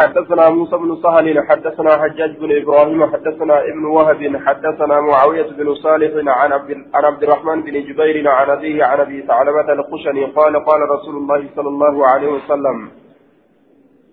حدثنا 0.00 0.50
موسى 0.50 0.76
بن 0.76 0.90
سهل 1.02 1.46
حدثنا 1.48 1.90
حجاج 2.02 2.36
بن 2.42 2.50
إبراهيم 2.62 3.00
حدثنا 3.12 3.56
ابن 3.70 3.84
وهب 3.84 4.36
حدثنا 4.46 5.00
معاوية 5.00 5.50
بن 5.58 5.74
صالح 5.74 6.12
عن 6.40 6.52
عن 6.94 7.04
عبد 7.04 7.22
الرحمن 7.22 7.62
بن 7.62 7.72
جبير 7.72 8.28
عن 8.28 8.50
أبيه 8.50 8.84
عن 8.84 9.00
أبي 9.00 9.22
ثعلبه 9.22 9.72
الخشني 9.72 10.24
قال 10.24 10.64
قال 10.68 10.80
رسول 10.90 11.16
الله 11.16 11.40
صلى 11.56 11.68
الله 11.68 12.06
عليه 12.06 12.28
وسلم 12.28 12.88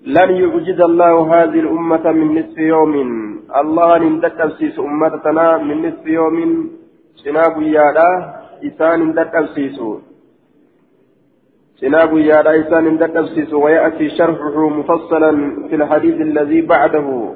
لن 0.06 0.30
يعجز 0.42 0.82
الله 0.82 1.16
هذه 1.36 1.60
الأمة 1.60 2.12
من 2.12 2.28
نصف 2.40 2.58
يوم. 2.58 2.94
الله 3.62 3.98
نندك 3.98 4.42
أبسيس 4.42 4.80
أمتنا 4.80 5.58
من 5.58 5.88
نصف 5.88 6.06
يوم. 6.06 6.38
سناب 7.24 7.62
يادا 7.62 8.10
إسان 8.68 9.00
ندك 9.10 9.36
أبسيس 9.36 9.80
سناب 11.82 12.18
يادا 12.18 12.60
إسان 12.62 12.86
ندك 12.88 13.16
أبسيس 13.16 13.54
ويأتي 13.54 14.10
شرحه 14.10 14.70
مفصلا 14.70 15.32
في 15.70 15.76
الحديث 15.76 16.16
الذي 16.22 16.62
بعده. 16.62 17.34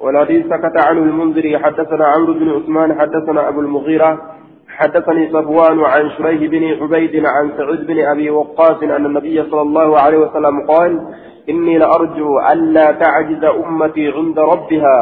والحديث 0.00 0.46
سكت 0.46 0.76
عنه 0.86 1.02
المنذري 1.02 1.58
حدثنا 1.58 2.04
عمرو 2.06 2.32
بن 2.32 2.48
عثمان 2.50 3.00
حدثنا 3.00 3.48
أبو 3.48 3.60
المغيرة 3.60 4.20
حدثني 4.68 5.28
صفوان 5.32 5.80
عن 5.80 6.10
شريح 6.10 6.50
بن 6.50 6.64
عبيد 6.82 7.26
عن 7.26 7.50
سعيد 7.56 7.86
بن 7.86 7.98
أبي 7.98 8.30
وقاص 8.30 8.82
أن 8.82 9.06
النبي 9.06 9.42
صلى 9.50 9.62
الله 9.62 9.98
عليه 9.98 10.18
وسلم 10.18 10.66
قال 10.68 11.00
إني 11.48 11.78
لأرجو 11.78 12.40
ألا 12.52 12.92
تعجز 12.92 13.44
أمتي 13.44 14.08
عند 14.08 14.38
ربها 14.38 14.98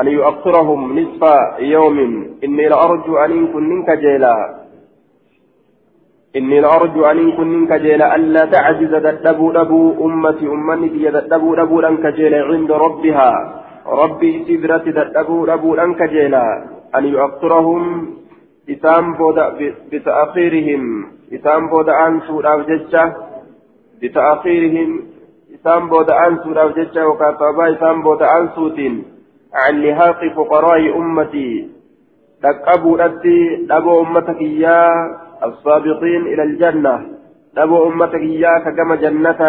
أن 0.00 0.06
يؤخرهم 0.08 0.98
نصف 0.98 1.22
يوم. 1.58 1.98
إني 2.44 2.68
لأرجو 2.68 3.16
أن 3.16 3.44
يكون 3.44 3.68
منك 3.68 3.90
جيلا. 3.90 4.63
إني 6.36 6.60
لأرجو 6.60 7.04
أن 7.04 7.28
يكون 7.28 7.48
منك 7.48 7.72
جيلا 7.72 8.16
ألا 8.16 8.44
تعجز 8.44 8.94
دبو 9.26 9.52
دبو 9.52 10.06
أمتي 10.06 10.46
أمتي 10.46 11.10
دبو 11.10 11.54
دبو 11.54 11.80
لنك 11.80 12.06
جيلا 12.06 12.44
عند 12.44 12.70
ربها 12.72 13.30
ربي 13.86 14.30
سبرة 14.48 14.86
دبو 15.16 15.46
دبو 15.46 15.74
لنك 15.74 16.02
جيلا 16.02 16.44
أن 16.96 17.04
يؤخرهم 17.04 17.84
إسام 18.70 19.14
بودا 19.18 19.46
بتأخيرهم 19.92 20.82
إسام 21.32 21.68
بودا 21.68 22.06
أنسو 22.06 22.40
الأوججة 22.40 23.04
بتأخيرهم 24.02 24.90
isaan 25.54 25.88
booda 25.88 26.14
aansuudhaaf 26.22 26.74
jecha 26.76 27.00
yookaan 27.00 27.36
sababaa 27.40 27.72
isaan 27.76 28.02
booda 28.02 28.26
aansuutiin 28.36 29.04
عن 29.54 29.74
لهاق 29.82 30.20
فقراء 30.36 30.98
أمتي 30.98 31.70
dhaqqabuudhatti 32.42 33.36
dhaboo 33.68 34.00
ummata 34.04 34.34
kiyyaa 34.34 34.92
assaabiqiin 34.98 35.23
السابقين 35.44 36.22
إلى 36.32 36.42
الجنة 36.42 36.94
دبو 37.56 37.86
أمتك 37.88 38.14
إياك 38.14 38.76
كما 38.76 38.96
جنة 38.96 39.40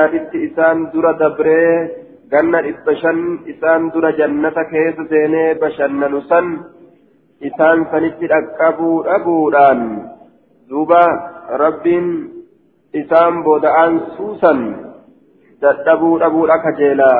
إسان 0.46 0.78
درة 0.94 1.12
دبري 1.12 1.90
جنة 2.32 2.60
إسبشن 2.70 3.20
إسان 3.50 3.90
درة 3.90 4.12
جنة 4.12 4.58
كيس 4.72 4.98
سيني 5.10 5.54
بشن 5.54 6.02
نسن 6.14 6.46
إسان 7.48 7.78
سنتي 7.92 8.26
أكابو 8.40 9.02
أبودان 9.02 9.80
دوبا 10.70 11.06
ربين 11.50 12.06
إسان 12.96 13.44
بودعان 13.44 13.94
سوسن 14.18 14.60
دبو 15.88 16.18
أبو 16.18 16.42
أكجيلا 16.46 17.14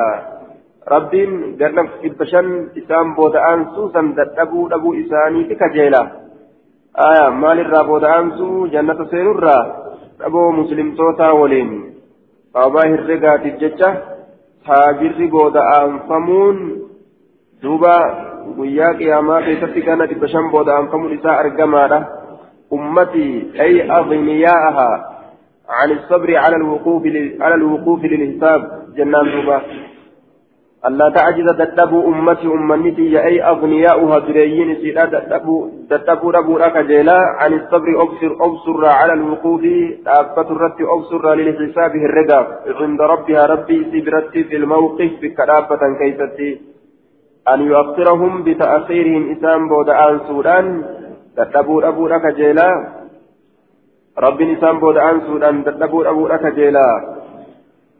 rabbiin 0.86 1.58
garnaf 1.58 1.98
dhibba 2.02 2.24
shan 2.30 2.70
isaan 2.78 3.14
booda'aan 3.18 3.74
suusan 3.74 4.14
dadhabuu 4.18 4.70
dhabuu 4.70 4.94
isaaniiti 5.02 5.58
kajeela 5.58 6.02
aya 6.96 7.30
maalirraa 7.30 7.84
booda'aansuu 7.84 8.68
jannata 8.74 9.06
seenurraa 9.10 9.62
dhaboo 10.20 10.52
muslimtootaa 10.58 11.32
waliin 11.40 11.72
sababaa 12.52 12.86
herregaatiif 12.92 13.58
jecha 13.64 13.90
taajirri 14.68 15.28
booda'aanfamuun 15.34 16.62
duuba 17.62 17.96
guyyaa 18.60 18.94
qiyaamaa 19.00 19.42
keessatti 19.48 19.82
ganna 19.88 20.06
dhibba 20.12 20.28
shan 20.36 20.48
booda'aanfamuun 20.54 21.12
isaa 21.18 21.36
argamaadha 21.42 22.00
ummatii 22.78 23.34
ay 23.66 23.74
aghniyaa'ahaa 23.98 24.96
عن 25.68 25.90
الصبر 25.90 26.36
على 26.36 26.56
الوقوف 26.56 27.02
على 27.40 27.54
الوقوف 27.54 28.04
للحساب 28.04 28.60
جنان 28.96 29.30
دوبا 29.32 29.62
ألا 30.86 31.08
تعجز 31.16 31.48
تتبو 31.58 31.98
أمتي 32.08 32.46
أمنتي 32.46 33.24
أي 33.26 33.42
أغنياؤها 33.42 34.18
دريين 34.18 34.70
سيدا 34.82 35.04
تتبو 35.04 35.56
تتبو 35.90 36.30
ربو 36.30 36.58
جيلا 36.90 37.18
عن 37.40 37.52
الصبر 37.52 37.88
أبصر 38.02 38.32
أبصر 38.46 38.86
على 38.86 39.12
الوقوف 39.12 39.62
تأبت 40.04 40.48
الرت 40.50 40.78
أبصر 40.94 41.34
للحساب 41.34 41.92
الرقاب 42.08 42.46
عند 42.80 43.00
ربها 43.00 43.46
ربي 43.46 43.78
سبرت 43.92 44.32
في 44.48 44.56
الموقف 44.56 45.10
بكرابة 45.22 45.82
كيستي 45.98 46.60
أن 47.52 47.60
يؤخرهم 47.70 48.32
بتأخيرهم 48.44 49.22
إسام 49.32 49.68
بود 49.68 49.88
آل 49.88 50.20
سودان 50.28 50.66
تتبو 51.36 51.80
ربو 51.80 52.08
جيلا 52.36 52.70
rabbiin 54.16 54.56
isaan 54.56 54.80
booda'aan 54.80 55.20
suudhaan 55.28 55.64
dadhabuu 55.64 56.04
dhabuudha 56.04 56.38
kajeelaa 56.38 56.94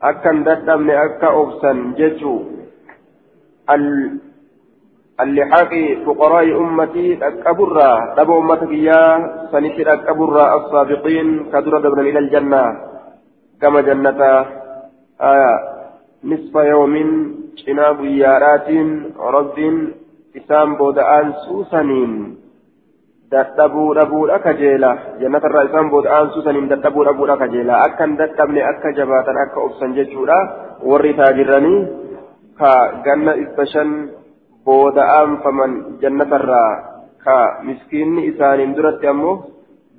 akkan 0.01 0.45
dadhabne 0.45 0.97
akka 0.97 1.29
obsan 1.31 1.93
jechuu 1.99 2.56
اللحاق 5.21 5.73
فقراء 6.07 6.61
أمتي 6.61 7.19
أكبرا 7.23 8.15
دب 8.17 8.31
أمتك 8.31 8.73
يا 8.73 9.03
سنتي 9.53 9.93
أكبرا 9.93 10.45
السابقين 10.57 11.51
كدر 11.53 11.79
دبنا 11.79 12.03
إلى 12.03 12.19
الجنة 12.19 12.65
كما 13.61 13.81
جنة 13.81 14.21
آية 15.21 15.53
نصف 16.25 16.55
يوم 16.55 16.95
شناب 17.57 18.05
يارات 18.05 18.69
رب 19.37 19.59
إسام 20.37 20.77
بودآن 20.77 21.33
سوسنين 21.45 22.37
irraa 23.27 25.67
isaan 25.67 25.91
booda 25.91 26.11
aansuu 26.17 26.43
saniin 26.43 26.69
dadhabuu 26.71 27.05
dhabuudha 27.05 27.37
kajeela 27.37 27.83
akkan 27.87 28.17
dadhabne 28.19 28.63
akka 28.63 28.93
jabaatan 28.99 29.39
akka 29.45 29.61
obsan 29.61 29.95
jechuudha 29.99 30.39
warri 30.91 31.15
taajiranii 31.15 31.87
shan 33.73 33.91
booda 34.65 35.03
aanfaman 35.19 35.73
jannata 36.03 36.39
irraa 36.41 36.71
ka 37.25 37.37
miskiinni 37.69 38.27
isaaniin 38.31 38.77
duratti 38.77 39.07
ammoo 39.13 39.35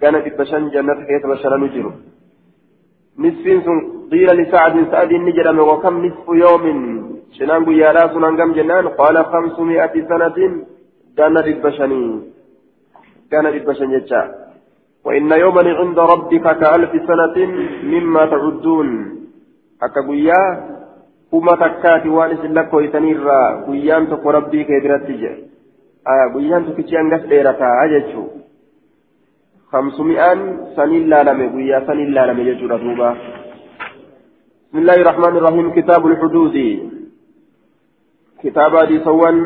gana 0.01 0.23
dhibba 0.25 0.45
shan 0.51 0.71
jannata 0.75 1.07
keessa 1.09 1.27
bashannanu 1.33 1.73
jiru 1.75 1.91
nisfiin 3.25 3.61
sun 3.65 3.77
qiila 4.11 4.39
lisacdin 4.41 4.89
sa'adiin 4.91 5.23
ni 5.25 5.35
jedhame 5.37 5.63
wakam 5.71 6.01
nisfu 6.05 6.39
yoomin 6.43 6.79
shinaan 7.37 7.67
guyyaadhaa 7.67 8.13
sun 8.13 8.27
hangam 8.27 8.55
jennaan 8.57 8.89
qaala 8.99 9.29
kamsu 9.33 9.69
mi'ati 9.69 10.07
sanatin 10.09 10.51
gana 11.17 11.45
dhibba 11.47 11.71
shanii 11.77 12.37
كان 13.31 13.45
لبشن 13.45 13.91
يجا 13.91 14.35
وإن 15.05 15.31
يوما 15.31 15.61
عند 15.79 15.99
ربك 15.99 16.45
كألف 16.59 16.91
سنة 17.07 17.37
مما 17.83 18.25
تعدون 18.25 18.89
أكا 19.83 20.01
تكاتي 21.31 22.09
وانس 22.09 22.39
لك 22.39 22.73
ويتنيرا 22.73 23.65
قويان 23.65 24.09
تقو 24.09 24.29
ربي 24.29 24.63
كيدرات 24.63 25.01
تجي 25.07 25.29
آية 26.11 26.33
قويان 26.33 26.65
تكتي 26.65 26.99
أنقف 26.99 27.25
ديرتا 27.25 27.69
أججو 27.83 28.23
خمسمائة 29.71 30.33
سنين 30.75 31.09
لا 31.09 31.23
لم 31.23 31.39
قويا 31.49 31.79
سنين 31.87 32.09
لا 32.15 32.25
لم 32.31 32.39
يجو 32.39 32.67
رتوبا 32.67 33.09
بسم 34.67 34.77
الله 34.77 34.95
الرحمن 34.95 35.37
الرحيم 35.37 35.67
كتاب 35.77 36.07
الحدود 36.07 36.57
كتاب 38.43 38.75
هذه 38.75 39.03
سوان 39.03 39.37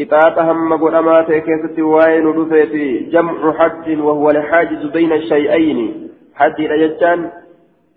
إطاعة 0.00 0.52
هم 0.52 0.72
قدما 0.72 1.22
تكيست 1.22 1.78
وين 1.78 2.26
ودفيت 2.26 2.74
جمع 3.12 3.52
حد 3.52 3.88
وهو 3.88 4.30
الحاجز 4.30 4.86
بين 4.86 5.12
الشيئين 5.12 6.08
حد 6.34 6.60
رجتان 6.60 7.30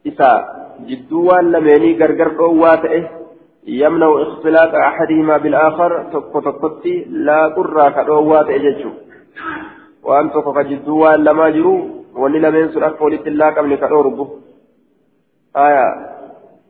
إساء 0.07 0.61
جدوان 0.79 1.51
لميني 1.51 1.97
غرغر 1.99 2.29
قوات 2.39 2.83
يمنع 3.68 4.21
اختلاط 4.21 4.73
أحدهما 4.75 5.38
بالآخر 5.38 6.03
تقو 6.13 6.39
تقوتي 6.39 7.06
لا 7.09 7.47
قرى 7.47 7.91
كدوات 7.91 8.50
إججو 8.50 8.91
وأن 10.03 10.31
تقو 10.31 10.62
جدوان 10.62 11.23
لما 11.23 11.50
جرو 11.50 11.75
ولي 12.15 12.39
لمن 12.39 12.69
سرق 12.73 13.03
ولت 13.03 13.27
الله 13.27 13.50
قبل 13.50 13.75
كدوربه 13.75 14.27
آية 15.56 15.88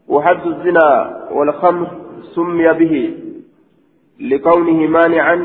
وحد 0.07 0.45
الزنا 0.45 0.89
والخمر 1.31 1.87
سمي 2.35 2.73
به 2.73 2.95
لكونه 4.19 4.87
مانعا 4.87 5.37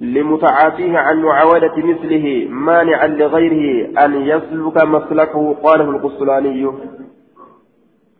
لمتعاطيه 0.00 0.98
عن 0.98 1.22
معاودة 1.22 1.76
مثله 1.76 2.46
مانعا 2.50 3.06
لغيره 3.06 3.98
أن 4.04 4.14
يسلك 4.14 4.84
مسلكه 4.84 5.54
قاله 5.62 5.90
القسطلاني 5.90 6.72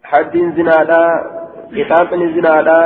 حد 0.02 0.34
زنا 0.56 0.76
لا 0.90 1.02
كتاب 1.76 2.08
زنا 2.34 2.62
لا 2.68 2.80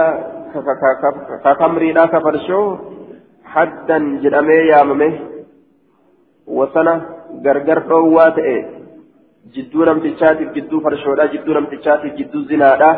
ككمري 1.44 1.92
لا 1.92 2.06
كفرشو 2.06 2.76
حدا 3.44 3.98
جرمي 4.22 4.54
ياممه 4.54 5.12
وسنة 6.46 6.94
غرغر 7.44 7.78
قوات 7.78 8.38
jidduu 9.54 9.84
namtichaatiif 9.88 10.52
jidduu 10.54 10.80
farshoodha 10.84 11.26
jidduu 11.32 11.54
namtichaatiif 11.56 12.14
jidduu 12.18 12.42
zinaadha 12.50 12.90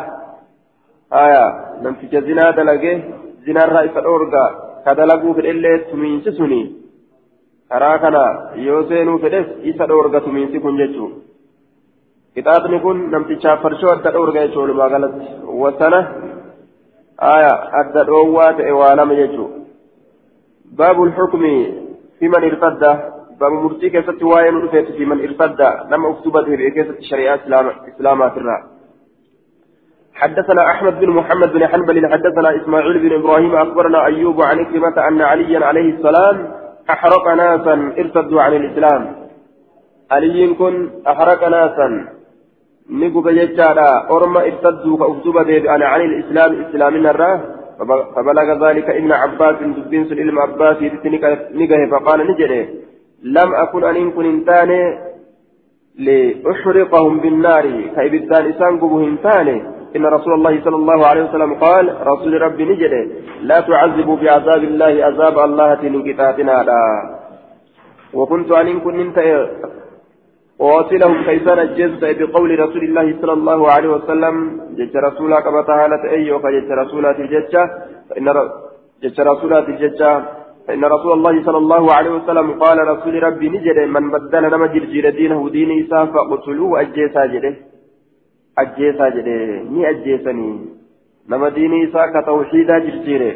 haya 1.15 1.43
namticha 1.85 2.21
zinaa 2.27 2.51
dalage 2.57 2.93
zinaarraa 3.45 3.85
isa 3.89 4.03
dhoorga 4.07 4.43
ka 4.85 4.95
dalaguu 4.99 5.33
fedhellee 5.37 5.77
tumiinsi 5.91 6.31
suni 6.39 6.61
karaa 7.69 7.97
kana 8.03 8.23
yoo 8.67 8.81
seenuu 8.89 9.19
fedhes 9.25 9.47
isa 9.71 9.87
dhoorga 9.91 10.21
tumiinsi 10.25 10.59
kun 10.59 10.77
jechuudha. 10.81 11.17
kitaabni 12.35 12.79
kun 12.85 12.97
namtichaaf 13.11 13.61
farshoo 13.63 13.91
adda 13.95 14.11
dhoorga 14.15 14.45
jechuudha 14.45 14.61
walumaa 14.65 14.89
galatti 14.93 15.25
wasana 15.63 15.99
aya 17.33 17.53
adda 17.81 18.05
dhoowwaa 18.09 18.51
ta'e 18.59 18.73
waa 18.81 18.95
lama 18.99 19.19
jechuudha 19.21 19.61
baabul 20.79 21.11
xukmi 21.17 21.53
fi 22.19 22.31
man 22.35 22.47
irtadda 22.49 22.91
baabu 23.39 23.63
murtii 23.65 23.93
keessatti 23.95 24.29
waa'ee 24.31 24.51
nu 24.51 24.61
dhufeetu 24.63 24.97
fi 24.99 25.09
man 25.11 25.23
irtadda 25.27 25.69
nama 25.89 26.13
uftuba 26.13 26.45
deebi'e 26.47 26.71
keessatti 26.77 27.09
shari'aa 27.11 27.37
islaamaatirraa 27.91 28.61
حدثنا 30.15 30.71
أحمد 30.71 30.99
بن 30.99 31.09
محمد 31.09 31.53
بن 31.53 31.67
حنبل 31.67 32.07
حدثنا 32.13 32.55
إسماعيل 32.55 32.99
بن 32.99 33.13
إبراهيم 33.13 33.55
أخبرنا 33.55 34.05
أيوب 34.05 34.41
عن 34.41 34.65
كلمة 34.65 35.07
أن 35.07 35.21
عليا 35.21 35.65
عليه 35.65 35.93
السلام 35.95 36.35
أحرق 36.89 37.27
ناسا 37.27 37.93
ارتدوا 37.97 38.41
عن 38.41 38.53
الإسلام. 38.53 39.15
علي 40.11 40.47
كن 40.47 40.89
أحرق 41.07 41.47
ناسا. 41.47 41.89
jechaadha 43.39 44.05
orma 44.09 44.45
irtadduu 44.45 44.97
ka 44.97 45.07
uf 45.07 45.23
duba 45.23 45.43
deebi'an 45.45 45.81
ani 45.81 46.05
lislaami 46.15 46.57
islaaminarraa 46.67 47.41
فبلغ 48.15 48.47
ذلك 48.67 48.89
ابن 48.89 49.11
عباس 49.11 49.55
دبين 49.77 50.05
سن 50.09 50.19
علم 50.19 50.39
عباس 50.39 50.77
نجه 51.61 51.89
فقال 51.91 52.19
نجده 52.27 52.65
لم 53.23 53.49
أكن 53.55 53.83
أن 53.83 54.11
كن 54.11 54.25
انتاني 54.25 54.81
لأحرقهم 56.05 57.19
بالنار. 57.19 57.65
كإبتان 57.95 58.43
إسان 58.51 58.73
قبوهم 58.81 59.15
تاني 59.23 59.57
إن 59.95 60.05
رسول 60.05 60.33
الله 60.33 60.53
صلى 60.65 60.75
الله 60.75 60.99
عليه 61.09 61.23
وسلم 61.23 61.53
قال 61.53 61.85
رسول 62.07 62.41
ربي 62.41 62.63
نجده 62.65 63.01
لا 63.49 63.59
تعذبوا 63.59 64.17
بعذاب 64.21 64.63
الله 64.63 64.93
عذاب 65.07 65.39
الله 65.39 65.69
تنكتاتنا 65.75 66.55
لا 66.69 66.83
وكنت 68.13 68.51
أن 68.51 68.79
كن 68.79 68.99
انتهي 68.99 69.35
قاتلهم 70.59 71.23
كيسان 71.27 71.59
الجزء 71.59 72.01
بقول 72.19 72.59
رسول 72.59 72.83
الله 72.83 73.07
صلى 73.21 73.33
الله 73.33 73.71
عليه 73.71 73.89
وسلم 73.89 74.35
جج 74.77 74.97
رسولا 74.97 75.39
كما 75.45 75.61
تعالى 75.61 75.95
أيوك 76.17 76.45
جج 76.55 76.71
رسولات 76.71 77.17
الججة. 77.19 77.63
فإن 78.09 78.25
جج 79.03 79.17
رسولات 79.21 79.69
الججة. 79.69 80.11
فإن 80.67 80.83
رسول 80.95 81.11
الله 81.17 81.43
صلى 81.43 81.57
الله 81.57 81.93
عليه 81.93 82.11
وسلم 82.17 82.47
قال 82.63 82.77
رسول 82.93 83.23
ربي 83.23 83.49
نجد 83.49 83.77
من 83.95 84.11
بدل 84.11 84.43
نما 84.53 84.67
جرجير 84.73 85.09
دينه 85.09 85.49
دين 85.49 85.69
إساء 85.81 86.05
فقتلوه 86.05 86.81
أجيسا 86.81 87.25
جده. 87.33 87.53
أجيسا 88.57 89.09
جده 89.09 89.61
ني 89.71 89.89
أجيسني 89.89 90.59
نما 91.29 91.49
دين 91.49 91.73
إساء 91.87 92.05
كتوحيدا 92.21 92.79
جرجيره 92.79 93.35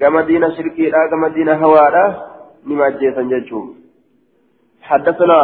كما 0.00 0.20
دين 0.20 0.50
شركي 0.50 0.90
لا 0.90 1.08
كما 1.10 1.28
دين 1.28 1.48
هوالا 1.48 2.04
نما 2.66 2.86
أجيسا 2.86 3.22
ججو 3.22 3.60
حدثنا 4.82 5.40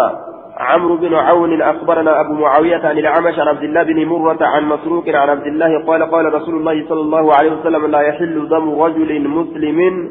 عمرو 0.61 0.96
بن 0.96 1.14
عون 1.14 1.62
أخبرنا 1.62 2.20
أبو 2.20 2.32
معاوية 2.32 2.87
عن 2.87 2.99
الأعمش 2.99 3.38
عن 3.38 3.49
عبد 3.49 3.62
الله 3.62 3.82
بن 3.82 4.05
مرة 4.05 4.38
عن 4.40 4.64
مسروق 4.64 5.08
عن 5.08 5.28
عبد 5.28 5.46
الله 5.46 5.84
قال 5.87 6.11
قال 6.11 6.34
رسول 6.34 6.55
الله 6.55 6.88
صلى 6.88 7.00
الله 7.00 7.34
عليه 7.34 7.52
وسلم 7.52 7.87
لا 7.87 8.00
يحل 8.00 8.49
دم 8.49 8.82
رجل 8.82 9.28
مسلم 9.28 10.11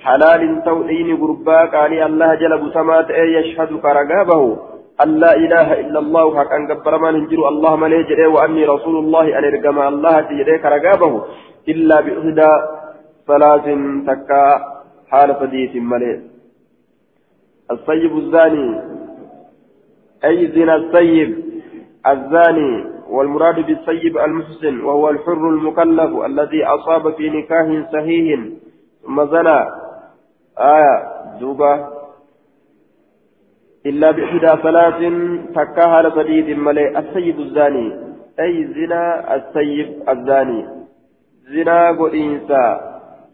حلال 0.00 0.62
توحين 0.64 1.16
قربا 1.16 1.64
قال 1.64 1.92
الله 1.92 2.34
جل 2.34 2.58
بسمات 2.58 3.10
يشهد 3.10 3.68
كرقابه 3.82 4.71
أن 5.02 5.08
لا 5.22 5.32
إله 5.36 5.80
إلا 5.80 5.98
الله 5.98 6.24
حق 6.38 6.52
أن 6.52 6.72
قبر 6.72 6.98
ما 6.98 7.10
ننجر. 7.10 7.48
الله 7.48 7.76
مليجر 7.76 8.28
وأني 8.28 8.64
رسول 8.64 8.96
الله 9.04 9.38
أن 9.38 9.44
إرقم 9.44 9.78
الله 9.78 10.20
تجري 10.20 10.58
كرقابه 10.58 11.24
إلا 11.68 12.00
بإحدى 12.00 12.52
ثلاث 13.26 13.66
تكا 14.06 14.44
حال 15.10 15.34
فديث 15.34 15.76
مليء 15.76 16.20
الصيب 17.70 18.12
الزاني. 18.18 18.68
أي 20.24 20.46
زنا 20.54 20.74
السيب 20.76 21.30
الزاني. 22.06 22.92
والمراد 23.12 23.66
بالسيب 23.66 24.18
المحسن 24.18 24.80
وهو 24.80 25.10
الحر 25.10 25.48
المكلف 25.48 26.24
الذي 26.24 26.64
أصاب 26.64 27.14
في 27.14 27.30
نكاح 27.30 27.92
صحيح 27.92 28.40
ثم 29.04 29.24
زنى. 29.24 29.60
آية 30.58 30.94
دوبة. 31.40 32.01
إلا 33.86 34.10
بإحدى 34.10 34.62
ثلاث 34.62 35.00
فكاها 35.54 36.02
لبديد 36.02 36.58
ملئ 36.58 36.98
السيب 36.98 37.40
الزاني. 37.40 37.88
أي 38.40 38.64
زنا 38.64 39.34
السيب 39.34 39.88
الزاني. 40.08 40.68
زنا 41.52 41.90
قد 41.90 42.14
إنسا 42.14 42.64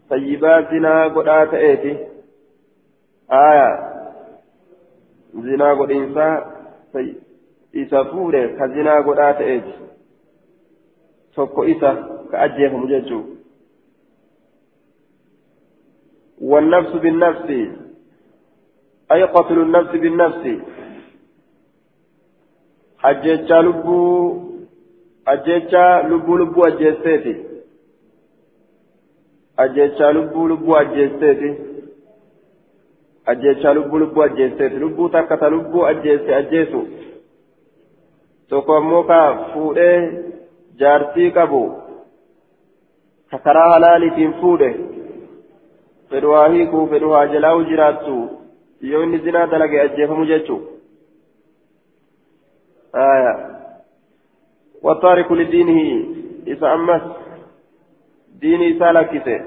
سيبات 0.09 0.69
زنا 0.71 1.07
قد 1.07 1.27
آتئتي 1.27 1.97
آية. 3.31 3.69
زنا 5.33 5.73
قد 5.73 5.91
fuudhe 8.11 8.47
ka 8.57 8.67
zinaa 8.67 9.01
godhaa 9.01 9.33
ta'eeti 9.33 9.73
tokko 11.35 11.65
isa 11.65 11.91
ka 12.31 12.39
ajjeefamu 12.39 12.87
jechuu 12.87 13.23
والنفس 16.41 16.91
بالنفس. 16.95 17.47
أي 19.11 19.23
قتل 19.23 19.57
النفس 19.61 19.91
بالنفس 19.91 20.43
أجيتشا 23.03 23.61
لبو 23.61 23.99
أجيتشا 25.27 26.07
لبو 26.09 26.37
لبو 26.37 26.63
أجيستيتي 26.67 27.35
أجيتشا 29.59 30.11
لبو 30.11 30.47
لبو 30.47 30.75
أجيستيتي 30.75 31.69
lubbuu 33.73 33.99
lubbuu 33.99 34.23
ajjeesseeti 34.23 34.79
lubbuu 34.79 35.09
takka 35.09 35.37
ta 35.37 35.49
lubbuu 35.49 35.85
ajjeesse 35.85 36.35
ajjeesu 36.35 36.87
tokko 38.49 38.77
ammoo 38.77 39.03
ka 39.03 39.19
fuudhee 39.53 39.97
jaartii 40.79 41.31
qabu 41.31 41.61
ka 43.31 43.37
karaa 43.39 43.69
halaaliitiin 43.73 44.33
fuudhe 44.41 44.69
fedhu 46.09 46.31
haa 46.31 46.47
hiikuu 46.47 46.87
fedhu 46.87 47.09
haa 47.09 47.27
jalaa'u 47.33 47.63
jiraattu 47.71 48.15
yoo 48.81 49.03
inni 49.03 49.19
zinaa 49.19 49.47
dalage 49.47 49.81
ajjeefamu 49.81 50.25
jechuu 50.25 50.61
والتارك 54.83 55.31
لدينه 55.31 55.79
إذا 56.47 56.73
أمس 56.73 57.01
ديني 58.41 58.79
سالكته 58.79 59.41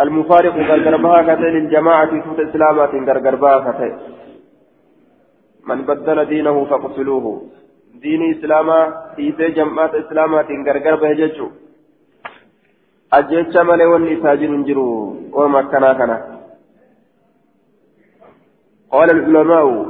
المفارق 0.00 0.54
غرغربها 0.54 1.22
كتئ 1.22 1.48
للجماعة 1.54 2.12
فوت 2.24 2.40
إسلامات 2.40 2.92
غرغربها 3.08 3.58
كتئ 3.66 3.92
من 5.68 5.82
بدل 5.82 6.24
دينه 6.24 6.64
فاقتلوه 6.64 7.26
دين 8.02 8.22
إسلاما 8.34 8.78
في 9.16 9.30
جماعة 9.30 9.92
إسلامات 10.02 10.48
غرغربها 10.66 11.12
ججو 11.12 11.48
أجيتش 13.12 13.56
مالي 13.56 13.86
وني 13.86 14.22
ساجن 14.22 14.64
جرو 14.64 14.86
وما 15.32 15.62
كنا 15.62 15.92
كنا 15.92 16.33
قال 18.94 19.10
العلماء 19.10 19.86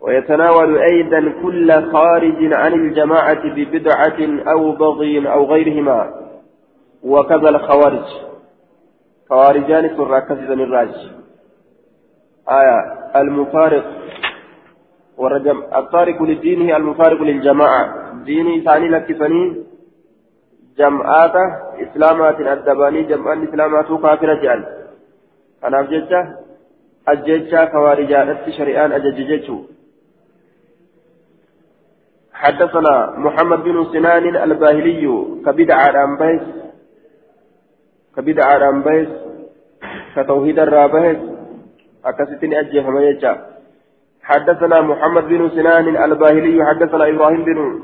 ويتناول 0.00 0.78
أيضا 0.78 1.32
كل 1.42 1.92
خارج 1.92 2.52
عن 2.52 2.72
الجماعة 2.72 3.42
ببدعة 3.56 4.20
أو 4.52 4.72
بغي 4.72 5.32
أو 5.32 5.44
غيرهما 5.44 6.14
وكذا 7.02 7.48
الخوارج. 7.48 8.08
خوارجان 9.28 9.96
سر 9.96 10.20
كسيدا 10.20 10.54
الراج. 10.54 10.94
آية 12.50 12.78
المفارق 13.16 13.84
ورجم 15.16 15.62
الطارق 15.76 16.22
لدينه 16.22 16.76
المفارق 16.76 17.22
للجماعة. 17.22 17.84
ديني 18.24 18.60
ثاني 18.60 18.88
لكفني 18.88 19.64
جمعات 20.78 21.36
إسلامات 21.84 22.40
الدباني 22.40 23.02
جمعان 23.02 23.48
إسلامات 23.48 23.86
كافرة 23.86 24.34
جعل. 24.34 24.64
أنا 25.64 25.80
أبجدت 25.80 26.43
أججت 27.08 27.54
خوارجان 27.72 28.36
شريان 28.58 28.92
أجججته 28.92 29.64
حدثنا 32.32 33.14
محمد 33.16 33.64
بن 33.64 33.84
سنان 33.92 34.36
الباهلي 34.36 35.04
كبدعة 35.46 36.04
أنبيس 36.04 36.42
كبدعة 38.16 38.70
أنبيس 38.70 39.08
كتوحيد 40.16 40.58
الرابهس 40.58 41.16
أكستني 42.04 42.60
أجيه 42.60 42.90
ميجا 42.90 43.34
حدثنا 44.22 44.80
محمد 44.80 45.24
بن 45.28 45.50
سنان 45.50 46.04
الباهلي 46.04 46.64
حدثنا 46.66 47.08
إبراهيم 47.08 47.44
بن 47.44 47.80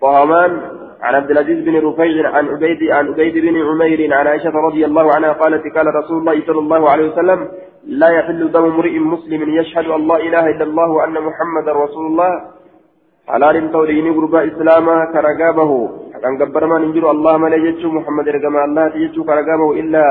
طهمان 0.00 0.60
عن 1.00 1.14
عبد 1.14 1.30
العزيز 1.30 1.64
بن 1.64 1.76
رفيع 1.76 2.30
عن 2.30 2.48
عبيد 2.48 2.90
عن 2.90 3.08
عبيد 3.08 3.34
بن 3.34 3.56
عمير 3.68 4.14
عن 4.14 4.26
عائشة 4.26 4.52
رضي 4.68 4.84
الله 4.84 5.14
عنها 5.14 5.32
قالت 5.32 5.76
قال 5.76 5.86
رسول 5.86 6.18
الله 6.18 6.46
صلى 6.46 6.58
الله 6.58 6.90
عليه 6.90 7.12
وسلم 7.12 7.48
لا 7.84 8.08
يحل 8.08 8.52
دم 8.52 8.64
امرئ 8.64 8.98
مسلم 8.98 9.50
يشهد 9.50 9.86
أن 9.86 10.08
لا 10.08 10.16
إله 10.16 10.44
إلا 10.50 10.64
الله 10.64 10.88
وأن 10.90 11.16
محمدا 11.28 11.72
رسول 11.72 12.06
الله. 12.06 12.32
حلال 13.28 13.72
توليني 13.72 14.10
غرباء 14.10 14.46
إسلاما 14.46 15.04
كرقابه. 15.12 15.70
كان 16.22 16.42
قبر 16.42 16.66
ما 16.66 16.78
ننجر 16.78 17.10
الله 17.10 17.36
ما 17.36 17.48
يجتشو. 17.48 17.88
محمد 17.88 18.28
رقم 18.28 18.56
الله 18.56 18.86
يجتشو 18.96 19.24
كرقابه 19.24 19.70
إلا 19.80 20.06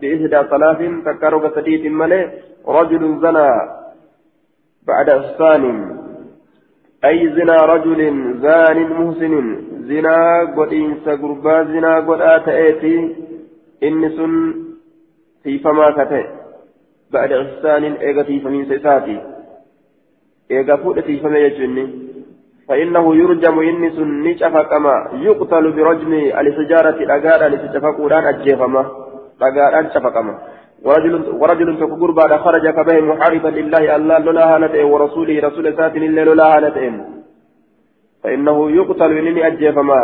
بإحدى 0.00 0.40
ثلاث 0.52 0.80
تكارو 1.06 1.48
سديد 1.56 1.84
ملي. 2.00 2.20
رجل 2.68 3.02
زنى 3.22 3.50
بعد 4.88 5.08
إحسان. 5.10 5.64
أي 7.04 7.28
زنا 7.36 7.56
رجل 7.74 8.00
زان 8.44 8.78
محسن. 8.98 9.34
زنا 9.88 10.16
قد 10.56 10.70
إنس 10.72 11.06
غربا 11.08 11.56
زنا 11.72 11.92
قد 12.08 12.20
آتأتي. 12.20 12.96
إنس 13.88 14.18
في 15.42 15.58
فما 15.58 15.90
كتئ 15.90 16.43
بعد 17.12 17.32
إحسان 17.32 17.84
إيغا 17.84 18.22
في 18.22 18.40
فمين 18.40 18.64
سيساتي. 18.64 19.22
إيغا 20.50 20.76
فؤة 20.76 21.00
في 21.00 21.20
فمين 21.20 21.36
يجني. 21.36 22.04
فإنه 22.68 23.16
يرجم 23.16 23.58
إنس 23.58 23.98
نشأف 23.98 24.56
كما 24.56 25.10
يقتل 25.14 25.72
برجم 25.72 26.12
الحجارة 26.12 26.98
الأجارة 27.06 27.46
لتشفقودان 27.48 28.24
أجيفما. 28.24 28.86
أجاران 29.42 29.90
شفقما. 29.94 30.38
ورجل 30.84 31.14
ورجل 31.40 31.78
تكبر 31.80 32.10
بعد 32.10 32.32
خرج 32.40 32.68
كبه 32.68 33.00
محاربا 33.00 33.48
لله. 33.48 33.96
الله 33.96 34.18
لولا 34.18 34.56
هالتين 34.56 34.84
ورسوله 34.84 35.40
رسول 35.48 35.76
سات 35.76 35.96
لله 35.96 36.24
لولا 36.24 36.56
هالتين 36.56 37.04
فإنه 38.22 38.70
يقتل 38.70 39.18
إنني 39.18 39.46
أجيفما. 39.46 40.00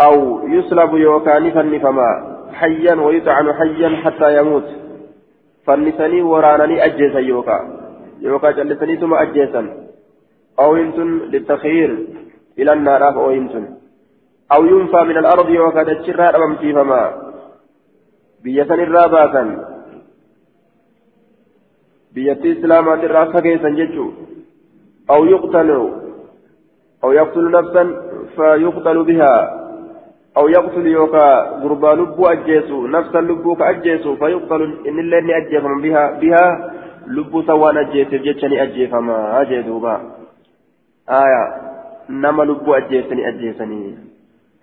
أو 0.00 0.48
يصلب 0.48 0.94
يوكانفا 0.94 1.62
نفما 1.62 2.38
حيا 2.52 2.94
ويطعن 2.94 3.52
حيا 3.52 3.88
حتى 4.04 4.38
يموت. 4.38 4.87
فنسني 5.68 6.22
ورانني 6.22 6.84
أجيسا 6.84 7.20
يوكا 7.30 7.58
يوكا 8.20 8.50
جلسني 8.50 8.96
ثم 8.96 9.14
أجيسا 9.14 9.62
أو 10.60 10.76
ينتن 10.76 11.08
للتخيير 11.32 11.90
إلى 12.58 12.72
النار 12.72 13.02
أو 13.08 13.30
ينتن 13.30 13.64
أو 14.54 14.64
ينفى 14.64 15.00
من 15.10 15.16
الأرض 15.22 15.48
يوكا 15.50 15.82
تشرها 15.82 16.36
أمامتي 16.36 16.72
فما 16.72 17.02
بيسن 18.42 18.80
الراباتا 18.86 19.44
بيتي 22.14 22.52
إسلامات 22.52 23.04
الراسة 23.04 23.40
كيسا 23.40 23.68
ججو 23.68 24.06
أو 25.10 25.20
يقتل 25.24 25.70
أو 27.04 27.12
يقتل 27.12 27.50
نفسا 27.50 27.84
فيقتل 28.36 28.98
بها 29.08 29.34
أو 30.38 30.48
يقتل 30.48 30.86
يوكا 30.86 31.26
غربا 31.62 31.90
لبو 31.98 32.26
أجيسو 32.26 32.86
نفسا 32.86 33.20
لبو 33.20 33.54
كأجيسو 33.54 34.16
فيقتل 34.16 34.62
إن 34.88 34.98
الله 34.98 35.36
أجيفم 35.36 35.80
بها 35.80 36.04
بها 36.20 36.44
لبو 37.06 37.42
سوان 37.42 37.76
أجيس 37.76 38.08
جيتشني 38.08 38.62
أجيفما 38.62 39.40
أجيدوبا. 39.40 39.94
آية 41.08 41.42
نما 42.10 42.42
لبو 42.42 42.74
أجيسني 42.74 43.28
أجيسني. 43.28 43.82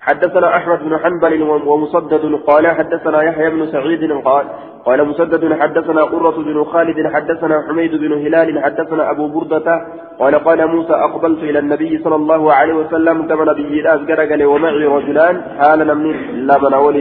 حدثنا 0.06 0.58
أحمد 0.58 0.80
بن 0.80 0.98
حنبل 0.98 1.42
ومسدد 1.42 2.40
قال 2.48 2.68
حدثنا 2.68 3.22
يحيى 3.24 3.50
بن 3.50 3.66
سعيد 3.66 4.12
قال 4.12 4.46
قال 4.86 5.08
مسدد 5.08 5.54
حدثنا 5.62 6.04
قرة 6.04 6.44
بن 6.44 6.64
خالد 6.64 7.14
حدثنا 7.14 7.64
حميد 7.68 7.92
بن 7.96 8.14
هلال 8.14 8.64
حدثنا 8.64 9.12
أبو 9.12 9.28
بردة 9.28 9.82
قال 10.20 10.36
قال 10.36 10.68
موسى 10.68 10.94
أقبلت 10.94 11.40
إلى 11.44 11.60
النبي 11.60 12.04
صلى 12.04 12.16
الله 12.16 12.54
عليه 12.54 12.74
وسلم 12.74 13.28
كما 13.28 13.46
نبي 13.46 13.80
الأزقر 13.82 14.26
قال 14.30 14.46
ومعي 14.46 14.86
رجلان 14.86 15.42
حال 15.60 15.88
نمني 15.88 16.14
لمن 16.34 16.74
أول 16.74 16.96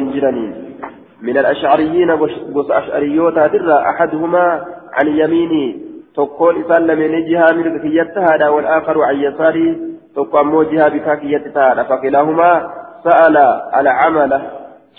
من 1.23 1.39
الأشعريين 1.39 2.11
قص 2.55 2.71
أشعريوتا 2.71 3.47
ترى 3.47 3.75
أحدهما 3.91 4.65
عن 4.93 5.07
يميني 5.07 5.85
تقول 6.17 6.65
إسال 6.65 6.99
من 6.99 7.25
جهة 7.31 7.53
من 7.53 7.79
كيتها 7.79 8.49
والآخر 8.49 9.03
عن 9.03 9.17
يساري 9.17 9.79
تقول 10.17 10.71
جهة 10.73 10.89
بكاكيتها 10.89 11.83
فكلاهما 11.83 12.84
سأل 13.05 13.37
العمل. 13.81 14.33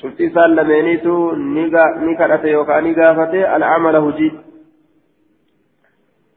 شفتي 0.02 0.30
سأل 0.30 0.56
لمينيتو 0.56 1.32
نكرت 2.08 2.44
يوكا 2.46 2.80
نقافت 2.80 3.34
العمل 3.34 3.96
هجي. 3.96 4.32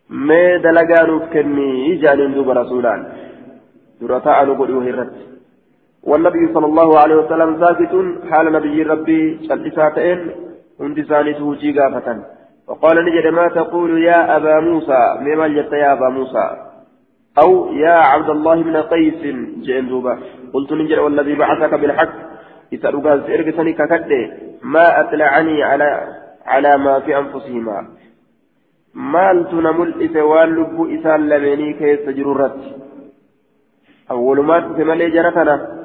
ما 0.08 0.56
دلقانوف 0.64 1.22
كني 1.32 1.68
إجان 1.92 2.34
دوب 2.34 2.50
رسولان. 2.50 3.00
درتا 4.00 4.42
أنو 4.42 4.54
قد 4.60 4.70
يهرت 4.70 5.12
والنبي 6.02 6.44
صلى 6.54 6.66
الله 6.66 6.98
عليه 6.98 7.16
وسلم 7.16 7.50
ساكت 7.60 7.94
حال 8.30 8.52
نبي 8.52 8.82
ربي 8.82 9.20
شلساتين 9.48 10.20
هندي 10.80 11.02
ثاني 11.02 11.34
توجي 11.34 11.70
قافة 11.78 12.08
وقال 12.68 12.96
نجد 13.06 13.26
ما 13.34 13.48
تقول 13.48 14.02
يا 14.02 14.36
أبا 14.36 14.60
موسى؟ 14.60 15.02
مما 15.20 15.48
جت 15.48 15.72
يا 15.72 15.92
أبا 15.92 16.08
موسى؟ 16.08 16.67
أو 17.42 17.72
يا 17.72 17.96
عبد 18.12 18.30
الله 18.30 18.62
بن 18.62 18.76
قيس 18.76 19.22
جئن 19.66 19.88
دوبا. 19.88 20.18
قلت 20.54 20.72
نجر 20.72 21.00
والذي 21.00 21.34
بعثك 21.34 21.74
بالحق. 21.74 22.14
إذا 22.72 22.90
رقاز 22.90 23.20
إرقتني 23.20 23.72
ككده 23.72 24.22
ما 24.62 25.00
أطلعني 25.00 25.62
على 25.62 25.90
على 26.46 26.72
ما 26.84 27.00
في 27.00 27.18
أنفسهما. 27.18 27.78
مالت 28.94 29.54
نمل 29.54 29.90
إسوان 30.04 30.48
لب 30.56 30.76
إسان 30.94 31.28
لمني 31.28 31.72
كيس 31.72 32.08
جرورت 32.16 32.60
أول 34.10 34.38
ما 34.48 34.60
تسمى 34.60 35.10
جرتنا. 35.10 35.78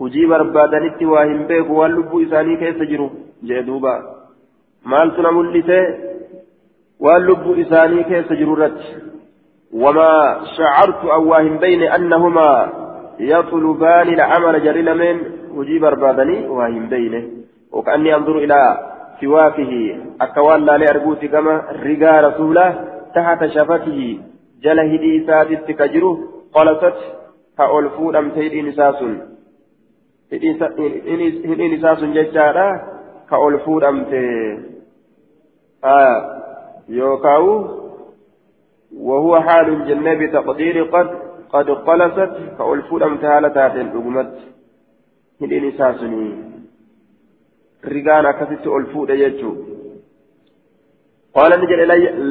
hujii 0.00 0.26
barbaadanitti 0.26 1.06
waa 1.06 1.24
hin 1.30 1.40
beeku 1.48 1.74
waan 1.78 1.92
lubbuu 1.92 2.20
isaanii 2.26 2.56
keessa 2.60 2.84
jiru 2.90 3.08
jee 3.48 3.62
duuba 3.66 3.92
maaltu 4.92 5.24
na 5.26 5.32
mul'ise 5.38 5.80
waan 7.06 7.26
lubbuu 7.30 7.54
shacartu 10.56 11.12
an 11.16 11.26
waa 11.30 11.42
hin 11.42 11.58
beyne 11.58 11.88
annahumaa 11.88 12.80
يطلبان 13.20 14.08
العمل 14.08 14.64
جري 14.64 14.82
من 14.94 15.20
وجيب 15.54 15.80
بربادني 15.80 16.48
وهم 16.48 16.88
بينه. 16.88 17.24
وكأني 17.72 18.14
أنظر 18.14 18.38
إلى 18.38 18.78
سواكه 19.20 19.98
أكوان 20.20 20.64
لا 20.64 20.78
لأرجوت 20.78 21.24
كما 21.24 21.62
رجا 21.84 22.20
رسوله 22.20 22.84
تحت 23.14 23.46
شفته 23.46 24.18
جل 24.62 24.78
هدي 24.80 25.26
سادت 25.26 25.70
كجره 25.70 26.18
قلت 26.54 26.94
كألفود 27.58 28.16
أم 28.16 28.30
سيد 28.34 28.64
نساس 28.64 29.02
هدي 30.32 31.76
نساس 31.76 32.04
ججارة 32.04 32.82
كألفود 33.30 33.84
أم 33.84 34.06
آه 35.84 36.40
يوكاو 36.88 37.79
وهو 38.96 39.40
حال 39.40 39.68
الجنة 39.68 40.14
بتقدير 40.14 40.84
قد 40.84 41.08
قد 41.52 41.70
قلست 41.70 42.32
كألفود 42.58 43.02
أمثال 43.02 43.54
تاتين 43.54 43.88
رقمت 43.96 44.34
هدين 45.42 45.64
إساسني 45.68 46.26
رقانا 47.84 48.32
كست 48.32 48.66
ألفود 48.66 49.10
يجو. 49.10 49.52
قال 51.34 51.52
نجل 51.60 51.80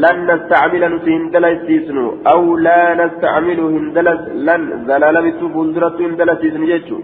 لن 0.04 0.18
نستعمل 0.32 0.96
نسي 0.96 1.12
هندلس 1.18 1.60
سيسنو 1.68 2.06
أو 2.34 2.58
لا 2.58 2.82
نستعمل 3.02 3.60
هندلس 3.60 4.22
لن 4.48 4.62
زلال 4.88 5.16
بسو 5.26 5.46
فندرت 5.56 5.98
هندلس 6.02 6.40
سيسنو 6.42 6.66
يجو. 6.74 6.98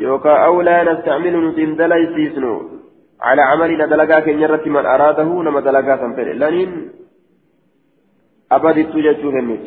يوكا 0.00 0.34
أو 0.46 0.54
لا 0.68 0.76
نستعمل 0.88 1.34
نسي 1.46 1.64
هندلس 1.64 2.10
سيسنو. 2.16 2.54
على 3.20 3.42
عملنا 3.42 3.86
دلقا 3.92 4.20
كن 4.20 4.40
يرت 4.42 4.66
من 4.74 4.84
أراده 4.94 5.30
نما 5.46 5.60
دلقا 5.60 5.94
سنفر 6.02 6.28
أبدت 8.52 8.96
جتشو 8.96 9.30
هنيت 9.30 9.66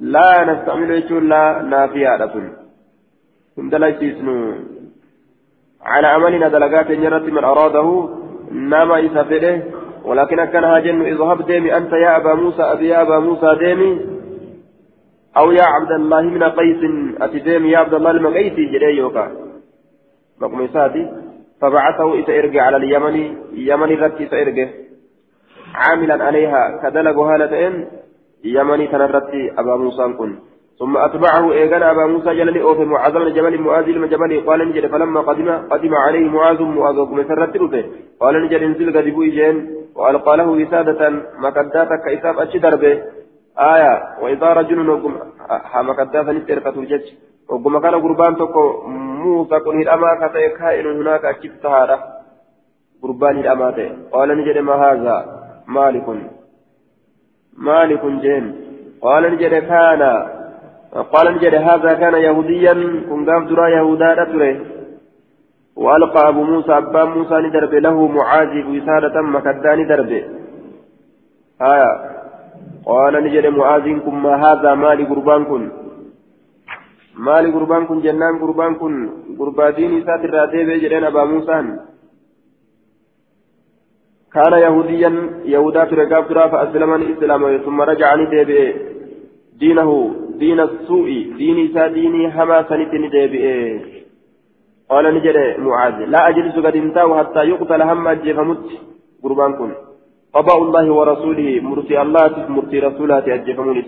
لا 0.00 0.44
نستعمل 0.44 0.90
يجول 0.90 1.28
لا 1.28 1.62
نافية 1.62 2.16
لكن 2.16 2.44
هم 3.58 3.70
دلائسيسنو 3.70 4.54
على 5.82 6.06
عملنا 6.06 6.48
دلقات 6.48 6.90
يرت 6.90 7.26
من 7.36 7.44
أراده 7.44 8.08
نما 8.50 8.98
يسافره 8.98 9.62
ولكن 10.04 10.44
كان 10.44 10.64
هاجن 10.64 11.02
اذهب 11.02 11.46
ديمي 11.46 11.76
أنت 11.76 11.92
يا 11.92 12.16
أبا 12.16 12.34
موسى 12.34 12.62
أبي 12.62 12.88
يا 12.88 13.02
أبا 13.02 13.18
موسى 13.18 13.50
ديمي 13.58 14.00
أو 15.36 15.50
يا 15.52 15.62
عبد 15.62 15.92
الله 15.92 16.22
من 16.22 16.42
قيس 16.42 16.82
أتي 17.20 17.38
ديمي 17.38 17.68
يا 17.70 17.78
عبد 17.78 17.94
الله 17.94 18.12
من 18.12 18.34
قيس 18.34 18.52
جري 18.52 18.96
يوكا 18.96 19.32
مقم 20.40 20.68
سادي 20.74 21.04
فبعثه 21.60 22.20
إتئرجع 22.20 22.62
على 22.62 22.76
اليمن 22.76 23.16
يمن 23.52 23.88
رتي 24.02 24.24
إتئرجع 24.24 24.68
عاملا 25.74 26.24
عليها 26.24 26.80
كدلق 26.82 27.18
هالتين 27.18 27.74
يمني 28.44 28.86
تنرتي 28.86 29.52
أبا 29.58 29.76
موسى 29.76 30.04
كن. 30.18 30.32
ثم 30.78 30.96
أتبعه 30.96 31.52
إيغانا 31.52 31.90
أبا 31.90 32.06
موسى 32.06 32.34
جلني 32.34 32.62
أوف 32.62 32.78
معاذ 32.78 33.12
بن 33.12 33.32
جبل 33.32 33.60
معاذ 33.60 33.84
بن 33.84 34.08
جبل 34.08 34.46
قال 34.46 34.68
نجد 34.68 34.86
فلما 34.86 35.20
قدم 35.20 35.48
قدم 35.72 35.94
عليه 35.94 36.28
معاذ 36.28 36.62
معاذ 36.62 36.98
بن 37.04 37.24
سرت 37.28 37.54
قال 38.20 38.34
نجد 38.44 38.62
انزل 38.62 38.88
قد 38.96 39.06
بوجين 39.14 39.56
وألقى 39.96 40.36
له 40.36 40.48
وسادة 40.48 41.00
مكداتك 41.38 42.00
كإساف 42.04 42.38
أتش 42.38 42.56
دربه 42.56 43.02
آية 43.58 43.94
وإذا 44.22 44.48
رجل 44.52 44.78
نقم 44.86 45.14
مكداتا 45.88 46.32
نتركة 46.32 46.76
الجج 46.80 47.06
وقم 47.48 47.78
كان 47.78 47.94
قربان 48.04 48.36
تكو 48.36 48.64
موسى 49.22 49.56
كن 49.64 49.80
هدأما 49.80 50.10
كتئ 50.20 50.48
كائن 50.58 50.86
هناك 51.00 51.24
أتشفتها 51.24 51.98
قربان 53.02 53.38
هدأما 53.38 53.68
قال 54.12 54.28
نجد 54.38 54.58
ما 54.58 54.74
هذا؟ 54.74 55.16
مالك. 55.68 56.06
مالك 57.56 58.04
جين 58.06 58.44
قال 59.02 59.22
نجد 59.32 59.54
كان. 59.54 60.02
قال 61.12 61.34
نجد 61.34 61.54
هذا 61.54 61.94
كان 61.94 62.14
يهوديا. 62.14 62.74
كن 63.08 63.30
قاف 63.30 63.42
درا 63.48 63.68
يهودا 63.68 64.24
تره 64.24 64.56
وألقى 65.76 66.28
أبو 66.28 66.42
موسى 66.42 66.72
أبا 66.78 67.04
موسى 67.04 67.34
ندرب 67.34 67.74
له 67.74 68.06
معاذ 68.06 68.52
وسادة 68.72 69.16
مكدان 69.22 69.86
درب. 69.86 70.12
آية. 71.72 71.92
قال 72.86 73.14
نجد 73.24 73.46
معاذ 73.46 73.86
ما 74.06 74.34
هذا 74.44 74.74
مال 74.74 75.08
قربان 75.08 75.44
كن. 75.44 75.62
مال 77.18 77.44
قربان 77.54 77.86
كن 77.86 78.00
جنان 78.00 78.38
قربان 78.42 78.74
كن. 78.74 78.94
قرباتين 79.38 80.04
ساتر 80.06 80.30
راتي 80.30 80.64
بجرين 80.64 81.04
أبا 81.04 81.24
موسى. 81.24 81.58
كان 84.34 84.52
يهوديا 84.52 85.10
يهودا 85.44 85.84
ترقاب 85.84 86.28
ترى 86.28 86.44
فأسلمني 86.52 87.04
إسلاما 87.12 87.58
ثم 87.58 87.78
رجعني 87.90 88.24
ديبئ. 88.32 88.74
دينه 89.60 89.90
دين 90.42 90.60
السوء 90.60 91.08
ديني 91.38 91.64
سا 91.74 91.86
ديني 91.86 92.22
هما 92.36 92.58
سنتني 92.68 93.08
ديبئ. 93.14 93.46
قال 94.90 95.04
نجد 95.14 95.36
معاذ 95.66 95.98
لا 96.12 96.20
أجلس 96.28 96.56
قد 96.66 96.76
انتهى 96.76 97.14
حتى 97.18 97.42
يقتل 97.50 97.82
هم 97.82 98.08
أجفمت 98.08 98.64
قربان 99.22 99.52
كن. 99.58 99.70
قضاء 100.34 100.58
الله 100.62 100.86
ورسوله 100.98 101.48
مرسي 101.68 101.96
الله 102.02 102.32
مرسي 102.56 102.78
رسولاته 102.86 103.34
أجفمون 103.34 103.78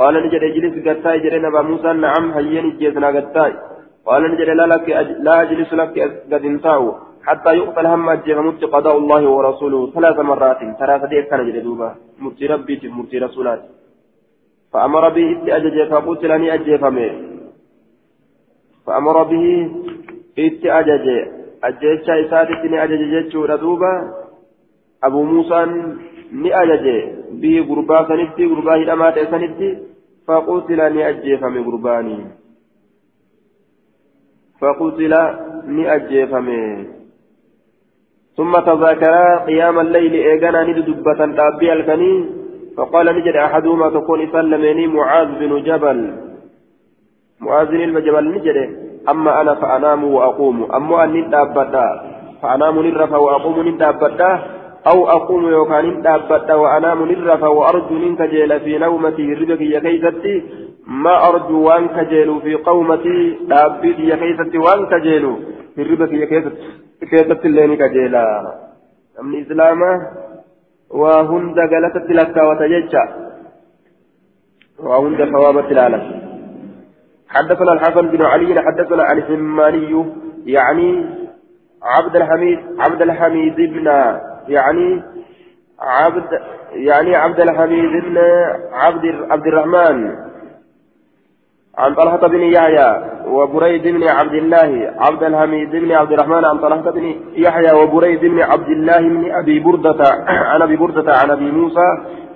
قال 0.00 0.14
نجد 0.24 0.42
اجلس 0.50 0.74
قتاي 0.86 1.16
جرين 1.24 1.44
أبا 1.44 1.62
موسى 1.68 1.90
نعم 2.04 2.24
هيني 2.36 2.70
جيزنا 2.80 3.08
قتاي. 3.16 3.52
قال 4.06 4.22
نجد 4.32 4.48
لا 4.58 4.66
لك 4.72 4.88
لا 5.26 5.34
أجلس 5.42 5.70
لك 5.80 5.94
قد 6.32 6.44
انتهى 6.50 6.92
حتى 7.26 7.50
يقتل 7.58 7.86
هم 7.86 8.08
أجيبمت 8.08 8.64
قضاء 8.64 8.96
الله 8.98 9.22
ورسوله 9.36 9.90
ثلاث 9.94 10.18
مرات 10.18 10.60
ثلاثة 10.80 11.12
كان 11.30 11.40
جلدوبا 11.46 11.88
مرتي 12.22 12.46
ربي 12.46 12.74
مرتي 12.98 13.18
رسولات 13.18 13.62
فأمر 14.72 15.04
به 15.08 15.28
إتي 15.56 15.80
فقتلني 15.90 16.54
أجيفمي 16.54 17.08
فأمر 18.86 19.16
به 19.22 19.46
إتي 20.38 20.68
أجج 20.80 21.06
أجيتشا 21.64 22.14
إسادتني 22.22 22.76
أجج 22.84 23.00
جيتشو 23.12 23.46
دوبا 23.62 23.92
أبو 25.04 25.22
موسى 25.22 25.60
ni 26.32 26.52
ajaje 26.52 26.94
bihi 27.40 27.62
gurbaa 27.62 28.06
sanitti 28.08 28.48
gurbaa 28.48 28.76
hidhamaa 28.76 29.12
ta'e 29.12 29.30
sanitti 29.30 29.68
faqutila 30.26 30.90
ni 30.90 31.02
ajjeefame 31.02 31.62
gurbaanii 31.62 32.24
faqutila 34.60 35.20
ni 35.66 35.86
ajjeefame 35.96 36.58
ثم 38.36 38.52
تذاكرا 38.52 39.44
قيام 39.46 39.80
الليل 39.80 40.14
إيغانا 40.14 40.62
ندبة 40.62 41.20
تابي 41.36 41.72
الكني 41.72 42.24
فقال 42.76 43.06
نجد 43.16 43.36
أحدهما 43.36 43.88
تكون 43.90 44.28
سلمني 44.32 44.86
معاذ 44.86 45.28
بن 45.40 45.62
جبل. 45.62 45.98
معاذ 47.40 47.66
بن 47.66 48.00
جبل 48.06 48.24
نجد 48.34 48.56
أما 49.08 49.40
أنا 49.40 49.54
فأنام 49.54 50.04
وأقوم. 50.04 50.72
أما 50.72 51.04
أني 51.04 51.20
دابتا 51.22 51.86
فأنام 52.42 52.74
نرفا 52.86 53.16
وأقوم 53.16 53.68
ندابتا 53.68 54.30
أو 54.86 55.08
أقوم 55.08 55.48
يوكان 55.48 55.86
ندابتا 55.86 56.54
وأنام 56.54 56.98
نرفا 57.10 57.48
وأرجو 57.48 57.94
منك 57.94 58.22
جيل 58.22 58.60
في 58.60 58.78
نومتي. 58.78 59.34
ربك 59.34 59.60
يا 59.60 59.80
كيستي 59.80 60.42
ما 60.86 61.28
أرجو 61.28 61.56
وأنك 61.66 61.98
جيل 62.08 62.40
في 62.40 62.54
قومتي. 62.54 63.18
دابتي 63.48 64.02
يا 64.10 64.16
كيستي 64.16 64.58
وأنك 64.58 64.92
جيل 65.76 66.08
في 66.08 67.76
qajeela. 67.76 68.24
Namni 69.16 69.38
islaamaa 69.38 69.96
waa 70.90 71.22
hunda 71.30 71.68
galatatti 71.68 72.14
lakkaawata 72.14 72.68
jecha 72.68 73.02
waa 74.78 75.00
hunda 75.04 75.30
sawaabatti 75.32 75.72
ilaala 75.76 76.00
حدثنا 77.28 77.72
الحسن 77.72 78.06
بن 78.06 78.22
علي 78.22 78.60
حدثنا 78.66 79.12
الحماني 79.12 80.04
يعني 80.46 81.06
عبد 81.82 82.16
الحميد 82.16 82.58
عبد 82.78 83.02
الحميد 83.02 83.56
بن 83.56 83.86
يعني 84.48 85.02
عبد 85.78 86.28
يعني 86.72 87.16
عبد 87.16 87.40
الحميد 87.40 87.92
بن 88.04 88.18
عبد 88.72 89.04
عبد 89.30 89.46
الرحمن 89.46 90.16
عن 91.78 91.94
طلحة 91.94 92.26
بن 92.28 92.40
يحيى 92.40 93.15
وبريد 93.26 93.82
بن 93.82 94.08
عبد 94.08 94.34
الله 94.34 94.94
عبد 94.98 95.22
الحميد 95.22 95.70
بن 95.70 95.92
عبد 95.92 96.12
الرحمن 96.12 96.44
عن 96.44 96.58
طلحة 96.58 96.90
بن 96.90 97.14
يحيى 97.34 97.72
وبريد 97.72 98.20
بن 98.20 98.40
عبد 98.40 98.68
الله 98.68 98.98
بن 98.98 99.30
أبي 99.30 99.60
بردة 99.60 99.96
عن 100.28 100.62
أبي 100.62 100.76
بردة 100.76 101.16
عن 101.16 101.30
أبي 101.30 101.50
موسى 101.50 101.88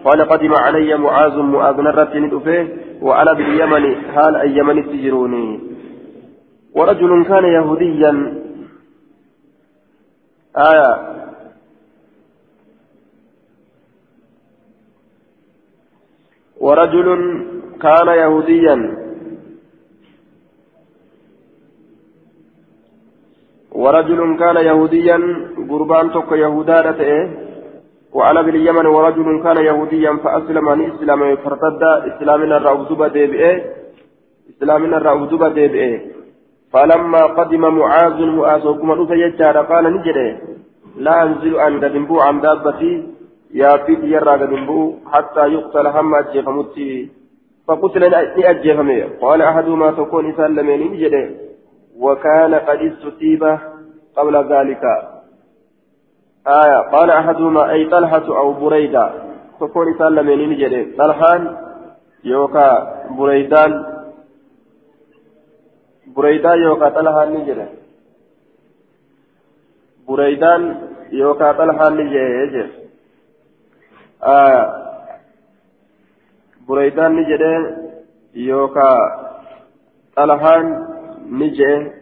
قال 0.05 0.29
قدم 0.29 0.55
علي 0.55 0.97
معاذ 0.97 1.37
مؤاذ 1.37 1.81
نرت 1.81 2.17
ندفه 2.17 2.69
وأنا 3.03 3.33
باليمن 3.33 4.13
حال 4.15 4.37
أي 4.37 4.57
يمن 4.57 4.87
تجروني؟ 4.87 5.61
ورجل 6.75 7.25
كان 7.25 7.45
يهوديا. 7.45 8.13
آية. 10.57 10.93
ورجل 16.61 17.09
كان 17.83 18.09
يهوديا. 18.09 18.77
ورجل 23.83 24.21
كان 24.43 24.57
يهوديا 24.57 25.19
قربان 25.71 26.07
تك 26.15 26.31
يهودا 26.33 26.91
تئه 27.01 27.21
وأنا 28.17 28.43
باليمن 28.43 28.87
ورجل 28.87 29.29
كان 29.45 29.59
يهوديا 29.69 30.13
فأسلم 30.25 30.69
عن 30.69 30.81
إسلام 30.91 31.21
فارتد 31.43 31.83
إسلامنا 32.11 32.57
الرأوزبة 32.57 33.09
ديبئه 33.09 33.55
إسلامنا 34.51 34.97
الرأوزبة 34.97 35.49
ديبئه 35.49 36.01
فلما 36.73 37.23
قدم 37.39 37.63
معاذ 37.79 38.19
مؤاذ 38.39 38.67
وكما 38.69 38.95
أفيجار 39.03 39.57
قال 39.71 39.85
نجري 39.97 40.29
لا 40.97 41.23
أنزل 41.23 41.61
أن 41.67 41.85
قدمبو 41.85 42.21
عن 42.21 42.41
دابتي 42.41 42.93
يا 43.61 43.71
بيت 43.87 44.03
يرى 44.15 44.35
قدمبو 44.43 44.81
حتى 45.13 45.45
يقتل 45.55 45.87
هم 45.87 46.15
أجيفمتي 46.15 47.09
فقتل 47.69 48.15
أجيفمي 48.53 49.03
قال 49.03 49.43
أحدهما 49.43 49.91
تكون 49.91 50.35
سلمين 50.37 50.81
نجري 50.93 51.25
وكان 51.99 52.55
قد 52.55 52.81
استتيب 52.91 53.43
قبل 54.17 54.53
ذلك. 54.53 54.85
آية. 56.47 56.79
قال 56.93 57.11
أحدهما 57.11 57.71
أي 57.71 57.89
طلحة 57.91 58.27
أو 58.39 58.53
بريدة. 58.53 59.13
تكون 59.61 59.99
سلمين 59.99 60.51
نجري 60.51 60.93
طلحان 60.93 61.57
يوكا 62.25 62.67
بريدان. 63.11 63.73
بريدان 66.07 66.59
يوكا 66.59 66.89
طلحان 66.89 67.35
نجري. 67.35 67.69
بريدان 70.09 70.89
يوكا 71.13 71.53
طلحان 71.53 71.97
نجري. 71.97 72.71
آية. 74.23 74.65
بريدان 76.69 77.17
نجري 77.17 77.77
يوكا 78.35 78.97
طلحان 80.17 80.87
نجري. 81.27 82.00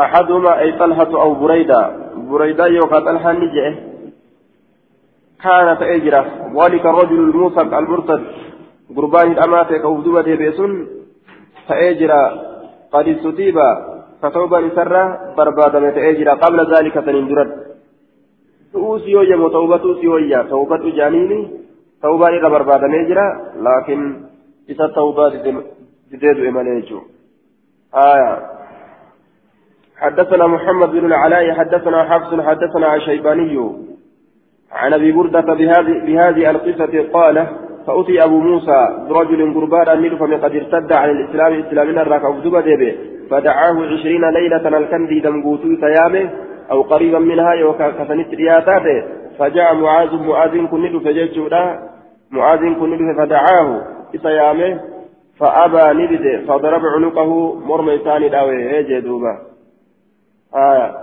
أحدهما 0.00 0.60
أي 0.60 0.72
طلحة 0.78 1.22
أو 1.22 1.34
بريدة. 1.34 1.96
بريدة 2.16 2.66
يوكا 2.66 3.00
طلحة 3.00 3.32
نجئة. 3.32 3.74
كانت 5.42 5.82
أجرة 5.82 6.26
ذلك 6.56 6.86
الرجل 6.86 7.18
الموثق 7.18 7.74
المرتد. 7.78 8.22
قربان 8.96 9.32
الأمات 9.32 9.72
كوفدوبة 9.72 10.22
بيسن. 10.22 10.86
فأجرة 11.68 12.22
قد 12.92 13.08
استتيب. 13.08 13.58
فتوبة 14.22 14.68
سرة 14.74 15.34
بربادة 15.36 15.90
تأجرة 15.90 16.32
قبل 16.32 16.74
ذلك 16.74 16.94
سنندرد 17.04 17.50
تؤسيو 18.72 19.22
يمو. 19.22 19.48
توبة 19.48 20.00
سيو 20.00 20.16
يا. 20.16 20.42
توبة 20.42 20.90
جانيني. 20.96 21.50
توبة 22.02 22.28
إذا 22.28 22.48
بربادة 22.48 22.86
نجرة 22.86 23.26
لكن 23.66 24.22
إذا 24.68 24.86
توبة 24.86 25.28
ديدو 26.10 26.42
إيمانيجو 26.44 27.00
آية. 27.94 28.61
حدثنا 30.02 30.46
محمد 30.46 30.90
بن 30.90 31.06
العلاء 31.06 31.52
حدثنا 31.52 32.02
حفص 32.04 32.40
حدثنا 32.40 32.94
الشيباني 32.94 33.72
عن 34.72 34.92
أبي 34.92 35.12
بردة 35.12 35.54
بهذه 35.54 36.06
بهذه 36.06 36.50
القصة 36.50 37.08
قال 37.12 37.46
فأتي 37.86 38.24
أبو 38.24 38.40
موسى 38.40 39.06
برجل 39.08 39.54
قربان 39.54 39.88
أمير 39.88 40.16
فمن 40.16 40.36
قد 40.36 40.54
ارتد 40.56 40.92
عن 40.92 41.10
الإسلام 41.10 41.52
إسلامنا 41.60 42.02
الراك 42.02 42.24
أفدب 42.24 42.56
ديبه 42.56 42.96
فدعاه 43.30 43.76
عشرين 43.92 44.30
ليلة 44.30 44.68
الكندي 44.78 45.20
دمقوتو 45.20 45.68
تيامه 45.80 46.30
أو 46.70 46.82
قريبا 46.82 47.18
منها 47.18 47.52
يوكا 47.52 47.90
كثنت 47.90 48.34
رياتاته 48.34 49.04
فجاء 49.38 49.74
معاذ 49.74 50.14
معاذ 50.28 50.66
كنت 50.66 51.04
فجيتشودا 51.04 51.78
معاذ 52.30 52.60
كنت 52.80 53.18
فدعاه 53.18 53.82
إسيامه 54.14 54.80
فأبى 55.38 56.02
نبذ 56.02 56.46
فضرب 56.46 56.82
عنقه 56.86 57.54
مرمي 57.54 57.98
ثاني 57.98 58.28
داوي 58.28 58.82
جدوبا 58.82 59.51
آه 60.56 61.02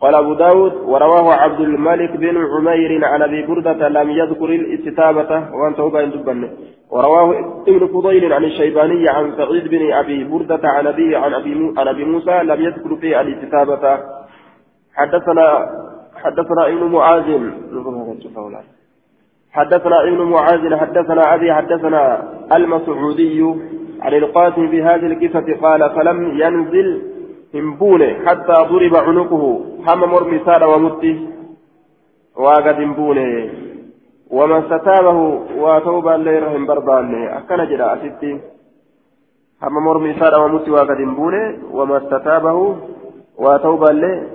قال 0.00 0.14
أبو 0.14 0.34
داود 0.34 0.72
ورواه 0.72 1.32
عبد 1.34 1.60
الملك 1.60 2.16
بن 2.16 2.36
عمير 2.36 3.04
عن 3.04 3.22
أبي 3.22 3.46
بردة 3.46 3.88
لم 3.88 4.10
يذكر 4.10 4.44
الاستتابة 4.44 5.54
وأنت 5.54 5.80
هو 5.80 5.90
بين 5.90 6.50
ورواه 6.90 7.62
ابن 7.68 7.86
فضيل 7.86 8.32
عن 8.32 8.44
الشيباني 8.44 9.08
عن 9.08 9.32
سعيد 9.36 9.68
بن 9.68 9.92
أبي 9.92 10.24
بردة 10.24 10.60
عن 10.68 10.86
أبي 10.86 11.16
عن 11.16 11.34
أبي 11.34 11.74
عن 11.78 11.88
أبي 11.88 12.04
موسى 12.04 12.42
لم 12.42 12.60
يذكر 12.60 12.96
فيه 12.96 13.20
الاستتابة. 13.20 13.98
حدثنا 14.94 15.66
حدثنا 16.24 16.66
ابن 16.66 16.84
معاذ. 16.84 17.50
حدثنا 19.52 20.02
ابن 20.02 20.22
معاذ 20.22 20.76
حدثنا 20.76 21.34
أبي 21.34 21.52
حدثنا 21.52 22.22
المسعودي 22.52 23.54
عن 24.00 24.14
القاسم 24.14 24.66
بهذه 24.66 25.06
القصة 25.06 25.60
قال 25.62 25.90
فلم 25.90 26.40
ينزل 26.40 27.02
همبونه 27.54 28.16
حتى 28.26 28.52
ضرب 28.52 28.96
عنقه 28.96 29.60
هم 29.86 30.00
مرمي 30.10 30.40
سار 30.44 30.64
ومتي 30.64 31.28
واقد 32.36 32.80
همبونه 32.80 33.50
وما 34.30 34.58
استتابه 34.58 35.18
وتوبا 35.56 36.14
الليل 36.14 36.44
هم 36.44 36.66
بربانه 36.66 37.38
أكن 37.38 37.68
جرا 37.70 37.94
أستي 37.94 38.40
هم 39.62 39.84
مرمي 39.84 40.14
سار 40.20 40.40
ومتي 40.40 40.70
واقد 40.70 41.00
همبونه 41.00 41.58
وما 41.72 41.96
استتابه 41.96 42.76
وتوبا 43.38 43.90
الليل 43.90 44.28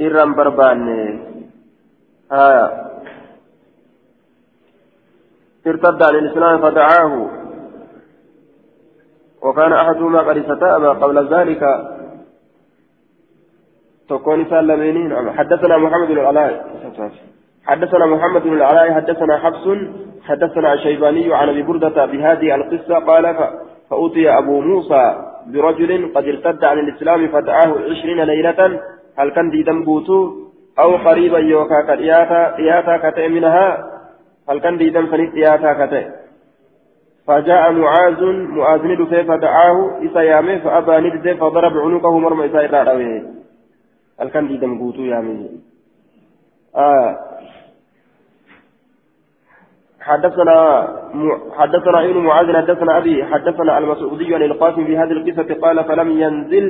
إرم 0.00 0.34
بربانه 0.34 1.18
آه 2.32 2.86
ارتد 5.66 6.02
عن 6.02 6.14
الإسلام 6.14 6.58
فدعاه 6.62 7.28
وكان 9.42 9.72
أحدهما 9.72 10.20
قد 10.20 10.36
استتاب 10.36 10.84
قبل 10.84 11.34
ذلك 11.34 11.62
تكون 14.08 14.46
سالمين 14.50 15.30
حدثنا 15.38 15.76
محمد 15.78 16.08
بن 16.08 16.18
العلاء 16.18 16.66
حدثنا 17.66 18.06
محمد 18.06 18.42
بن 18.42 18.52
العلاء 18.52 18.94
حدثنا 18.94 19.38
حفص 19.38 19.66
حدثنا 20.28 20.72
الشيباني 20.72 21.34
عن 21.34 21.48
ابي 21.48 21.62
برده 21.62 22.06
بهذه 22.06 22.54
القصة 22.54 22.98
قال 22.98 23.36
فأوتي 23.90 24.30
أبو 24.30 24.60
موسى 24.60 25.14
برجل 25.46 26.12
قد 26.14 26.24
ارتد 26.24 26.64
عن 26.64 26.78
الإسلام 26.78 27.28
فدعاه 27.28 27.74
عشرين 27.90 28.20
ليلة 28.20 28.80
هل 29.18 29.30
كان 29.30 29.50
دي 29.50 29.62
دنبوتو 29.62 30.32
أو 30.78 30.96
قريبا 30.96 31.38
يوكا 31.38 31.80
كتياتا 31.88 33.10
كتئ 33.10 33.28
منها 33.28 33.86
هل 34.48 34.60
كان 34.60 34.76
دي 34.78 34.90
دم 34.90 35.06
سنيت 35.10 35.30
كتئ 35.80 36.06
فجاء 37.26 37.72
معاذ 37.72 38.24
معاذ 38.58 38.82
ندفه 38.86 39.22
فدعاه 39.22 39.90
إسا 40.04 40.20
يامه 40.20 40.58
فأبى 40.58 41.08
ندفه 41.08 41.34
فضرب 41.34 41.78
عنقه 41.78 42.18
مرمى 42.18 42.46
إسا 42.46 42.64
إرادوه 42.64 43.35
halkan 44.18 44.48
diidam 44.48 44.78
guutuu 44.80 45.06
yaamee 45.12 45.62
حدثنا 50.06 50.58
حدثنا 51.58 52.04
ابن 52.04 52.16
معاذ 52.16 52.56
حدثنا 52.56 52.98
أبي 52.98 53.24
حدثنا 53.24 53.78
المسعودي 53.78 54.34
عن 54.34 54.42
القاسم 54.42 54.84
في 54.84 54.98
هذه 54.98 55.12
القصة 55.12 55.54
قال 55.54 55.84
فلم 55.84 56.10
ينزل 56.22 56.66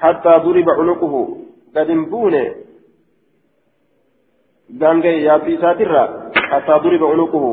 حتى 0.00 0.28
ضرب 0.28 0.68
عنقه. 0.70 1.36
قد 1.76 1.90
انبونه 1.90 2.54
قام 4.80 5.02
يا 5.02 5.38
في 5.38 5.56
ساترة 5.56 6.30
حتى 6.34 6.72
ضرب 6.72 7.02
عنقه. 7.04 7.44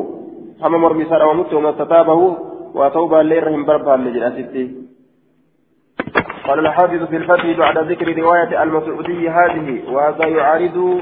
هم 0.61 0.71
مرمي 0.81 1.05
سار 1.05 1.25
ومت 1.27 1.53
وما 1.53 1.69
استتابه 1.69 2.37
وتوبى 2.75 3.21
الليل 3.21 3.47
رحم 3.47 3.65
بربها 3.65 3.95
اللي 3.95 4.82
قال 6.47 6.59
الحافظ 6.59 7.03
في 7.03 7.15
الفتح 7.15 7.57
بعد 7.57 7.77
ذكر 7.77 8.17
رواية 8.17 8.63
المسعودي 8.63 9.29
هذه 9.29 9.91
وهذا 9.91 10.27
يعارض 10.27 11.01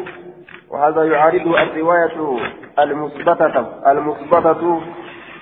وهذا 0.70 1.04
يعارض 1.04 1.48
الرواية 1.48 2.38
المثبتة 2.80 3.92
المثبتة. 3.92 4.82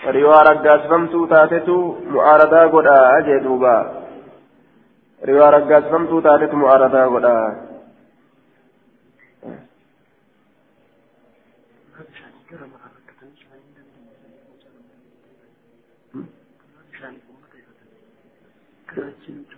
رواية 0.06 0.42
رقاسفمتو 0.50 1.26
تاتتو 1.26 1.96
معارضة 2.08 2.62
قد 2.68 2.88
أجدوبا 2.88 4.06
رواية 5.28 5.50
رقاسفمتو 5.50 6.20
تاتتو 6.20 6.56
معارضة 6.56 7.06
قد 7.16 7.26
Thank. 18.96 19.49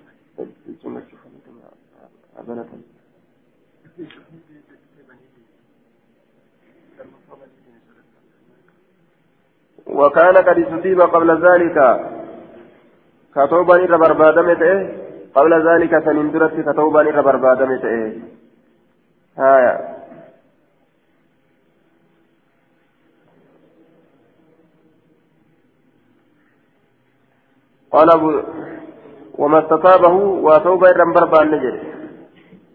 وكان 9.88 10.38
قد 10.38 10.58
استجيب 10.58 11.02
قبل 11.02 11.30
ذلك. 11.48 11.78
كتوبا 13.36 13.76
إلى 13.76 13.98
بربادمة 13.98 14.64
قبل 15.36 15.54
ذلك 15.70 16.06
سنندرت 16.06 16.70
كتوبا 16.70 17.02
إلى 17.02 17.22
بربادمة 17.22 17.84
هايا. 19.38 19.92
قال 27.92 28.12
أبو 28.12 28.42
وما 29.36 29.60
استتابه 29.60 30.14
وتوبة 30.16 30.90
إلى 30.90 31.14
بربان 31.16 31.52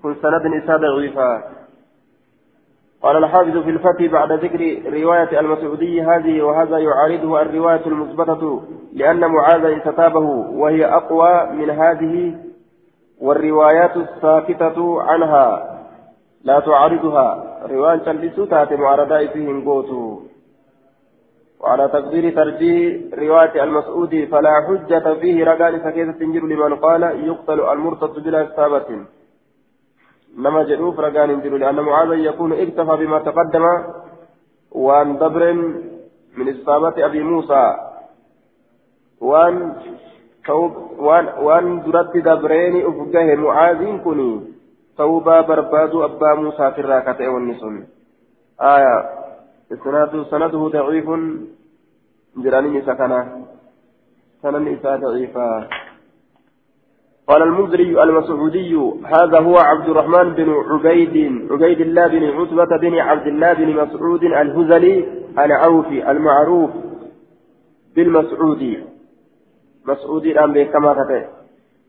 كن 0.06 0.14
سند 0.22 0.46
نساء 0.46 0.78
ضعيفا 0.78 1.42
قال 3.02 3.16
الحافظ 3.16 3.58
في 3.58 3.70
الفتح 3.70 4.04
بعد 4.12 4.32
ذكر 4.32 4.82
رواية 5.02 5.40
المسعودي 5.40 6.02
هذه 6.02 6.42
وهذا 6.42 6.78
يعارضه 6.78 7.42
الرواية 7.42 7.86
المثبتة 7.86 8.62
لأن 8.92 9.20
معاذ 9.20 9.64
استتابه 9.64 10.26
وهي 10.60 10.86
أقوى 10.86 11.50
من 11.52 11.70
هذه 11.70 12.34
والروايات 13.20 13.96
الساكتة 13.96 15.02
عنها. 15.02 15.78
لا 16.44 16.60
تعارضها. 16.60 17.58
رواية 17.70 17.98
تلبسوا 17.98 18.46
تات 18.46 18.72
معارضة 18.72 19.26
فيهم 19.26 19.64
قوتوا 19.68 20.16
وعلى 21.60 21.88
تقدير 21.88 22.34
ترجيح 22.34 23.02
رواية 23.18 23.64
المسعودي 23.64 24.26
فلا 24.26 24.50
حجة 24.68 25.14
فيه 25.14 25.44
رجال 25.44 25.80
فكيف 25.80 26.18
تنجر 26.18 26.46
لمن 26.46 26.74
قال 26.74 27.02
يقتل 27.02 27.60
المرتد 27.60 28.22
بلا 28.24 28.52
إصابة. 28.52 29.15
نما 30.36 30.62
جدوف 30.62 31.00
رجال 31.00 31.30
انجلوا 31.30 31.58
لأن 31.58 31.80
معاذ 31.80 32.12
يكون 32.12 32.52
اكتفى 32.52 32.96
بما 33.00 33.18
تقدم 33.18 33.64
وان 34.72 35.18
دبر 35.18 35.52
من 36.36 36.46
إصابة 36.54 37.06
أبي 37.06 37.22
موسى 37.22 37.64
وان 39.20 39.74
وان 40.98 41.26
وان 41.46 41.82
درت 41.82 42.16
دبرين 42.16 42.74
أفقه 42.86 43.34
معاذ 43.34 43.80
كني 44.04 44.40
توبة 44.98 45.40
برباد 45.40 45.94
أبا 45.94 46.34
موسى 46.34 46.70
في 46.70 46.80
الراكة 46.80 47.28
والنسون 47.28 47.86
آية 48.60 48.94
سنده 49.84 50.24
سنده 50.30 50.68
ضعيف 50.68 51.08
جراني 52.36 52.82
سكنه 52.82 53.46
سنن 54.42 54.68
إساء 54.74 54.96
ضعيفا 55.00 55.68
قال 57.28 57.42
المنذري 57.42 58.02
المسعودي 58.02 58.76
هذا 59.04 59.40
هو 59.40 59.56
عبد 59.56 59.88
الرحمن 59.88 60.34
بن 60.34 60.54
عبيد 60.70 61.46
عبيد 61.50 61.80
الله 61.80 62.06
بن 62.06 62.24
عتبة 62.24 62.76
بن 62.76 62.98
عبد 62.98 63.26
الله 63.26 63.52
بن 63.52 63.74
مسعود 63.82 64.24
الهزلي 64.24 65.04
العوفي 65.38 66.10
المعروف 66.10 66.70
بالمسعودي. 67.96 68.78
مسعودي 69.86 70.32
الآن 70.32 70.64
كما 70.64 70.94
تتي 70.94 71.24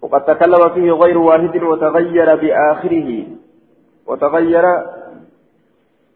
وقد 0.02 0.26
تكلم 0.26 0.70
فيه 0.70 0.92
غير 0.92 1.18
واحد 1.18 1.64
وتغير 1.64 2.36
بآخره. 2.36 3.26
وتغير 4.08 4.64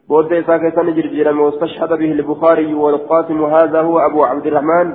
بود 0.09 0.33
إساك 0.33 0.75
سنجر 0.75 1.37
واستشهد 1.37 1.89
به 1.89 2.11
البخاري 2.11 2.73
والقاسم. 2.73 3.41
وهذا 3.41 3.81
هو 3.81 3.99
أبو 3.99 4.23
عبد 4.23 4.45
الرحمن 4.47 4.93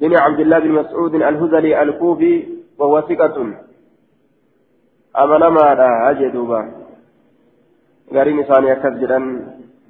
بن 0.00 0.16
عبد 0.16 0.40
الله 0.40 0.58
بن 0.58 0.70
مسعود 0.70 1.14
الهزلي 1.14 1.82
الكوفي. 1.82 2.61
وهو 2.82 3.00
ثقة. 3.00 3.36
أمنما 5.22 5.64
أجدوبا. 6.10 6.60
غريم 8.12 8.40
إساني 8.40 8.72
أكد 8.72 9.02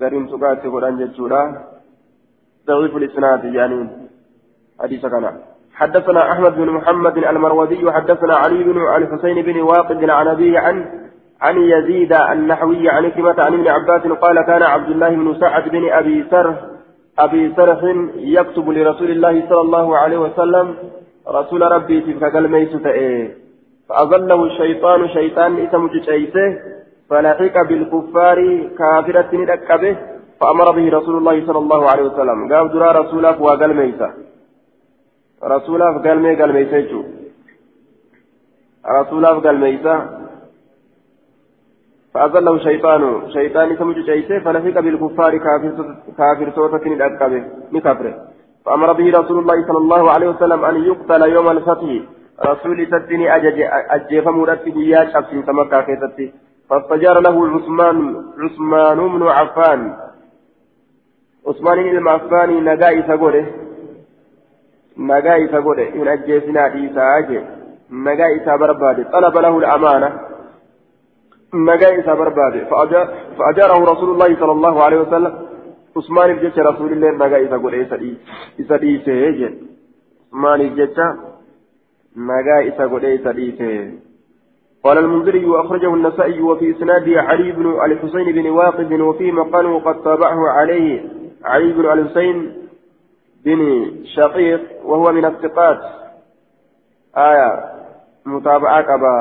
غريم 0.02 0.26
تقاتي 0.26 0.68
قرآن 0.68 0.94
جدولا 0.98 1.42
ضعيف 2.66 2.96
الإسناد 2.96 3.44
يعني. 3.44 3.80
حديث 4.80 5.02
كان. 5.06 5.24
حدثنا 5.74 6.32
أحمد 6.32 6.54
بن 6.56 6.70
محمد 6.70 7.16
المروزي 7.18 7.84
وحدثنا 7.84 8.34
علي 8.34 8.64
بن 8.64 8.76
الحسين 8.96 9.42
بن 9.42 9.60
واقد 9.60 10.10
عن 10.10 10.28
أبيه 10.28 10.58
عن 10.58 10.76
عن 11.40 11.56
يزيد 11.58 12.12
النحوي 12.12 12.90
عن 12.90 13.10
كلمة 13.10 13.36
عن 13.38 13.54
ابن 13.54 13.68
عباس 13.68 14.02
قال 14.02 14.42
كان 14.46 14.62
عبد 14.62 14.88
الله 14.88 15.08
بن 15.08 15.40
سعد 15.40 15.68
بن 15.68 15.92
أبي 15.92 16.24
سرح 16.30 16.56
أبي 17.18 17.52
سرح 17.56 17.78
يكتب 18.16 18.68
لرسول 18.70 19.10
الله 19.10 19.48
صلى 19.48 19.60
الله 19.60 19.96
عليه 19.96 20.18
وسلم 20.18 20.76
رسول 21.28 21.62
ربي 21.62 22.00
تلك 22.00 22.32
كلميس 22.32 22.72
تأيه 22.82 23.36
فأظله 23.88 24.44
الشيطان 24.44 25.08
شيطان 25.08 25.58
إسم 25.66 25.88
جيسه 25.88 26.58
فلحق 27.10 27.62
بالكفار 27.68 28.38
كافرة 28.78 29.30
ندكبه 29.32 29.96
فأمر 30.40 30.70
به 30.70 30.90
رسول 30.98 31.16
الله 31.16 31.46
صلى 31.46 31.58
الله 31.58 31.90
عليه 31.90 32.02
وسلم. 32.02 32.52
قال 32.52 32.72
درا 32.72 32.92
رسوله 32.92 33.42
وقال 33.42 33.76
ميسا 33.76 34.08
رسوله 35.44 36.02
قال 36.04 36.18
مي 36.20 36.34
قال 36.34 36.52
ميسا 36.52 37.04
رسوله 38.86 39.40
قال 39.40 39.60
ميسا 39.60 40.22
فأظله 42.14 42.54
الشيطان 42.54 43.30
شيطان 43.32 43.72
اسم 43.72 43.92
جيسه 43.92 44.38
فلحق 44.38 44.80
بالكفار 44.80 45.32
كافر 46.18 46.52
صوتك 46.54 46.86
ندكبه 46.86 47.44
نكفره 47.72 48.31
فأمر 48.64 48.92
به 48.92 49.10
رسول 49.18 49.38
الله 49.38 49.66
صلى 49.66 49.78
الله 49.78 50.10
عليه 50.10 50.28
وسلم 50.28 50.64
أن 50.64 50.84
يقتل 50.84 51.22
يوم 51.22 51.48
الفتح. 51.50 51.88
رسول 52.46 52.86
ستني 52.86 53.36
أجيف 53.96 54.28
مرتب 54.28 54.74
بياش 54.74 55.16
أبسين 55.16 55.42
سمكة 55.46 55.80
كيستي 55.80 56.32
فاستجار 56.70 57.20
له 57.20 57.36
عثمان 57.54 58.16
عثمان 58.44 58.98
بن 59.08 59.22
عفان. 59.22 59.96
عثمان 61.48 61.76
بن 61.90 62.08
عفان 62.08 62.64
نجاي 62.64 63.02
سقوله 63.02 63.46
نجاي 64.98 65.48
سقوله 65.48 65.88
إن 65.94 66.08
أجيسنا 66.08 66.74
إيسا 66.74 67.18
أجي. 67.18 67.40
نجاي 67.90 68.40
سبرباد 68.46 69.10
طلب 69.12 69.36
له 69.38 69.58
الأمانة. 69.58 70.20
نجاي 71.54 72.02
سبرباد 72.02 72.66
فأجاره 73.38 73.84
رسول 73.92 74.10
الله 74.10 74.36
صلى 74.40 74.52
الله 74.52 74.82
عليه 74.84 75.00
وسلم. 75.00 75.51
عثمان 75.96 76.36
بن 76.36 76.50
رسول 76.58 76.92
الله 76.92 77.10
نجاي 77.26 77.48
سقوله 77.48 77.78
إيسا 77.78 77.96
إيسا 77.96 78.76
إيسا 78.82 79.48
عثمان 80.32 80.60
بن 80.68 80.88
nagaa 82.16 82.62
isa 82.68 82.88
godhee 82.88 83.14
isa 83.20 83.32
dhiise 83.32 83.70
قال 84.82 84.98
المنذري 84.98 85.44
وأخرجه 85.44 85.94
النسائي 85.94 86.42
وفي 86.42 86.70
إسناده 86.70 87.20
علي 87.22 87.52
بن 87.52 87.66
الحسين 87.84 88.32
بن 88.34 88.50
واقد 88.50 88.92
وفي 88.92 89.32
مقاله 89.32 89.80
قد 89.80 90.02
تابعه 90.02 90.48
عليه 90.48 91.04
علي 91.44 91.72
بن 91.72 91.86
الحسين 91.86 92.52
بن 93.44 93.60
شقيق 94.04 94.60
وهو 94.84 95.12
من 95.12 95.24
الثقات 95.24 95.80
آية 97.16 97.50
متابعة 98.26 98.82
كبا 98.82 99.16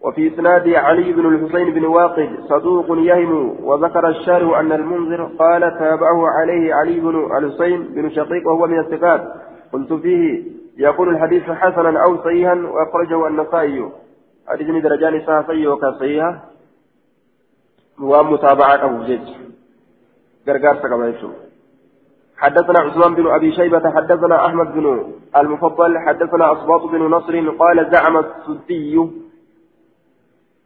وفي 0.00 0.34
إسناد 0.34 0.68
علي 0.68 1.12
بن 1.12 1.34
الحسين 1.34 1.74
بن 1.74 1.84
واقد 1.84 2.30
صدوق 2.48 2.86
يهم 2.98 3.64
وذكر 3.64 4.08
الشارع 4.08 4.60
أن 4.60 4.72
المنذر 4.72 5.24
قال 5.38 5.60
تابعه 5.60 6.28
عليه 6.28 6.74
علي 6.74 7.00
بن 7.00 7.36
الحسين 7.36 7.82
بن 7.82 8.10
شقيق 8.10 8.46
وهو 8.46 8.66
من 8.66 8.78
الثقات. 8.78 9.34
قلت 9.72 9.92
فيه 9.92 10.44
يقول 10.76 11.08
الحديث 11.08 11.42
حسنا 11.42 12.02
أو 12.02 12.16
صحيحا 12.16 12.54
وأخرجه 12.54 13.26
النسائي. 13.26 13.90
حديث 14.48 14.82
درجان 14.82 15.22
صحيح 15.26 15.68
وكصحيحة 15.68 16.44
ومتابعة 18.00 18.84
أبو 18.84 19.04
جيج 19.04 19.28
غرغار 20.48 20.76
سكما 20.82 21.14
حدثنا 22.36 22.80
عثمان 22.80 23.14
بن 23.14 23.26
أبي 23.26 23.52
شيبة 23.52 23.90
حدثنا 23.90 24.46
أحمد 24.46 24.72
بن 24.74 25.12
المفضل 25.36 25.98
حدثنا 25.98 26.52
أصباط 26.52 26.82
بن 26.82 27.02
نصر 27.02 27.48
قال 27.50 27.90
زعم 27.92 28.16
السدي 28.16 29.08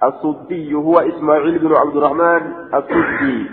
السدي 0.05 0.75
هو 0.75 0.99
إسماعيل 0.99 1.59
بن 1.59 1.75
عبد 1.75 1.97
الرحمن 1.97 2.43
السدي 2.75 3.47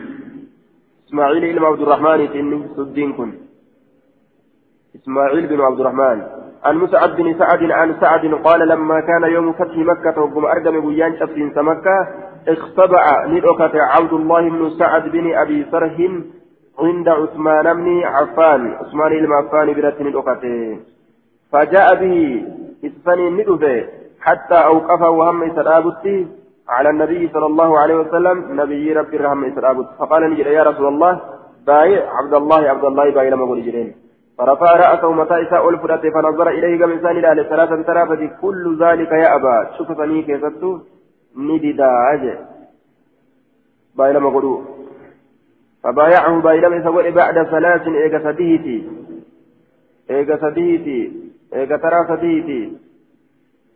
إسماعيل 1.07 1.59
بن 1.59 1.65
عبد 1.65 1.81
الرحمن 1.81 2.19
إني 2.21 2.67
سدين 2.77 3.13
كن. 3.13 3.33
إسماعيل 4.95 5.47
بن 5.47 5.61
عبد 5.61 5.79
الرحمن. 5.79 6.23
عن 6.63 6.77
مسعد 6.77 7.15
بن 7.15 7.39
سعد 7.39 7.71
عن 7.71 7.95
سعد 8.01 8.33
قال 8.45 8.67
لما 8.67 8.99
كان 8.99 9.23
يوم 9.23 9.53
فتح 9.53 9.77
مكة 9.77 10.21
وقم 10.21 10.45
أرقم 10.45 10.87
بيان 10.87 11.19
شفين 11.19 11.53
مكة 11.55 12.07
اختبع 12.47 13.25
ندعكة 13.27 13.81
عبد 13.81 14.13
الله 14.13 14.49
بن 14.49 14.69
سعد 14.79 15.09
بن 15.09 15.33
أبي 15.35 15.65
سرح 15.71 15.95
عند 16.79 17.07
عثمان 17.09 17.73
بن 17.73 18.03
عفان. 18.03 18.73
عثمان 18.73 19.25
بن 19.25 19.33
عفان 19.33 19.73
برت 19.73 20.01
ندعكته 20.01 20.79
فجاء 21.51 21.95
به 21.95 22.45
إسفن 22.85 23.19
ندعه 23.37 23.83
حتى 24.21 24.55
أوقفه 24.55 25.09
وهم 25.09 25.55
سرابته 25.55 26.27
على 26.69 26.89
النبي 26.89 27.29
صلى 27.33 27.45
الله 27.45 27.79
عليه 27.79 27.95
وسلم 27.95 28.61
نبي 28.61 28.93
رب 28.93 29.13
الرحمة 29.13 29.55
سرابته 29.55 29.89
فقال 29.99 30.21
نجد 30.31 30.45
يا 30.45 30.63
رسول 30.63 30.87
الله 30.87 31.21
بايع 31.67 32.01
عبد 32.17 32.33
الله 32.33 32.69
عبد 32.69 32.85
الله 32.85 33.05
بايع 33.11 33.29
لما 33.33 33.45
قول 33.45 33.65
جرين 33.65 33.89
فرفع 34.37 34.75
رأسه 34.75 35.11
متى 35.11 35.41
إساء 35.43 35.69
ألفرت 35.69 36.03
فنظر 36.13 36.49
إليه 36.49 36.79
قام 36.81 36.91
إنسان 36.91 37.17
إلى 37.17 37.43
ثلاثة 37.49 37.81
ثلاثة 37.81 38.21
كل 38.41 38.77
ذلك 38.83 39.11
يا 39.11 39.35
أبا. 39.35 39.71
شوف 39.77 39.91
فني 39.91 40.21
كيفتو 40.21 40.79
نددا 41.37 41.89
أجل. 42.13 42.37
بايلما 43.97 44.29
قلو 44.29 44.61
فبايعه 45.83 46.41
بايلما 46.41 46.75
يسوي 46.75 47.11
بعد 47.11 47.43
ثلاث 47.43 47.87
إيجا 47.87 48.19
سديتي. 48.23 48.77
إيجا 50.09 50.35
سديتي. 50.37 50.99
إيجا 51.53 51.77
ترى 51.77 51.99
سديتي. 52.07 52.61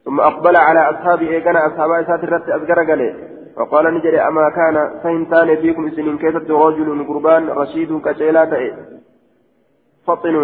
ثم 0.06 0.20
أقبل 0.20 0.56
على 0.56 0.80
أصحابه 0.90 1.28
إيجانا 1.30 1.68
أصحاب 1.68 1.92
إسات 1.92 2.24
الرت 2.24 2.50
أذكر 2.50 2.80
قال 2.90 3.02
فقال 3.56 3.94
نجري 3.94 4.20
أما 4.20 4.50
كان 4.50 5.00
فإن 5.04 5.56
فيكم 5.56 5.90
سنين 5.90 6.18
كيفت 6.18 6.52
رجل 6.52 7.06
قربان 7.08 7.50
رشيد 7.50 8.02
كشيلا 8.06 8.72
فطن 10.08 10.36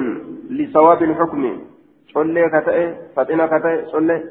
لصواب 0.50 1.04
الحكم. 1.04 1.44
صلي 2.14 2.50
كتئ 2.50 2.94
فطن 3.16 3.46
كتئ 3.46 3.86
صلي. 3.92 4.24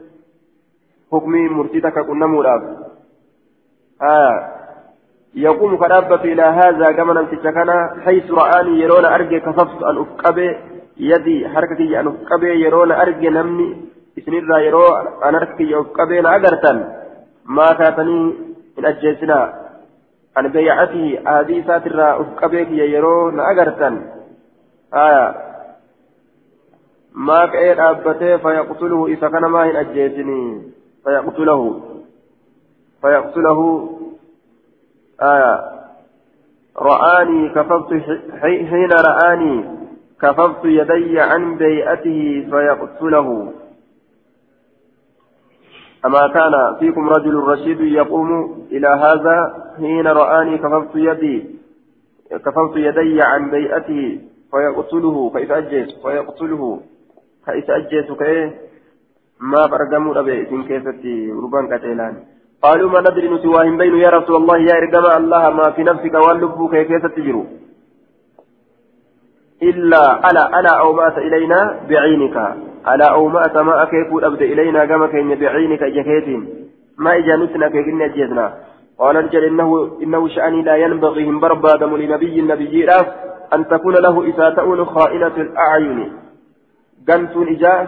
حكمي 1.13 1.49
مرتدك 1.49 1.99
كنا 1.99 2.27
مراب 2.27 2.63
آه. 4.03 4.49
يقوم 5.35 5.77
كرابة 5.77 6.25
إلى 6.25 6.43
هذا 6.43 6.93
كما 6.93 7.13
نمتشكنا 7.15 8.01
حيث 8.05 8.31
رآني 8.31 8.81
يرون 8.81 9.05
أرجي 9.05 9.41
كففت 9.41 9.83
أن 9.83 9.97
أفقبي 9.99 10.57
يدي 10.97 11.49
حركتي 11.49 12.01
أن 12.01 12.07
أفقبي 12.07 12.65
يرون 12.65 12.93
أرجي 12.93 13.29
نمني. 13.29 13.77
إسنرا 14.19 14.59
يرو 14.59 14.87
أن 15.25 15.35
أركي 15.35 15.81
أفقبي 15.81 16.21
أجرتا 16.21 16.73
ما 17.45 17.67
كاتني 17.67 18.35
إن 18.79 18.85
أجيسنا 18.87 19.69
عن 20.37 20.49
بيعته 20.49 21.19
هذه 21.27 21.65
ساترا 21.67 22.21
أفقبي 22.21 22.79
يرون 22.95 23.41
أجرتا 23.41 23.89
آية 24.95 25.35
ما 27.15 27.47
كأي 27.47 27.73
أبته 27.73 28.37
فيقتله 28.37 29.07
إذا 29.07 29.29
كان 29.29 29.45
ما 29.45 29.71
هن 29.71 29.77
أجيتني 29.77 30.63
فيقتله 31.05 31.81
فيقتله 33.03 33.91
آية 35.23 35.79
رآني 36.79 37.49
كففت 37.49 37.91
حين 38.43 38.93
رآني 38.93 39.65
كففت 40.23 40.65
يدي 40.65 41.21
عن 41.21 41.57
بيئته 41.57 42.47
فيقتله 42.51 43.53
أما 46.07 46.29
كان 46.35 46.77
فيكم 46.79 47.09
رجل 47.09 47.35
رشيد 47.35 47.81
يقوم 47.81 48.31
إلى 48.73 48.89
هذا 48.89 49.37
حين 49.77 50.07
رآني 50.07 50.59
كففت 50.59 50.97
يدي 50.97 51.45
كففت 52.31 52.77
يدي 52.77 53.23
عن 53.23 53.51
بيئته 53.51 54.21
فيقتله 54.51 55.31
كيف 55.31 55.53
أجيس 55.53 55.89
فيقتله 56.03 56.81
كيف 57.47 57.71
أجيس 57.71 58.13
كيه 58.13 58.69
ما 59.41 59.67
برقموا 59.67 60.21
أبي 60.21 60.51
إن 60.51 60.63
كيفتي 60.65 61.33
ربان 61.33 61.79
كتيلان. 61.79 62.15
قالوا 62.63 62.91
ما 62.91 63.01
ندري 63.01 63.29
نسواهم 63.29 63.79
بين 63.79 63.95
يا 63.95 64.11
رسول 64.11 64.37
الله 64.37 64.59
يا 64.59 64.75
إرقم 64.79 65.23
الله 65.23 65.51
ما 65.51 65.71
في 65.71 65.83
نفسك 65.83 66.15
واللب 66.15 66.71
كيف 66.71 67.07
تجروا؟ 67.07 67.45
إلا 69.63 70.31
ألا 70.31 70.61
ألا 70.61 70.73
أو 70.79 70.93
مات 70.93 71.19
إلينا 71.19 71.81
بعينك. 71.89 72.37
ألا 72.95 73.09
أو 73.13 73.29
مات 73.29 73.57
ما 73.57 73.83
أكيف 73.83 74.09
أبد 74.13 74.43
إلينا 74.43 74.85
كما 74.85 75.07
كين 75.07 75.35
بعينك 75.35 75.83
جكيت 75.85 76.29
ما 76.99 77.17
إجانتنا 77.17 77.69
كيكين 77.69 78.03
أجيزنا. 78.03 78.55
قال 78.99 79.17
رجل 79.17 79.45
إنه 79.45 79.99
إنه 80.03 80.29
شأني 80.29 80.63
لا 80.63 80.77
ينبغي 80.77 81.25
هم 81.29 81.41
بربادم 81.41 81.97
لنبي 81.97 82.41
النبي 82.41 82.85
راف 82.85 83.07
أن 83.55 83.69
تكون 83.69 83.95
له 83.95 84.31
إساءة 84.31 84.85
خائنة 84.85 85.37
الأعين. 85.37 86.13
قمت 87.09 87.37
إجاء 87.37 87.81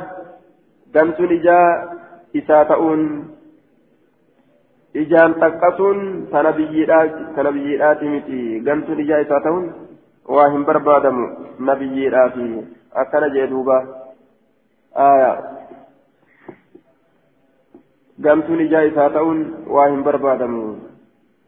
قمت 0.95 1.21
إجاء 1.21 1.67
إساءة 2.37 2.83
إجان 4.97 5.31
تقصون 5.41 5.99
تنبييرات 6.33 8.03
متي 8.03 8.43
قمت 8.67 8.89
إجاء 8.91 9.21
إساءة 9.21 9.47
واهم 10.29 10.65
بربادم 10.65 11.17
نبييرات 11.61 12.37
أكن 12.95 13.23
جدوبا 13.35 14.00
آية 14.97 15.61
قمت 18.25 18.51
إجاء 18.51 18.89
إساءة 18.89 19.23
واهم 19.67 20.03
بربادم 20.03 20.79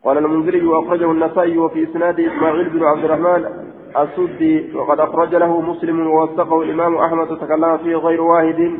قال 0.04 0.18
المنذري 0.18 0.66
وأخرجه 0.66 1.10
النسائي 1.10 1.58
وفي 1.58 1.90
إسناد 1.90 2.20
إسماعيل 2.20 2.70
بن 2.70 2.84
عبد 2.84 3.04
الرحمن 3.04 3.68
السدي 3.96 4.76
وقد 4.76 5.00
أخرج 5.00 5.34
له 5.34 5.60
مسلم 5.60 6.06
ووثقه 6.06 6.62
الإمام 6.62 6.96
أحمد 6.96 7.38
تكلم 7.38 7.78
فيه 7.78 7.96
غير 7.96 8.20
واحد 8.20 8.78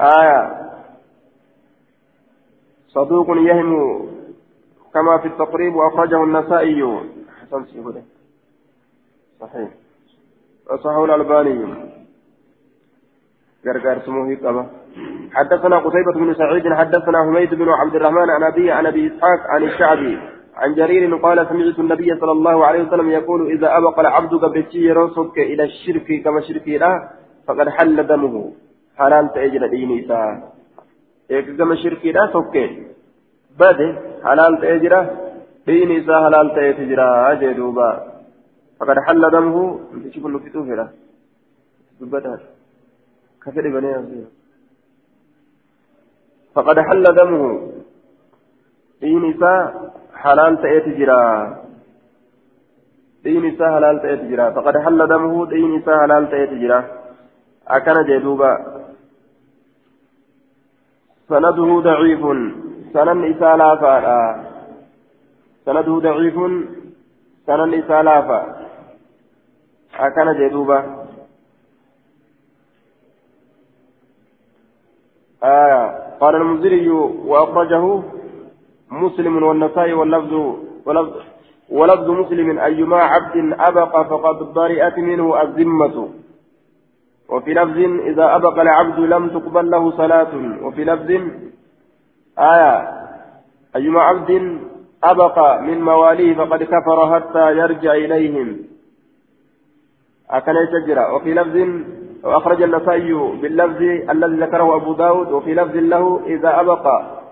آية 0.00 0.70
صدوق 2.88 3.26
يهم 3.36 4.00
كما 4.94 5.18
في 5.18 5.28
التقريب 5.28 5.74
وأخرجه 5.74 6.24
النسائي 6.24 7.00
حسن 7.40 7.64
صحيح 9.40 9.68
وصحه 10.70 11.04
الألباني 11.04 11.90
قرقر 13.64 13.98
سموه 14.06 14.34
قبا 14.44 14.66
حدثنا 15.32 15.78
قتيبة 15.78 16.12
بن 16.12 16.34
سعيد 16.34 16.72
حدثنا 16.74 17.18
حميد 17.24 17.54
بن 17.54 17.68
عبد 17.68 17.94
الرحمن 17.94 18.30
عن 18.30 18.42
أبي 18.42 18.70
عن 18.70 18.86
أبي 18.86 19.06
إسحاق 19.06 19.40
عن 19.52 19.62
الشعبي 19.62 20.18
عن 20.56 20.74
جرير 20.74 21.16
قال 21.16 21.46
سمعت 21.48 21.78
النبي 21.78 22.20
صلى 22.20 22.32
الله 22.32 22.66
عليه 22.66 22.82
وسلم 22.82 23.10
يقول 23.10 23.50
إذا 23.50 23.76
أبق 23.78 23.98
العبد 24.00 24.34
قبلتي 24.34 24.78
يرسك 24.78 25.38
إلى 25.38 25.64
الشرك 25.64 26.22
كما 26.24 26.40
شركي 26.40 26.78
له 26.78 27.08
فقد 27.46 27.68
حل 27.68 28.06
دمه. 28.06 28.52
حلال 28.98 29.32
تأجل 29.32 29.70
ديني 29.70 30.06
إيه 31.30 31.56
كما 31.56 31.74
شركي 31.74 32.12
له 32.12 32.26
سكي 32.32 32.86
بده 33.60 33.98
حلال 34.24 34.60
تأجل 34.60 34.94
ديني 35.66 36.04
إساء 36.04 36.24
حلال 36.24 36.54
تأجل 36.54 37.00
أجدوبا 37.00 37.90
فقد 38.80 38.96
حل 39.06 39.30
دمه. 39.30 39.80
تشوف 40.10 40.26
اللفتوه 40.26 40.66
له 40.78 40.88
كفر 43.42 43.68
بني 43.74 44.24
فقد 46.54 46.78
حل 46.78 47.04
دمه. 47.04 47.72
دين 49.00 49.34
إساء 49.34 49.92
حلال 50.14 50.62
تأتي 50.62 50.90
جرا. 50.98 51.22
دين 53.24 53.54
إساء 53.54 53.68
حلال 53.74 54.02
تأتي 54.02 54.26
جرا. 54.30 54.50
فقد 54.50 54.74
حل 54.84 55.00
دمه. 55.08 55.46
دين 55.46 55.78
إساء 55.78 55.96
حلال 56.02 56.30
تأتي 56.30 56.56
جرا. 56.62 56.80
أكن 57.68 57.96
جدوبا. 58.08 58.52
سنده 61.28 61.80
ضعيف. 61.80 62.22
سنن 62.94 63.18
إساء 63.32 63.56
لافا 63.56 63.94
سنده 65.64 65.98
ضعيف. 66.06 66.36
سنن 67.46 67.74
إساء 67.74 68.02
لافا 68.02 68.40
أكن 69.94 70.28
جدوبا. 70.40 70.80
آه 75.44 76.16
قال 76.20 76.34
المنذري 76.36 76.88
وأخرجه 77.26 78.02
مسلم 78.90 79.42
والنسائي 79.42 79.92
واللفظ 79.92 80.32
ولفظ, 80.86 81.12
ولفظ 81.70 82.10
مسلم. 82.10 82.58
أيما 82.58 82.96
عبد 82.96 83.54
أبق 83.60 84.02
فقد 84.02 84.54
برئت 84.54 84.98
منه 84.98 85.42
الذمة. 85.42 86.08
وفي 87.28 87.54
لفظ 87.54 87.78
إذا 88.10 88.36
أبق 88.36 88.60
العبد 88.60 88.98
لم 88.98 89.28
تقبل 89.28 89.70
له 89.70 89.90
صلاة. 89.96 90.32
وفي 90.62 90.84
لفظ 90.84 91.10
آية. 92.38 92.88
أيما 93.76 94.00
عبد 94.00 94.60
أبق 95.04 95.60
من 95.60 95.80
مواليه 95.82 96.34
فقد 96.34 96.62
كفر 96.62 97.14
حتى 97.14 97.56
يرجع 97.56 97.92
إليهم. 97.94 98.58
أكن 100.30 100.52
يشجر 100.52 101.14
وفي 101.14 101.34
لفظ 101.34 101.56
وأخرج 102.22 102.62
النسائي 102.62 103.12
باللفظ 103.12 103.82
الذي 104.10 104.36
ذكره 104.40 104.76
أبو 104.76 104.92
داود 104.92 105.32
وفي 105.32 105.54
لفظ 105.54 105.76
له 105.76 106.20
إذا 106.26 106.60
أبق 106.60 106.86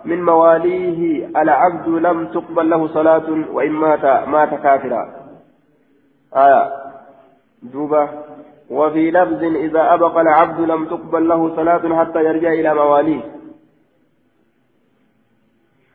من 0.04 0.24
مواليه 0.24 1.26
العبد 1.26 1.88
لم 1.88 2.26
تقبل 2.26 2.70
له 2.70 2.88
صلاة 2.88 3.28
وإن 3.52 3.72
مات 3.72 4.04
مات 4.28 4.54
كافرا. 4.54 5.02
آية. 6.36 6.72
دوبة. 7.62 8.08
وفي 8.70 9.10
لفظ 9.10 9.42
إذا 9.42 9.94
أبق 9.94 10.18
العبد 10.18 10.60
لم 10.60 10.84
تقبل 10.84 11.28
له 11.28 11.56
صلاة 11.56 12.04
حتى 12.04 12.24
يرجع 12.24 12.52
إلى 12.52 12.74
مواليه. 12.74 13.20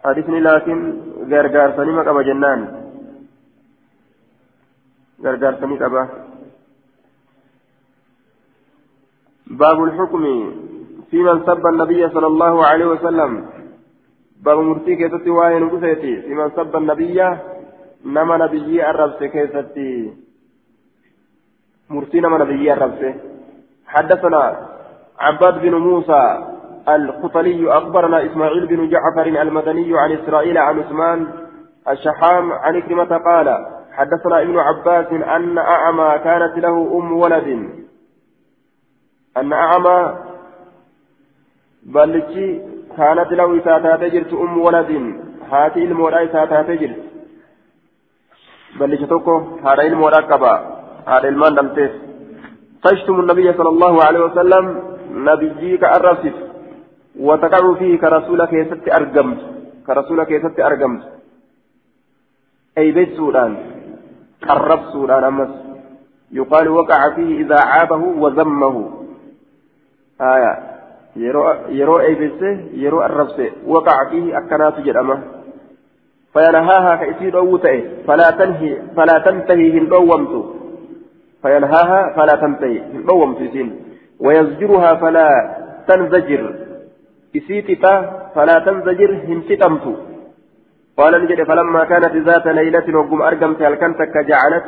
حديثني 0.06 0.40
لكن 0.40 1.02
غرغار 1.30 1.78
سني 1.78 2.00
قبا 2.00 2.22
جنان. 2.22 2.60
غرغار 5.24 5.56
سني 5.62 5.78
قبا 5.78 6.24
باب 9.60 9.84
الحكم 9.84 10.24
في 11.12 11.18
من 11.24 11.44
سب 11.46 11.66
النبي 11.74 12.10
صلى 12.10 12.28
الله 12.28 12.66
عليه 12.66 12.86
وسلم. 12.86 13.46
باب 14.44 14.58
مرتي 14.60 14.96
كيستي 14.96 15.30
وين 15.30 15.70
قسيتي 15.70 16.16
لمن 16.16 16.50
سب 16.56 16.76
النبي 16.76 17.18
نما 18.06 18.38
نبي 18.38 18.90
الربس 18.90 19.20
كيستي. 19.24 20.14
مرتي 21.90 22.20
نما 22.20 22.38
نبي 22.38 22.74
الربس. 22.74 23.02
حدثنا 23.88 24.44
عباد 25.20 25.62
بن 25.62 25.74
موسى 25.76 26.24
القطلي 26.90 27.78
أخبرنا 27.78 28.26
إسماعيل 28.26 28.66
بن 28.68 28.90
جعفر 28.90 29.28
المدني 29.42 30.00
عن 30.00 30.12
إسرائيل 30.12 30.58
عن 30.58 30.80
عثمان 30.80 31.28
الشحام 31.90 32.52
عن 32.52 32.82
كلمة 32.82 33.18
قال 33.18 33.48
حدثنا 33.92 34.42
ابن 34.42 34.60
عباس 34.60 35.08
أن 35.36 35.58
أعمى 35.58 36.20
كانت 36.24 36.58
له 36.58 36.76
أم 36.98 37.14
ولد. 37.14 37.50
أن 39.38 39.54
أعمى 39.54 40.00
بلتي 41.84 42.62
كانت 42.98 43.32
له 43.40 43.58
إساتات 43.60 44.02
جرت 44.14 44.34
أم 44.34 44.58
ولد 44.58 44.92
هاتي 45.52 45.84
المورا 45.84 46.24
إساتات 46.26 46.70
جرت. 46.82 47.04
بل 48.80 48.98
جتوكو 49.02 49.36
هذا 49.66 49.84
المورا 49.84 50.22
كبا 50.30 50.54
هذا 51.08 51.28
المان 51.30 51.56
دمتس 51.56 51.94
تشتم 52.84 53.20
النبي 53.20 53.54
صلى 53.54 53.70
الله 53.70 54.04
عليه 54.04 54.20
وسلم 54.28 54.66
نبيك 55.28 55.84
الرسف 55.84 56.36
وتقع 57.20 57.74
فيه 57.80 57.94
كرسولك 58.00 58.54
يست 58.54 58.86
أرقمت 58.98 59.40
كرسولك 59.88 60.32
يست 60.32 60.60
أرقمت 60.60 61.04
أي 62.78 62.92
بيت 62.92 63.10
سودان 63.18 63.52
قرب 64.48 64.82
سودان 64.94 65.24
أمس. 65.24 65.54
يقال 66.32 66.68
وقع 66.68 67.10
فيه 67.16 67.42
إذا 67.42 67.60
عابه 67.60 68.04
وذمه. 68.24 69.03
آية 70.34 70.54
yeroo 71.78 72.00
eeybisse 72.08 72.50
yeroo 72.84 73.02
arrabse 73.08 73.46
waqaca 73.74 74.10
fiihi 74.12 74.36
akkanaatu 74.40 74.86
jedhama 74.88 75.18
fayanhaahaa 76.36 76.98
ka 77.02 77.10
isii 77.12 77.34
dhoowwu 77.36 77.60
ta'e 77.66 77.80
falaa 78.08 79.20
tantahii 79.28 79.70
hin 79.76 79.86
dhoowwamtu 79.92 80.40
fayanhaahaa 81.44 82.04
falaa 82.16 82.38
tantahii 82.46 82.82
hin 82.94 83.04
dhoowwamtu 83.10 83.44
isiin 83.50 83.70
ويزجرها 84.26 84.96
فلا 84.96 85.30
تنزجر 85.88 86.44
إسيتتا 87.38 87.94
فلا 88.36 88.60
تنزجر 88.60 89.12
هنتتمت 89.30 89.86
قال 90.98 91.14
نجد 91.24 91.44
فلما 91.44 91.84
كانت 91.92 92.16
ذات 92.28 92.48
ليلة 92.48 92.88
وقم 92.98 93.22
أرقمت 93.22 93.62
هل 93.62 93.76
كنت 93.76 94.00
جعلت 94.30 94.66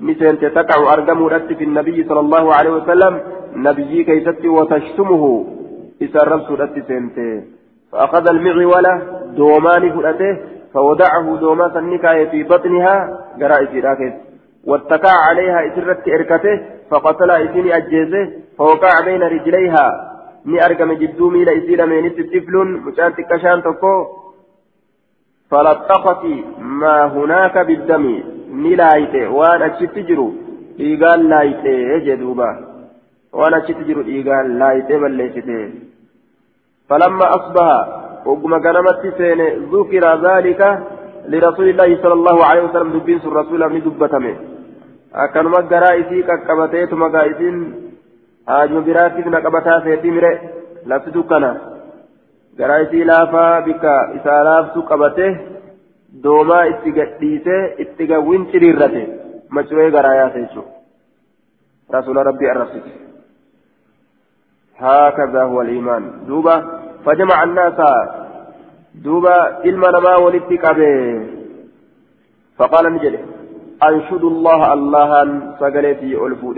نسينت 0.00 0.44
تقع 0.44 0.92
أرقم 0.92 1.28
في 1.58 1.64
النبي 1.64 2.04
صلى 2.08 2.20
الله 2.20 2.54
عليه 2.54 2.70
وسلم 2.70 3.20
نبيي 3.56 4.04
كيست 4.04 4.44
وتشتمه. 4.44 5.24
إسا 6.02 6.22
رمسو 6.22 6.54
رتي 6.54 6.82
سنتي. 6.88 7.42
فأخذ 7.92 8.28
المعول 8.28 8.86
دوماني 9.36 9.92
فلته 9.92 10.32
فوضعه 10.74 11.36
دوما 11.40 11.68
سنكاية 11.74 12.30
في 12.30 12.42
بطنها 12.42 12.94
قرائسي 13.40 13.80
راكز 13.80 14.12
واتكى 14.64 15.14
عليها 15.28 15.58
إسرت 15.68 16.08
إركته 16.08 16.60
فقتل 16.90 17.30
إسيني 17.30 17.76
أجيزه 17.76 18.24
فوقع 18.58 18.92
بين 19.04 19.22
رجليها. 19.22 20.12
ni 20.44 20.58
argame 20.60 20.96
jidduu 20.96 21.30
miila 21.30 21.52
isii 21.52 21.76
lameenitti 21.76 22.24
tiflun 22.30 22.70
mucaan 22.84 23.12
xiqqashaan 23.16 23.62
tokko 23.62 23.90
falaxaqati 25.50 26.34
maa 26.80 27.04
hunaaka 27.16 27.64
biddami 27.68 28.14
ni 28.63 28.75
laayite 28.81 29.21
waan 29.37 29.67
achitti 29.69 30.07
jiru 30.09 30.27
dhiigaan 30.79 31.27
laayite 31.33 31.73
jedhuuba 32.07 32.49
waan 33.39 33.59
achitti 33.59 33.87
jiru 33.89 34.07
dhiigaan 34.09 34.57
laayite 34.63 34.95
balleessite 35.03 35.59
فلما 36.89 37.25
أصبح 37.37 37.69
وقم 38.25 38.53
قنمت 38.65 39.01
سين 39.17 39.41
ذكر 39.73 40.03
ذلك 40.27 40.61
لرسول 41.31 41.67
الله 41.69 41.89
صلى 42.03 42.13
الله 42.19 42.45
عليه 42.45 42.63
وسلم 42.67 42.89
دبين 42.99 43.19
سر 43.19 43.33
رسول 43.41 43.61
من 43.73 43.81
دبتمه 43.85 44.35
أكنما 45.23 45.59
قرائسي 45.71 46.21
كقبتيت 46.27 46.93
مقائسين 46.93 47.55
آجم 48.49 48.83
براتي 48.87 49.21
نقبتا 49.35 49.73
سيتي 49.83 50.09
مري 50.15 50.33
لفتو 50.89 51.23
كنا 51.29 51.51
قرائسي 52.59 53.03
لافا 53.09 53.59
بك 53.67 53.85
إسالاف 54.17 54.65
سقبته 54.75 55.31
دوما 56.12 56.68
اتقديسه 56.68 57.74
اتقوين 57.82 58.52
شريرته 58.52 59.06
مشروع 59.50 59.90
قرايا 59.90 60.28
سيشو 60.34 60.62
رسول 61.94 62.16
ربي 62.16 62.52
الرسول 62.52 62.82
هكذا 64.78 65.42
هو 65.42 65.62
الإيمان 65.62 66.26
دوبا 66.26 66.56
فجمع 67.04 67.42
الناس 67.42 67.78
دوبا 68.94 69.64
إلما 69.64 69.90
نما 69.90 70.16
ولدتك 70.16 70.64
فقال 72.58 72.92
نجد 72.94 73.14
أنشد 73.88 74.24
الله 74.24 74.72
الله 74.72 75.10
سقلتي 75.60 76.12
ألفو 76.26 76.52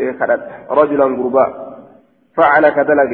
رجلا 0.71 1.05
غربا 1.05 1.47
فعل 2.37 2.69
كدلج 2.69 3.13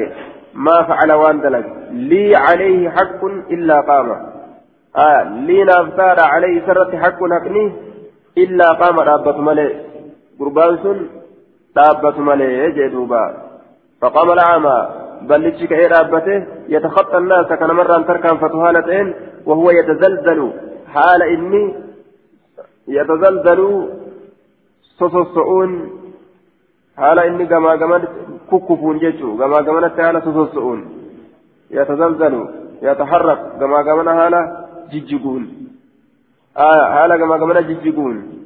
ما 0.55 0.83
فعل 0.83 1.13
وان 1.13 1.41
دلج 1.41 1.67
لي 1.91 2.37
عليه 2.37 2.91
حق 2.91 3.25
إلا 3.25 3.81
قام 3.81 4.09
آه 4.97 5.23
لينا 5.23 5.81
أفتار 5.81 6.21
عليه 6.21 6.67
سرة 6.67 6.99
حق 6.99 7.19
حقني 7.33 7.73
إلا 8.39 8.73
قام 8.73 8.99
رابة 9.01 9.37
ملئ. 9.39 9.75
قربان 10.41 10.79
سن 10.83 11.07
رابة 11.79 12.19
ملئ 12.21 12.71
جدوبا 12.71 13.35
فقام 14.01 14.33
الأعمى 14.33 14.89
بل 15.23 15.49
لتشك 15.49 15.73
رابته 15.73 16.47
يتخطى 16.69 17.19
الناس 17.19 17.47
كان 17.47 17.71
مرة 17.71 18.03
تركا 18.03 18.35
فتهالتين 18.35 19.15
وهو 19.47 19.71
يتزلزل. 19.71 20.53
حال 20.95 21.23
إني 21.23 21.75
يتزلزل 22.89 23.89
سوسوسؤون. 24.99 25.91
حال 26.97 27.19
إني 27.19 27.47
كما 27.47 27.77
كما 27.77 28.05
كوكوفون 28.51 28.99
جيتشو 28.99 29.39
كما 29.39 29.63
كما 29.63 29.89
حال 29.89 30.23
سوسوسؤون. 30.23 30.81
يتزلزل 31.71 32.49
يتحرك 32.83 33.41
كما 33.61 33.83
كما 33.83 34.15
حال 34.19 34.60
جججون 34.93 35.43
آه 36.57 36.95
حال 36.95 37.17
كما 37.17 37.39
كما 37.39 37.61
جججون 37.61 38.41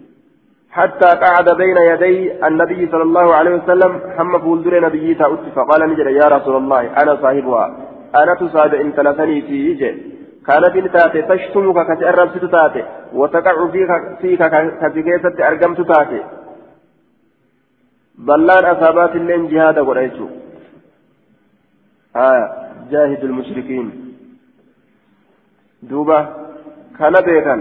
حتى 0.74 1.06
قعد 1.06 1.56
بين 1.56 1.76
يدي 1.76 2.46
النبي 2.46 2.88
صلى 2.92 3.02
الله 3.02 3.34
عليه 3.34 3.54
وسلم 3.54 4.00
حم 4.16 4.38
فولدر 4.38 4.80
نبي 4.86 5.14
تأتي 5.14 5.50
فقال 5.56 5.80
نجد 5.90 6.06
يا 6.06 6.28
رسول 6.36 6.56
الله 6.56 7.02
أنا 7.02 7.16
صاحبها. 7.22 7.66
أنا 8.14 8.34
تصاب 8.34 8.74
إن 8.74 8.92
ثلاثني 8.92 9.42
في 9.42 9.70
يجي 9.70 9.90
كانت 10.46 10.86
تاتي 10.94 11.22
تشتمك 11.22 11.78
كتأرب 11.88 12.50
تاتي. 12.54 12.82
وتقع 13.12 13.66
فيك 13.74 13.90
فيك 14.20 14.42
كتكيست 14.80 15.40
أرقمت 15.40 15.80
تاتي. 15.80 16.20
بلان 18.18 18.64
أصابات 18.64 19.16
اللين 19.16 19.48
جهاد 19.48 19.78
قريتو. 19.78 20.26
آه 22.16 22.44
جاهد 22.90 23.24
المشركين. 23.24 24.03
دوبا 25.90 26.20
كان 26.98 27.12
بيكا 27.26 27.54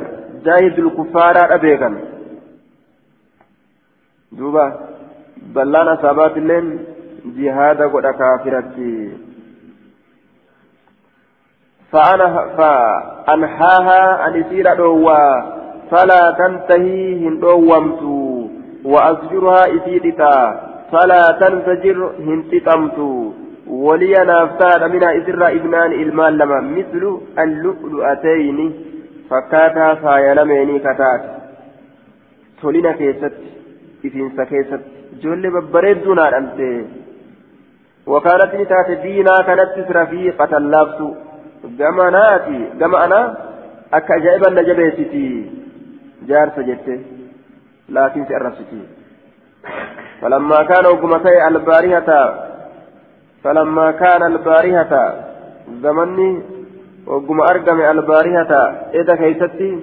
جاهد 0.45 0.79
الكفار 0.79 1.35
أبيكا 1.55 1.89
دوبا 4.31 4.65
بلان 5.55 5.87
أصابات 5.87 6.37
اللين 6.37 6.85
جهاد 7.25 7.81
قد 7.81 8.05
كافرتي 8.19 9.17
فأنا 11.91 12.27
فأنحاها 12.57 14.27
أن 14.27 14.33
يصير 14.41 14.73
دوا 14.75 15.41
فلا 15.91 16.23
تنتهي 16.39 17.27
هندومت 17.27 18.01
وأزجرها 18.85 19.63
إسيدتا 19.75 20.35
فلا 20.91 21.23
تنفجر 21.41 22.11
هنتتمت 22.19 22.99
ولي 23.85 24.13
نافتاد 24.25 24.83
من 24.93 25.03
إسر 25.03 25.41
ابنان 25.47 25.91
المال 25.91 26.37
لما 26.37 26.59
مثل 26.77 27.03
اللؤلؤتين 27.43 28.59
فكاتا 29.29 29.87
فايلميني 30.01 30.79
كتات 30.79 31.21
تولينا 32.61 32.91
كيست 32.91 33.33
إذن 34.05 34.45
كيست 34.51 34.81
جل 35.21 35.43
ببريدنا 35.53 36.37
أنت 36.37 36.59
وكانت 38.07 38.51
نتات 38.55 38.89
دينا 39.03 39.35
كانت 39.47 39.91
رفيقة 39.99 40.51
اللابس 40.57 40.99
akka 43.97 44.13
ajaa'iban 44.19 44.55
na 44.57 44.63
jabeessiti 44.67 45.23
jaarsa 46.29 46.63
jette 46.69 46.95
laakiin 47.89 48.27
si 48.27 48.35
arrabsiti 48.41 48.81
فلما 50.21 50.63
كان 50.63 50.85
وقمتي 50.85 51.47
البارهة 51.47 52.09
فلما 53.43 53.91
كان 53.91 54.23
البارهة 54.23 54.93
زمني 55.83 56.43
وقم 57.07 57.41
أرقم 57.41 57.81
البارهة 57.81 58.51
إذا 58.93 59.15
كيستي 59.15 59.79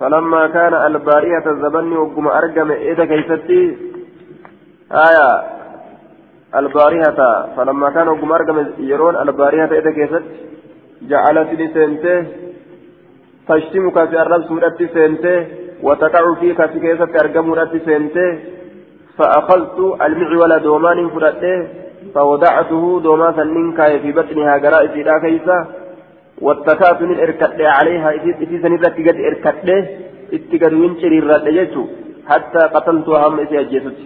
فلما 0.00 0.46
كان 0.46 0.74
البارهة 0.74 1.46
زمني 1.62 1.96
وقم 1.96 2.28
أرقم 2.28 2.70
إذا 2.70 3.04
كيستي 3.04 3.76
آية 4.92 5.28
البارهة 6.54 7.20
فلما 7.56 7.90
كان 7.90 8.08
وقم 8.08 8.32
أرقم 8.32 8.66
يرون 8.78 9.16
البارهة 9.16 9.70
إذا 9.78 9.90
كيست 9.90 10.24
جعلت 11.02 11.50
لي 11.58 11.66
سنته 11.74 12.26
تشتمك 13.48 14.08
في 14.08 14.22
الرب 14.22 14.42
سورة 14.48 14.78
سنته 14.94 15.46
وتقع 15.82 16.34
فيك 16.40 16.66
في 16.70 16.80
كيست 16.80 17.12
أرقم 17.22 17.46
سنته 17.86 18.38
فأخذت 19.18 19.78
المعول 20.06 20.52
دومان 20.62 21.08
فرته 21.08 21.68
فوضعته 22.14 23.00
دوما 23.00 23.32
سننكا 23.38 23.98
في 23.98 24.12
بطنها 24.12 24.54
قرائس 24.64 24.90
إلى 24.90 25.20
كيسة 25.24 25.58
واتكأت 26.40 27.02
من 27.02 27.18
إركت 27.20 27.60
عليها. 27.60 28.10
إذا 28.10 28.56
سنرت 28.62 28.96
قد 29.06 29.16
إركت 29.28 29.68
اتقد 30.36 30.72
وينشري 30.72 31.18
الرد 31.18 31.46
حتى 32.30 32.62
قتلتها 32.74 33.28
هم 33.28 33.40
إسي 33.40 33.60
أجيست 33.60 33.98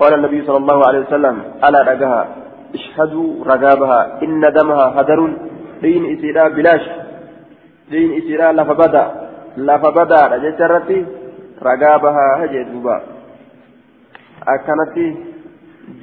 قال 0.00 0.14
النبي 0.14 0.38
صلى 0.46 0.56
الله 0.56 0.78
عليه 0.88 1.00
وسلم 1.00 1.36
ألا 1.64 1.80
رقها. 1.90 2.22
اشهدوا 2.74 3.44
رقابها. 3.50 4.00
إن 4.24 4.42
دمها 4.56 4.86
هدر. 4.96 5.20
دين 5.82 6.02
إسيرا 6.14 6.48
بلاش. 6.48 6.84
دين 7.90 8.10
إسيرا 8.18 8.52
لفبدا 8.52 9.04
لفبدا 9.56 10.20
رجترتي 10.32 11.06
رقابها. 11.68 12.26
هجدوبا 12.40 12.96
أكنت 14.54 14.96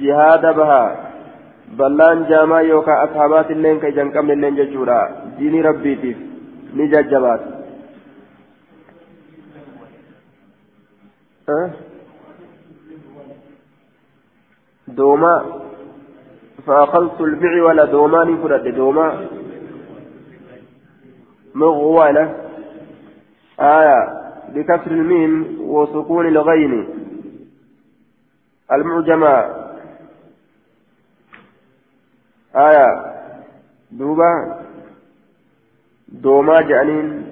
جهاد 0.00 0.44
بها 0.56 1.07
ballaan 1.76 2.26
jaamaa 2.28 2.62
yookaan 2.62 3.02
ashaabaat 3.08 3.50
illeen 3.50 3.80
ka 3.80 3.88
ijaan 3.88 4.12
qabne 4.12 4.32
illeen 4.32 4.56
jechuudha 4.56 4.98
diinii 5.38 5.62
rabbiitiif 5.62 6.18
ni 6.74 6.88
jajjabaata. 6.88 7.58
دوما 14.88 15.44
فأخذت 16.66 17.20
المعول 17.20 17.86
دومان 17.86 18.36
فرد 18.42 18.74
دوما 18.74 19.28
مغولة 21.54 22.34
آية 23.60 24.00
بكسر 24.54 24.90
الميم 24.90 25.60
وسكون 25.60 26.26
الغين 26.26 26.88
المعجمة 28.72 29.67
آية 32.58 32.88
دوبا 33.90 34.32
دوما 36.08 36.60
جانين 36.60 37.26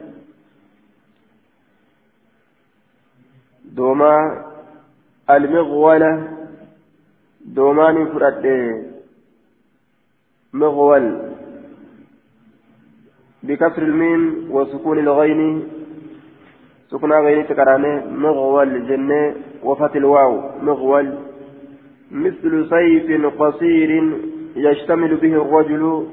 دوما 3.65 4.45
المغولة 5.31 6.29
دوماني 7.45 8.07
فرد 8.07 8.47
مغول 10.53 11.33
بكسر 13.43 13.83
الميم 13.83 14.49
وسكون 14.51 14.99
الغين 14.99 15.69
سكون 16.91 17.13
غين 17.13 17.47
تكرانه 17.47 18.07
مغول 18.07 18.87
جنة 18.89 19.35
وفت 19.63 19.97
الواو 19.97 20.33
مغول 20.63 21.19
مثل 22.11 22.69
سيف 22.71 23.35
قصير 23.41 23.91
يشتمل 24.57 25.17
به 25.17 25.33
الرجل 25.43 26.07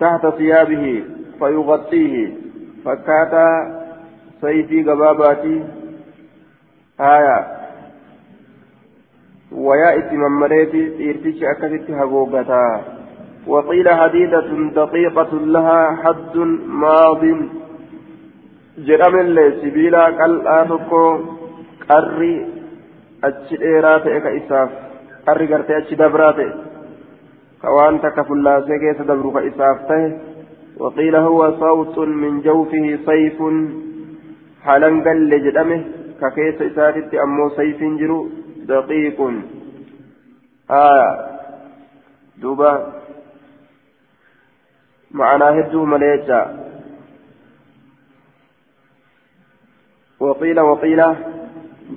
تحت 0.00 0.26
ثيابه 0.26 1.02
فيغطيه 1.38 2.32
فكاتا 2.84 3.48
سيفي 4.40 4.82
قباباتي 4.82 5.62
آية. 7.00 7.46
ويا 9.52 9.98
اتمام 9.98 10.40
مريتي 10.40 11.10
إرتش 11.10 11.42
أكثت 11.42 11.90
هبوغتا. 11.90 12.82
وقيل 13.46 13.88
حديدة 13.88 14.48
دقيقة 14.74 15.32
لها 15.32 15.96
حد 16.02 16.36
ماض. 16.66 17.22
جرم 18.78 19.20
اللي 19.20 19.52
سبيلا 19.62 20.04
قلآ 20.04 20.64
تكو 20.64 21.18
قري 21.90 22.46
أتش 23.24 23.52
إيرات 23.62 24.06
إيكا 24.06 24.36
إساف. 24.36 24.70
قري 25.26 25.54
قرتي 25.54 25.78
أتش 25.78 25.94
دبرات 25.94 26.38
كوان 27.64 28.00
تكفلا 28.00 28.54
سيكيس 28.66 28.98
دبروك 29.08 29.36
إساف 29.36 29.78
ته. 29.88 30.02
وقيل 30.80 31.16
هو 31.16 31.40
صوت 31.60 31.98
من 31.98 32.40
جوفه 32.40 32.98
صيف. 33.06 33.38
حلنقل 34.64 35.18
لجدمه 35.30 35.80
ككيس 36.20 36.62
إسافت 36.62 37.14
أمو 37.14 37.48
صيف 37.48 37.80
جرو 38.00 38.28
دقيق. 38.68 39.18
آية 40.70 41.10
دوبا. 42.40 42.72
معناه 45.10 45.50
هدو 45.50 45.84
مليجا. 45.84 46.40
وقيل 50.20 50.60
وقيل 50.60 51.00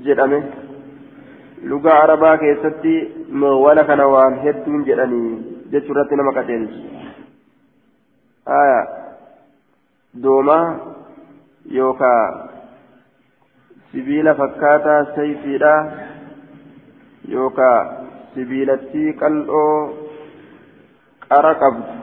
جدامه 0.05 0.43
لغة 1.63 1.89
عربا 1.89 2.35
كيستي 2.35 3.09
مغولا 3.29 3.83
كنوان 3.83 4.33
جداني 5.71 5.79
جتشرت 5.85 6.13
نما 6.13 6.31
آية 8.47 8.97
doomaa 10.23 10.79
yookaa 11.77 12.49
sibiila 13.91 14.33
fakkaataa 14.35 15.01
sayfiidha 15.15 15.73
yookaa 17.33 17.79
sibiilattii 18.35 19.13
qal'oo 19.21 19.75
qara 21.27 21.53
qabdu 21.63 21.97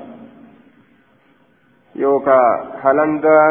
yookaa 2.02 2.48
halangaa 2.84 3.48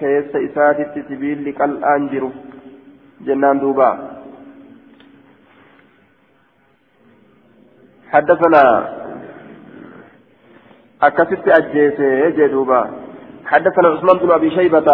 keessa 0.00 0.44
isaatitti 0.48 1.06
sibiilli 1.08 1.56
qal'aan 1.62 2.10
jiru 2.16 2.32
jennaan 3.30 3.64
duuba 3.66 3.88
حدثنا 8.14 8.62
أكست 11.06 11.48
أجيسي 11.48 12.30
جدوبا 12.30 12.90
حدثنا 13.46 13.88
عثمان 13.88 14.18
بن 14.18 14.30
أبي 14.30 14.50
شيبة 14.50 14.88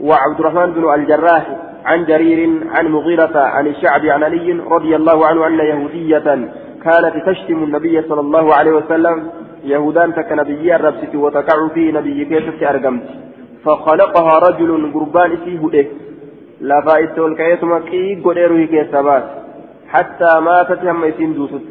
وعبد 0.00 0.40
الرحمن 0.40 0.72
بن 0.72 0.94
الجراح 0.94 1.46
عن 1.84 2.04
جرير 2.04 2.40
عن 2.74 2.86
مغيرة 2.86 3.38
عن 3.38 3.66
الشعب 3.66 4.06
عن 4.06 4.22
علي 4.22 4.52
رضي 4.52 4.96
الله 4.96 5.26
عنه 5.26 5.46
أن 5.46 5.58
يهودية 5.58 6.28
كانت 6.84 7.14
تشتم 7.26 7.62
النبي 7.62 8.02
صلى 8.02 8.20
الله 8.20 8.54
عليه 8.54 8.72
وسلم. 8.72 9.30
يهودان 9.64 10.12
كنبي 10.12 10.76
الربسة 10.76 11.18
وتقع 11.18 11.68
في 11.74 11.92
نبي 11.92 12.24
كيف 12.24 12.62
أرقمت. 12.62 13.02
فخلقها 13.64 14.38
رجل 14.38 14.92
قربان 14.94 15.36
فيه 15.44 15.88
لا 16.60 16.80
فائدة 16.86 17.22
والكيسما 17.22 17.78
كي 17.78 18.22
قديره 18.24 18.66
كيسابات 18.66 19.24
حتى 19.88 20.40
ماتت 20.40 20.84
هم 20.84 21.04
يسين 21.04 21.34
دوست. 21.34 21.64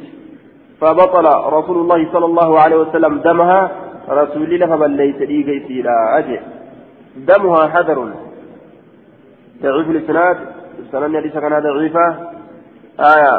فبطل 0.82 1.26
رسول 1.58 1.78
الله 1.78 2.12
صلى 2.14 2.26
الله 2.26 2.60
عليه 2.60 2.76
وسلم 2.76 3.18
دمها. 3.18 3.62
رسول 4.10 4.54
الله 4.54 4.68
فبليت 4.68 5.20
لي 5.22 5.64
سيلا 5.68 6.18
أجل 6.18 6.40
دمها 7.16 7.68
حذر. 7.68 8.14
ضعيف 9.62 9.90
الإسناد. 9.90 10.38
السنن 10.80 11.18
حديث 11.18 11.34
كان 11.38 11.60
ضعيفة. 11.60 12.06
آية. 13.00 13.36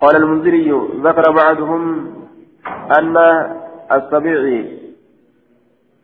قال 0.00 0.16
المنذري 0.16 0.70
ذكر 1.04 1.30
بعضهم 1.32 1.82
أن 2.98 3.16
السبيعي 3.92 4.78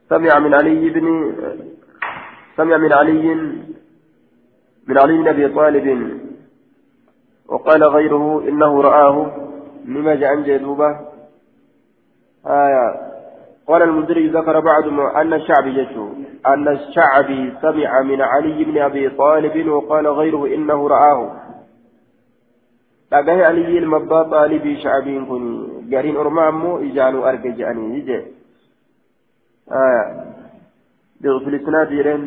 سمع 0.09 0.39
من 0.39 0.55
علي 0.55 0.89
بن 0.89 1.07
سمع 2.57 2.77
من 2.77 2.93
علي 2.93 3.35
من 4.89 4.99
علي 4.99 5.19
بن 5.19 5.29
أبي 5.29 5.49
طالب 5.49 5.87
وقال 7.49 7.84
غيره 7.84 8.42
إنه 8.49 8.82
رآه 8.82 9.32
لما 9.84 10.14
جاء 10.14 10.40
جدوبة 10.40 10.88
آية. 12.47 13.07
قال 13.66 13.82
المدري 13.82 14.28
ذكر 14.28 14.61
بعض 14.61 14.84
أن 15.16 15.34
الشعبي 15.34 15.78
يشو 15.80 16.09
أن 16.47 16.68
الشعبي 16.68 17.53
سمع 17.62 18.03
من 18.03 18.22
علي 18.22 18.64
بن 18.64 18.78
أبي 18.78 19.09
طالب 19.09 19.68
وقال 19.68 20.07
غيره 20.07 20.47
إنه 20.47 20.88
رآه. 20.88 21.47
abbaa 23.11 24.24
xaalibii 24.30 24.80
shacbiin 24.82 25.26
kun 25.26 25.42
gariin 25.90 26.16
ormaa 26.16 26.49
ammoo 26.49 26.80
ijaanuu 26.80 27.24
arge 27.24 27.53
je'anii 27.53 28.03
je 28.03 28.18
ضعف 31.22 31.49
الإسناد 31.49 31.92
يرين. 31.92 32.22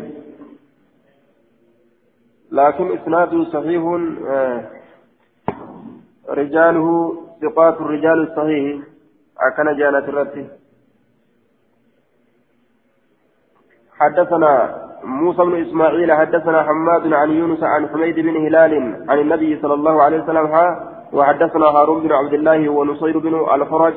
لكن 2.51 2.91
إسناده 2.97 3.43
صحيح 3.43 3.83
رجاله 6.29 7.13
ثقات 7.41 7.81
الرجال 7.81 8.27
الصحيح. 8.27 8.81
أكن 9.47 9.77
جانت 9.77 10.09
الرتي 10.09 10.47
حدثنا 13.99 14.75
موسى 15.03 15.43
بن 15.43 15.61
إسماعيل 15.61 16.13
حدثنا 16.13 16.63
حماد 16.63 17.13
عن 17.13 17.31
يونس 17.31 17.63
عن 17.63 17.89
حميد 17.89 18.15
بن 18.15 18.45
هلال 18.45 18.73
عن 19.09 19.19
النبي 19.19 19.61
صلى 19.61 19.73
الله 19.73 20.03
عليه 20.03 20.23
وسلم 20.23 20.45
ها 20.45 20.89
وحدثنا 21.13 21.65
هارون 21.65 22.03
بن 22.03 22.11
عبد 22.11 22.33
الله 22.33 22.69
ونصير 22.69 23.19
بن 23.19 23.45
الفرج 23.53 23.93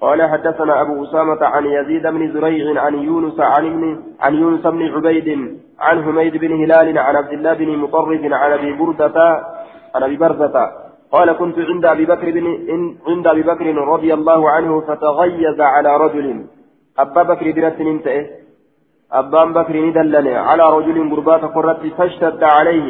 قال 0.00 0.22
حدثنا 0.22 0.80
أبو 0.80 1.04
أسامة 1.04 1.46
عن 1.46 1.66
يزيد 1.66 2.06
بن 2.06 2.32
زريع 2.32 2.82
عن 2.82 2.94
يونس 2.94 3.40
عن 3.40 3.66
ابن 3.66 4.02
عن 4.20 4.34
يونس 4.34 4.66
بن 4.66 4.82
عبيد 4.82 5.58
عن 5.80 6.04
حميد 6.04 6.36
بن 6.36 6.52
هلال 6.64 6.98
عن 6.98 7.16
عبد 7.16 7.32
الله 7.32 7.54
بن 7.54 7.78
مطرف 7.78 8.20
عن 8.24 8.52
أبي 8.52 8.72
بردة 8.72 9.42
عن 9.94 10.02
أبي 10.02 10.16
برزة 10.16 10.85
قال 11.12 11.32
كنت 11.32 11.58
عند 11.58 11.84
أبي 11.84 12.04
بكر 12.04 12.30
بن 12.30 12.46
عند 13.08 13.26
أبي 13.26 13.42
بكر 13.42 13.66
رضي 13.94 14.14
الله 14.14 14.50
عنه 14.50 14.80
فتغيظ 14.80 15.60
على 15.60 15.96
رجل. 15.96 16.46
أبا 16.98 17.22
بكر 17.22 17.46
بن 17.52 17.64
انتهى 17.86 18.30
أبان 19.12 19.52
بكر 19.52 19.74
ندلني 19.86 20.34
على 20.36 20.64
رجل 20.76 21.10
قربات 21.10 21.42
قرت 21.54 21.82
فاشتد 21.98 22.42
عليه. 22.42 22.86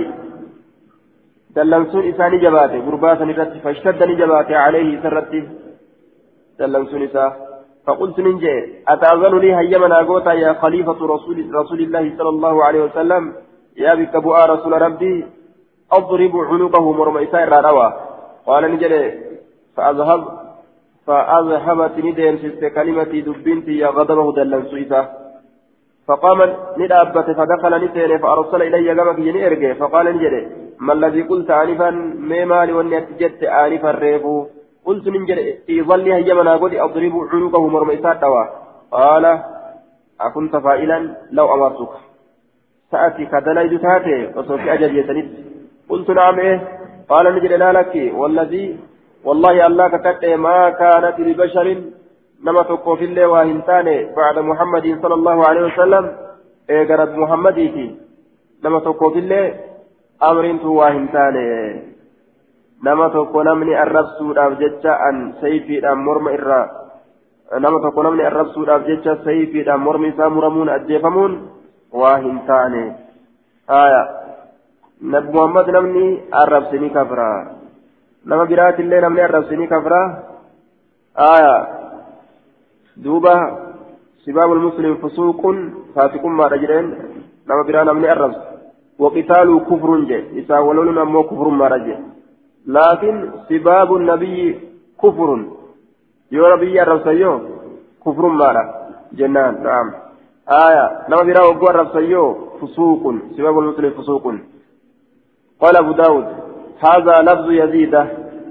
دلنسون 1.57 2.09
إساني 2.09 2.39
جباته 2.39 2.79
قربات 2.87 3.21
نرت 3.23 3.53
فاشتد 3.64 4.03
نجباته 4.11 4.57
عليه 4.57 5.03
سرت. 5.03 5.33
دلنسون 6.59 7.03
إساه 7.03 7.33
فقلت 7.87 8.21
ننجي 8.21 8.57
أتأذن 8.89 9.39
لي 9.39 9.51
هيما 9.59 9.89
ناقوتا 9.89 10.33
يا 10.33 10.53
خليفة 10.53 11.01
رسول, 11.14 11.37
رسول 11.55 11.81
الله 11.81 12.05
صلى 12.19 12.29
الله 12.29 12.64
عليه 12.64 12.83
وسلم؟ 12.85 13.23
يا 13.77 13.95
بك 13.95 14.14
رسول 14.55 14.83
ربي 14.83 15.27
أضرب 15.93 16.37
عنقه 16.37 16.93
مرمى 16.93 17.23
إسائر 17.23 17.53
روى 17.69 18.06
قال 18.47 18.62
نجري 18.72 19.05
فأذهب 19.76 20.22
فأذهبت 21.07 21.99
ندين 21.99 22.36
في 22.36 22.70
كلمتي 22.70 23.20
دبنتي 23.20 23.78
يا 23.78 23.88
غضبه 23.88 24.32
دلنسو 24.36 24.76
إساه 24.76 25.07
فقام 26.09 26.40
ندابت 26.78 27.28
فدخل 27.38 27.72
نسين 27.84 28.18
فأرسل 28.18 28.62
إلي 28.62 28.90
قمك 29.01 29.18
يني 29.18 29.47
إرقي. 29.47 29.74
فقال 29.74 30.07
نجري 30.16 30.42
ما 30.80 30.92
الذي 30.92 31.22
قلت 31.22 31.51
آنفا؟ 31.51 31.90
ما 32.30 32.44
مالي 32.44 32.72
وأني 32.72 32.99
أتجدت 32.99 33.42
آنفا 33.42 33.90
ريفو 33.90 34.47
قلت 34.86 35.09
نجري 35.09 35.53
في 35.66 35.82
ظلي 35.82 36.14
هيا 36.14 36.34
منا 36.34 36.57
قد 36.57 36.74
أضرب 36.74 37.14
عنقه 37.32 37.68
مرميسات 37.68 38.16
دوا 38.20 38.44
قال 38.92 39.24
أكنت 40.20 40.57
فائلا 40.57 40.99
لو 41.32 41.55
أمرتك. 41.55 41.92
سأتي 42.90 43.26
كدليد 43.26 43.80
تاتي 43.80 44.18
وصوفي 44.36 44.74
أجل 44.74 44.99
يسند 44.99 45.28
قلت 45.88 46.11
نعم 46.11 46.38
إيه. 46.38 46.59
قال 47.09 47.27
لا 47.63 47.73
لك. 47.73 47.95
والذي 48.15 48.67
والله 49.25 49.67
الله 49.67 49.89
كتبت 49.89 50.25
ما 50.25 50.71
كانت 50.71 51.17
لبشر 51.21 51.67
نما 52.45 52.63
تقو 52.63 52.97
في 52.97 53.05
الله 53.05 53.27
وهنتاني 53.27 53.97
بعد 54.17 54.37
محمد 54.39 54.87
صلى 55.03 55.15
الله 55.15 55.39
عليه 55.49 55.63
وسلم 55.69 56.05
إيقرب 56.71 57.11
محمديتي 57.23 57.87
نما 58.65 58.79
تقو 58.81 59.11
في 59.11 59.19
الله 59.19 59.55
أمرين 60.23 60.61
تو 60.61 60.71
وهنتاني 60.81 61.47
نما 62.87 63.09
تقو 63.09 63.43
نمني 63.43 63.83
الرسول 63.83 64.39
أبجتشا 64.39 64.93
أن 65.09 65.17
سيفي 65.41 65.77
أن 65.91 65.99
مرم 66.07 66.29
إرّا. 66.29 66.87
nama 67.47 67.79
tokko 67.79 68.03
namni 68.03 68.27
arrabsuudhaaf 68.27 68.87
jecha 68.91 69.23
sayfiidhaan 69.25 69.81
mormi 69.81 70.09
isaa 70.09 70.31
muramuun 70.31 70.69
ajjeefamuun 70.69 71.35
waa 71.93 72.17
hin 72.19 72.41
taane 72.47 72.83
haya 75.03 75.12
nabi 75.12 75.32
muhammad 75.32 75.66
namni 75.68 76.20
arrabsini 76.30 76.90
kafra. 76.90 77.57
Nama 78.24 78.47
biraatillee 78.47 79.01
namni 79.01 79.20
arrabsini 79.20 79.68
kafra. 79.68 80.22
Haya 81.14 81.76
duuba 82.97 83.37
سباب 84.24 84.53
المسلم 84.53 84.94
فسوق 84.94 85.42
فاتق 85.94 86.24
ما 86.26 86.47
رجلين 86.47 86.86
nama 87.49 87.62
biraa 87.66 87.93
namni 87.93 88.05
arrabse 88.05 88.37
وقتال 88.99 89.49
كفر 89.70 89.90
جي 90.09 90.40
إسا 90.40 90.59
ولون 90.59 90.99
أمو 90.99 91.22
كفر 91.22 91.49
ما 91.49 91.66
رجل 91.68 91.99
لكن 92.66 93.14
سباب 93.49 93.97
النبي 93.97 94.61
كفر 95.03 95.28
يو 96.32 96.44
Nabii 96.55 96.83
arrabse 96.83 97.09
yoo 97.09 97.33
كفر 98.05 98.24
ما 98.26 98.49
jennaan 99.12 99.55
نعم 99.62 99.88
haaya 100.49 100.87
nama 101.09 101.22
biraa 101.27 101.43
وقوى 101.49 101.70
arrabse 101.70 101.97
yoo 101.97 102.24
فسوق 102.61 103.03
سباب 103.36 103.59
المسلم 103.59 103.90
فسوق 103.90 104.24
قال 105.61 105.77
أبو 105.77 105.93
داود 105.93 106.27
هذا 106.87 107.23
لفظ 107.23 107.51
يزيد. 107.51 107.95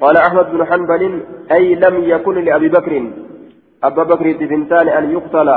قال 0.02 0.18
أحمد 0.18 0.46
بن 0.52 0.66
حنبل 0.66 1.22
أي 1.52 1.76
لم 1.76 1.96
يكن 2.04 2.36
لأبي 2.46 2.70
بكر. 2.70 2.94
أبا 3.84 4.04
بكر 4.04 4.32
تفنتان 4.32 4.88
أن 4.88 5.12
يقتل 5.12 5.50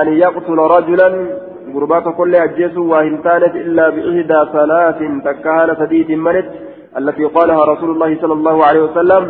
أن 0.00 0.08
يقتل 0.24 0.58
رجلا 0.58 1.08
قربات 1.74 2.06
كل 2.18 2.34
أجيس 2.34 2.76
وهنتانت 2.76 3.54
إلا 3.64 3.90
بإحدى 3.90 4.40
ثلاث 4.52 4.98
تكهان 5.24 5.76
سديد 5.80 6.10
منت 6.10 6.48
التي 6.98 7.24
قالها 7.24 7.64
رسول 7.64 7.90
الله 7.90 8.20
صلى 8.20 8.32
الله 8.32 8.64
عليه 8.64 8.80
وسلم 8.80 9.22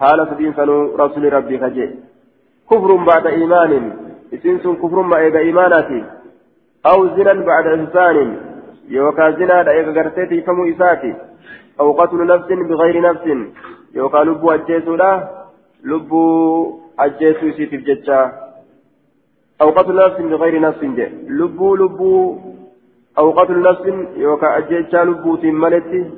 حال 0.00 0.28
سدين 0.30 0.52
سنو 0.58 0.96
رسول 0.96 1.32
ربي 1.32 1.58
خجي. 1.58 1.86
كفر 2.70 2.90
بعد 3.10 3.26
إيمان 3.26 3.72
إسنس 4.34 4.64
كفر 4.82 5.02
ما 5.02 5.16
إيجا 5.16 5.38
إيماناتي. 5.38 6.04
أو 6.86 6.98
زنا 7.16 7.34
بعد 7.50 7.66
إحسان 7.66 8.36
يوكا 8.90 9.30
زنا 9.30 9.70
إيجا 9.70 9.92
قرتيتي 9.96 10.40
فمو 10.46 10.64
إساتي 10.70 11.14
أو 11.80 11.92
قتل 11.92 12.26
نفس 12.26 12.48
بغير 12.70 13.00
نفس 13.08 13.26
يوكا 13.94 14.18
لبو 14.18 14.50
أجيسو 14.50 14.96
lubbuu 15.90 16.20
أجيسو 16.98 17.46
يسيتف 17.46 17.80
جتشا 17.88 18.20
أو 19.62 19.70
قتل 19.70 19.96
نفس 19.96 20.20
بغير 20.20 20.60
نفس 20.60 20.80
جي 20.96 21.06
لبو 21.40 21.76
لبو 21.76 22.38
أو 23.18 23.30
قتل 23.30 23.62
نفس 23.62 23.84
يوكا 24.16 24.58
أجيتشا 24.58 25.04
لبو 25.04 25.36
تمالتي 25.36 26.10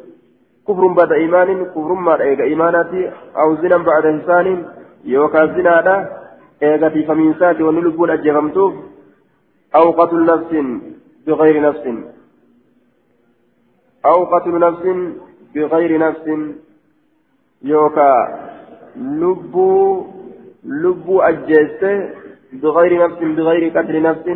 كفر 0.68 0.86
بعد 0.86 1.12
إيمان 1.12 1.64
كفر 1.64 1.92
ما 2.06 2.20
إيغا 2.20 2.44
إيماناتي 2.44 3.10
أو 3.40 3.48
زنا 3.62 3.76
بعد 3.76 4.06
إحسان 4.06 4.46
يوكا 5.04 5.46
زنا 5.46 5.80
دا 5.86 5.96
إيغا 6.62 6.88
في 6.88 7.04
فمينساتي 7.04 7.62
ونلبون 7.62 8.10
أجيغمتوف 8.10 8.74
أو 9.76 9.90
قتل 9.90 10.24
نفس 10.24 10.50
بغير 11.26 11.56
نفس 11.68 11.84
أو 14.06 14.24
قتل 14.24 14.58
نفس 14.58 14.84
بغير 15.54 15.98
نفس 15.98 16.26
يوكا 17.62 18.12
لبو 18.96 20.06
لبو 20.64 21.20
أجيسته 21.20 22.10
بغير 22.52 22.92
نفس 23.04 23.18
بغير 23.18 23.78
قتل 23.78 24.02
نفس. 24.02 24.26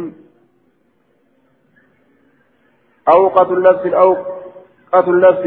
أو 3.09 3.29
قتل 3.29 3.62
نفس 3.62 3.87
أو 3.87 4.17
قتل 4.93 5.21
نفس 5.21 5.45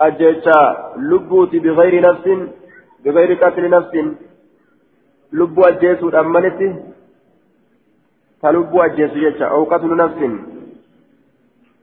أجيشا 0.00 0.92
لبوتي 0.96 1.58
بغير 1.58 1.94
نفس 2.00 2.26
بغير 3.04 3.44
قتل 3.44 3.70
نفس. 3.70 3.94
لبو 5.32 5.62
أجيسو 5.62 6.08
أمنتي 6.08 6.68
فلبو 8.42 8.82
أجيسو 8.82 9.44
أو 9.44 9.64
قتل 9.64 9.96
نفس 9.96 10.20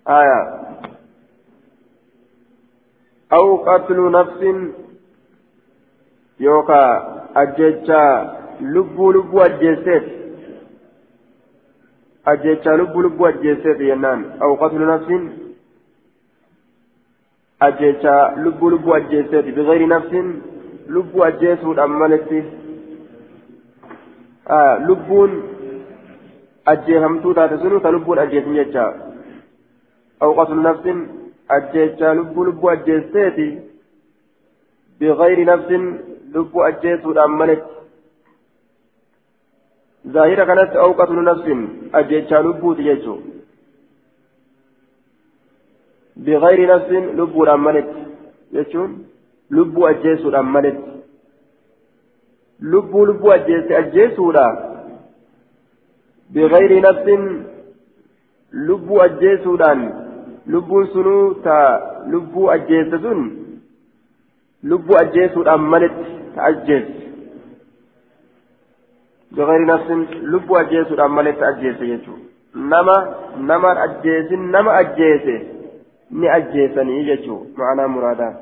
آية. 0.08 0.65
أو 3.36 3.48
قتل 3.68 4.12
نفس 4.12 4.42
يوكا 6.40 6.84
أجيشا 7.36 8.04
لبو 8.62 9.12
لبو 9.12 9.40
أجيسيت. 9.42 10.04
أجيشا 12.28 12.70
لبو 12.70 13.02
لبو 13.02 13.26
أجيسيت 13.28 13.80
ينان. 13.80 14.20
أو 14.44 14.56
قتل 14.56 14.82
نفس. 14.88 15.10
أجيشا 17.62 18.16
لبو 18.38 18.70
لبو 18.70 18.94
أجيسيت 18.96 19.46
بغير 19.56 19.88
نفس. 19.88 20.14
لبو 20.88 21.24
أجيسود 21.24 21.80
أمالتي 21.80 22.44
آه 24.50 24.78
لبون 24.78 25.32
أجيهمتو 26.68 27.34
تاتسنو 27.34 27.78
تلبون 27.80 28.20
أجيسن 28.20 28.56
يجا 28.56 28.86
أو 30.22 30.30
قتل 30.40 30.62
نفس. 30.62 30.86
أجيشا 31.52 32.14
لبو 32.14 32.44
لبو 32.46 32.70
أجيسيت 32.70 33.64
بغير 35.00 35.46
نفس 35.46 35.72
لبو 36.36 36.64
أجيسود 36.64 37.18
أمالتي 37.18 37.76
ظاهرة 40.08 40.44
كانت 40.46 40.72
أو 40.76 40.92
قتل 40.92 41.24
نفس 41.24 41.46
أجيشا 41.96 42.36
لبو 42.36 42.74
تجيشو 42.74 43.16
بغير 46.18 46.60
نفس 46.76 46.92
لبو 47.20 47.44
رمانت 47.44 47.88
يجون 48.52 49.06
لبو 49.52 49.88
أجيسو 49.88 50.30
رمانت 50.30 50.78
لبو 52.62 53.06
لبو 53.06 53.32
أجيس 53.32 53.72
أجيسو 53.72 54.32
لا 54.32 54.48
بغير 56.30 56.72
نفس 56.82 57.08
لبو 60.48 60.82
أجيسو 60.82 60.84
دان 60.84 60.84
لبو 60.84 60.86
سنو 60.86 61.34
تا 61.34 61.58
لبو 62.08 62.50
أجيسسون 62.50 63.20
لبو 64.64 64.94
أجيسو 64.96 65.42
رمانت 65.42 65.94
تأجيس 66.36 66.86
بغير 69.32 69.66
نفس 69.66 69.90
لبو 70.34 70.56
أجيسو 70.56 70.96
رمانت 70.96 71.40
تأجيس 71.40 71.82
يجون 71.82 72.20
نما 72.56 72.98
نما 73.38 73.84
أجيس 73.84 74.32
نما 74.32 74.80
أجيسه 74.80 75.56
ni 76.12 76.28
ajjeesanii 76.30 77.06
jechuu 77.06 77.48
ma'anaa 77.58 77.88
muraadaa. 77.88 78.34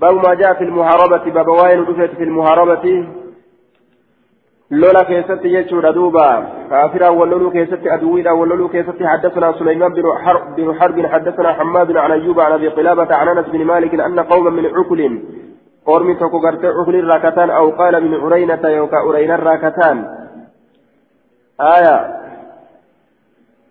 باب 0.00 0.14
ما 0.14 0.34
جاء 0.34 0.54
في 0.54 0.64
المحاربة 0.64 1.30
باب 1.30 1.48
واين 1.48 1.84
في 2.16 2.24
المحاربة 2.24 3.06
لولا 4.72 5.02
كيست 5.02 5.44
يجور 5.44 5.90
دوبا 5.90 6.48
كافرا 6.70 7.08
ولولو 7.08 7.50
كيست 7.50 7.86
أدويدا 7.86 8.30
ولولو 8.30 8.68
كيست 8.68 9.02
حدثنا 9.02 9.52
سليمان 9.52 9.92
بن 9.92 10.02
حرب 10.24 10.56
بن 10.56 10.80
حرب 10.80 11.06
حدثنا 11.06 11.52
حماد 11.52 11.96
عن 11.96 12.12
أيوب 12.12 12.40
عن 12.40 12.52
أبي 12.52 12.68
قلابة 12.68 13.14
عن 13.14 13.28
أنس 13.28 13.46
بن 13.46 13.64
مالك 13.64 13.94
أن 13.94 14.20
قوما 14.20 14.50
من 14.50 14.66
عقل 14.66 15.22
قرم 15.86 16.14
تكو 16.14 16.46
عقل 16.46 17.04
راكتان 17.04 17.50
أو 17.50 17.70
قال 17.70 18.04
من 18.04 18.14
عرينة 18.14 18.68
يوكا 18.68 18.96
عرينا 18.96 19.36
راكتان 19.36 20.04
آية 21.60 22.22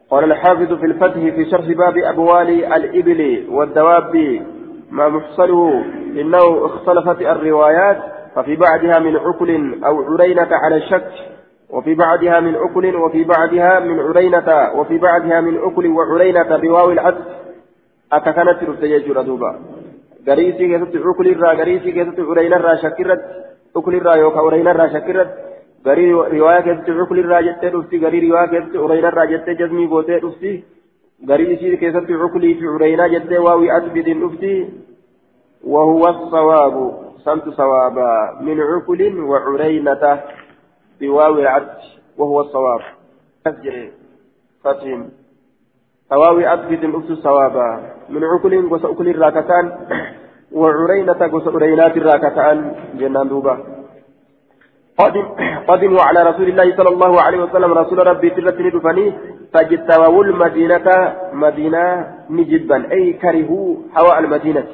قال 0.10 0.24
الحافظ 0.24 0.74
في 0.74 0.86
الفتح 0.86 1.20
في 1.36 1.50
شرح 1.52 1.66
باب 1.66 1.98
أبوال 1.98 2.66
الإبل 2.66 3.48
والدواب 3.50 4.42
ما 4.92 5.10
محصله 5.10 5.84
إنه 6.22 6.66
اختلفت 6.66 7.22
الروايات 7.22 8.11
ففي 8.36 8.56
بعضها 8.56 9.00
من 9.00 9.18
عقل 9.18 9.84
أو 9.84 10.02
عرينة 10.02 10.48
على 10.52 10.76
الشك 10.76 11.12
وفي 11.70 11.94
بعضها 11.96 12.40
من 12.40 12.56
عقل 12.56 12.96
وفي 12.96 13.24
بعضها 13.24 13.80
من 13.80 14.00
عرينة 14.00 14.72
وفي 14.76 14.98
بعضها 14.98 15.42
من 15.42 15.58
عقل 15.58 15.88
وعرينة 15.88 16.58
بواو 16.58 16.92
العطف 16.92 17.26
أتكنت 18.14 18.64
رفتي 18.64 19.00
دوبا 19.00 19.60
غريسي 20.28 20.68
كيست 20.68 20.96
عقل 20.96 21.28
الرا 21.28 21.54
غريسي 21.54 21.92
كيست 21.92 22.20
عرينة 22.20 22.56
الرا 22.56 22.76
شكرت 22.76 23.22
عقل 23.76 23.96
الرا 23.96 24.16
يوكا 24.16 24.40
عرينة 24.40 24.72
الرا 24.72 24.88
شكرت. 24.88 25.52
garii 25.86 26.12
riwaayaa 26.32 26.62
keessatti 26.66 26.94
cukli 26.94 27.22
irraa 27.24 27.42
jettee 27.46 27.70
dhufti 27.74 28.00
garii 28.02 28.20
riwaayaa 28.24 28.52
keessatti 28.52 28.82
ureyna 28.88 29.10
irraa 29.12 29.26
jettee 29.32 29.56
jazmii 29.62 29.88
gootee 29.94 30.20
dhufti 30.26 30.52
garii 31.30 31.48
isii 31.56 31.80
keessatti 31.84 32.20
cuklii 32.24 32.52
fi 32.60 32.68
ureynaa 32.74 33.08
jettee 33.14 33.40
waawii 33.46 33.72
asbidin 33.78 34.22
dhufti 34.26 34.54
وهو 35.64 36.08
الصواب. 36.08 36.76
سمت 37.26 37.50
صوابا 37.50 38.12
من 38.42 38.58
عقل 38.62 39.02
وعرينة 39.20 40.04
بواو 41.00 41.34
العدل 41.40 41.82
وهو 42.18 42.42
الصواب. 42.42 42.82
أسجل 43.48 43.92
فتهم 44.64 45.10
تواوي 46.10 46.54
أثبت 46.54 46.84
الأس 46.84 47.10
صوابا 47.24 47.70
من 48.10 48.24
عقل 48.24 48.54
وسأكل 48.72 49.08
الراكتان 49.10 49.66
وعرينة 50.52 51.22
وسأرينات 51.34 51.98
الراكتان 51.98 52.76
جنان 53.00 53.28
دوبا. 53.30 53.56
قدم 54.98 55.26
قدموا 55.68 56.02
على 56.02 56.24
رسول 56.24 56.48
الله 56.50 56.78
صلى 56.78 56.90
الله 56.90 57.22
عليه 57.22 57.40
وسلم 57.44 57.72
رسول 57.74 58.08
ربي 58.08 58.30
تلت 58.30 58.58
ندفني 58.60 59.14
فاجتووا 59.54 60.24
المدينة 60.24 60.88
مدينة 61.34 61.84
نجبا 62.30 62.92
أي 62.92 63.14
كرهوا 63.14 63.76
هواء 63.98 64.20
المدينة. 64.20 64.66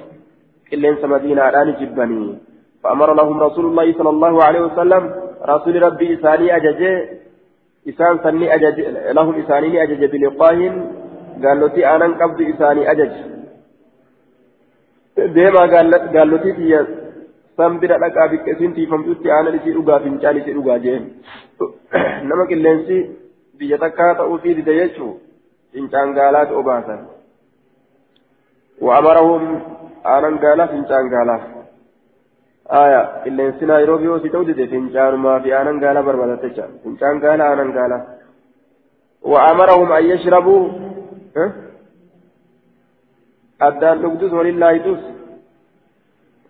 إنس 0.73 1.03
مدينة 1.03 1.49
الآن 1.49 1.67
نجبني 1.67 2.37
فأمر 2.83 3.13
لهم 3.13 3.39
رسول 3.39 3.65
الله 3.65 3.93
صلى 3.93 4.09
الله 4.09 4.43
عليه 4.43 4.61
وسلم 4.61 5.03
رسول 5.45 5.83
ربي 5.83 6.13
إساني 6.13 6.55
أجج 6.55 6.81
إسان 7.89 8.19
سني 8.23 8.55
أجج 8.55 8.77
لهم 9.17 9.35
إساني 9.41 9.83
أجج 9.83 10.05
بلقاهن 10.05 10.75
قال 11.43 11.59
لتي 11.59 11.87
أنا 11.87 12.05
قبض 12.05 12.41
إساني 12.41 12.91
أجج 12.91 13.13
ديما 15.17 15.59
قال 15.59 16.29
لتي 16.31 16.85
dhaqaa 17.57 18.27
bikka 18.31 18.51
isin 18.53 18.73
tiifamtutti 18.73 19.31
aanan 19.33 19.55
isii 19.57 19.73
dhugaa 19.77 19.99
fincaan 19.99 20.37
isii 20.37 20.53
dhugaa 20.57 20.77
jeen 20.83 21.07
nama 22.29 22.45
qilleensi 22.51 22.97
biyya 23.57 23.79
takkaa 23.83 24.13
ta'uu 24.19 24.37
fi 24.43 24.53
dida 24.59 24.75
jechuu 24.79 25.13
fincaan 25.73 26.13
gaalaatu 26.17 26.59
obaasan 26.61 26.99
وأمرهم 28.81 29.61
aanan 30.15 30.37
gaalaaf 30.43 30.75
fincaan 30.75 31.09
gaalaaf 31.15 31.43
aya 32.83 33.01
qilleensi 33.23 33.71
naayiroobii 33.71 34.13
hoosii 34.13 34.35
ta'uu 34.35 34.47
dide 34.51 34.71
fincaanumaa 34.75 35.39
fi 35.47 35.57
aanan 35.57 35.81
gaalaa 35.83 36.07
barbaadatte 36.11 36.49
jecha? 36.49 36.69
Fincaan 36.83 37.25
gaalaa 37.25 37.49
aanan 37.49 37.73
gaalaa. 37.79 38.03
وأمرهم 39.21 39.91
أن 39.91 40.05
يشربوا 40.05 40.69
أدان 43.61 44.01
نقدس 44.01 44.33
ولله 44.33 44.71
يدوس 44.71 45.03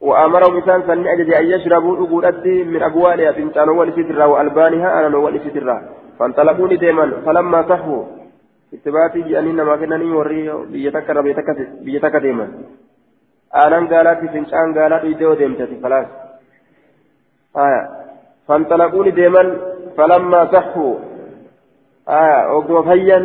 وأمرهم 0.01 0.55
إنسان 0.55 0.81
سن 0.87 1.07
أجد 1.07 1.33
أن 1.33 1.45
يشربوا 1.45 2.07
أقولتي 2.07 2.63
من 2.63 2.81
أقوالها 2.83 3.31
فإنسان 3.31 3.69
أول 3.69 3.91
سترة 3.93 4.27
وألبانها 4.27 5.07
أنا 5.07 5.15
أول 5.15 5.39
سترة 5.39 5.89
فانطلقوني 6.19 6.75
دائما 6.75 7.11
فلما 7.25 7.61
صحوا 7.69 8.03
اتباعتي 8.73 9.21
جانين 9.21 9.61
ما 9.61 9.75
كنا 9.75 9.97
نوري 9.97 10.65
بيتك 10.71 11.07
بيتك 11.81 12.15
دائما 12.15 12.47
قالت 13.53 14.19
فإنسان 14.31 14.77
قالت 14.77 15.03
يدو 15.03 15.33
ديمتي 15.33 15.79
خلاص 15.83 16.05
آية 17.57 17.89
فانطلقوني 18.47 19.11
دائما 19.11 19.57
فلما 19.97 20.45
صحوا 20.53 20.95
آية 22.09 22.51
وقوا 22.53 22.81
فيا 22.81 23.19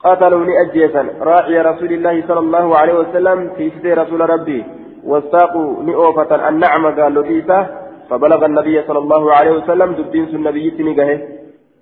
قاتلوني 0.00 0.60
أجيسا 0.60 1.02
راعي 1.20 1.60
رسول 1.60 1.92
الله 1.92 2.24
صلى 2.28 2.38
الله 2.38 2.76
عليه 2.78 2.94
وسلم 2.94 3.50
في 3.56 3.70
سيد 3.70 3.86
رسول 3.86 4.30
ربي 4.30 4.64
والساق 5.04 5.56
نؤفة 5.56 6.48
النعمة 6.48 7.02
قال 7.02 7.14
لتيسة 7.14 7.66
فبلغ 8.10 8.44
النبي 8.44 8.82
صلى 8.82 8.98
الله 8.98 9.32
عليه 9.32 9.50
وسلم 9.50 9.92
دبين 9.92 10.24
النبي 10.24 10.70
تنقه 10.70 11.20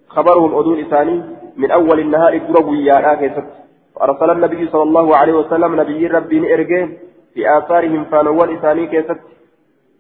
خبرهم 0.09 0.59
أدون 0.59 0.81
إساني 0.85 1.23
من 1.57 1.71
أول 1.71 2.01
النهار 2.01 2.39
قربوا 2.39 2.77
يا 2.77 3.15
كيست 3.15 3.64
فأرسل 3.95 4.31
النبي 4.31 4.69
صلى 4.69 4.83
الله 4.83 5.17
عليه 5.17 5.33
وسلم 5.33 5.81
نبي 5.81 6.07
ربي 6.07 6.55
إرجه 6.55 6.89
في 7.35 7.59
آثارهم 7.59 8.05
فانوال 8.05 8.59
إساني 8.59 8.87
كيست. 8.87 9.21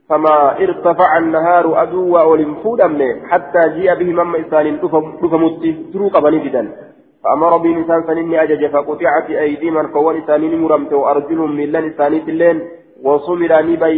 فما 0.09 0.59
ارتفع 0.64 1.18
النهار 1.18 1.82
أدو 1.82 2.12
ولنفود 2.30 2.80
أمني 2.80 3.26
حتى 3.30 3.62
جيء 3.74 3.95
به 3.95 4.12
مما 4.12 4.40
إسان 4.40 4.80
دفمت 5.22 5.64
دروك 5.95 6.16
بني 6.16 6.38
جدا 6.45 6.62
فأمر 7.24 7.57
به 7.57 7.76
إنسان 7.76 8.03
سنين 8.07 8.34
أجج 8.34 8.66
فقطعت 8.66 9.30
أيدي 9.30 9.70
من 9.70 9.86
فوال 9.92 10.16
إسانين 10.24 10.62
مرمت 10.62 10.92
وأرجلهم 10.92 11.57
من 11.57 11.72
لن 11.72 11.84
إساني 11.90 12.18
اللين 12.18 12.59
وصمر 13.03 13.53
نبي 13.62 13.97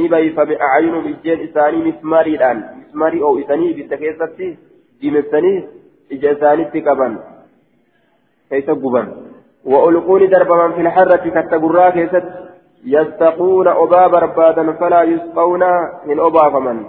نبي 0.00 0.30
فبأعين 0.36 0.94
إجين 0.94 1.38
إساني 1.48 1.78
مسماري 1.88 2.34
الآن. 2.36 2.58
مسماري 2.80 3.22
أو 3.22 3.38
إساني 3.38 3.72
بالتكيستي 3.72 4.56
جيمستني 5.00 5.54
إجا 6.12 6.32
إساني 6.32 6.64
تكبن 6.64 7.12
كيف 8.50 8.70
قبن 8.70 9.06
وألقوني 9.64 10.26
دربا 10.26 10.68
في 10.70 10.80
الحرة 10.80 11.24
كالتقرى 11.34 11.92
كيست 11.92 12.24
يستقون 12.84 13.68
أبا 13.68 14.06
بربادا 14.06 14.72
فلا 14.72 15.02
يسقون 15.02 15.62
من 16.06 16.20
أبا 16.20 16.50
فمن 16.50 16.84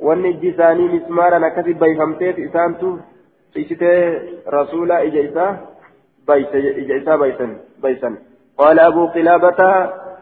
والنجي 0.00 0.50
ثاني 0.52 0.88
مسمارا 0.88 1.38
نكتب 1.38 1.78
بيفمتيت 1.78 2.38
إسانتو 2.38 2.96
إشتي 3.56 4.18
رسولا 4.48 5.02
إجيسا 5.02 5.46
بيس 6.28 6.52
إجيسا 6.54 7.16
بيسن 7.82 8.14
قال 8.58 8.78
أبو 8.80 9.06
قلابة 9.06 9.60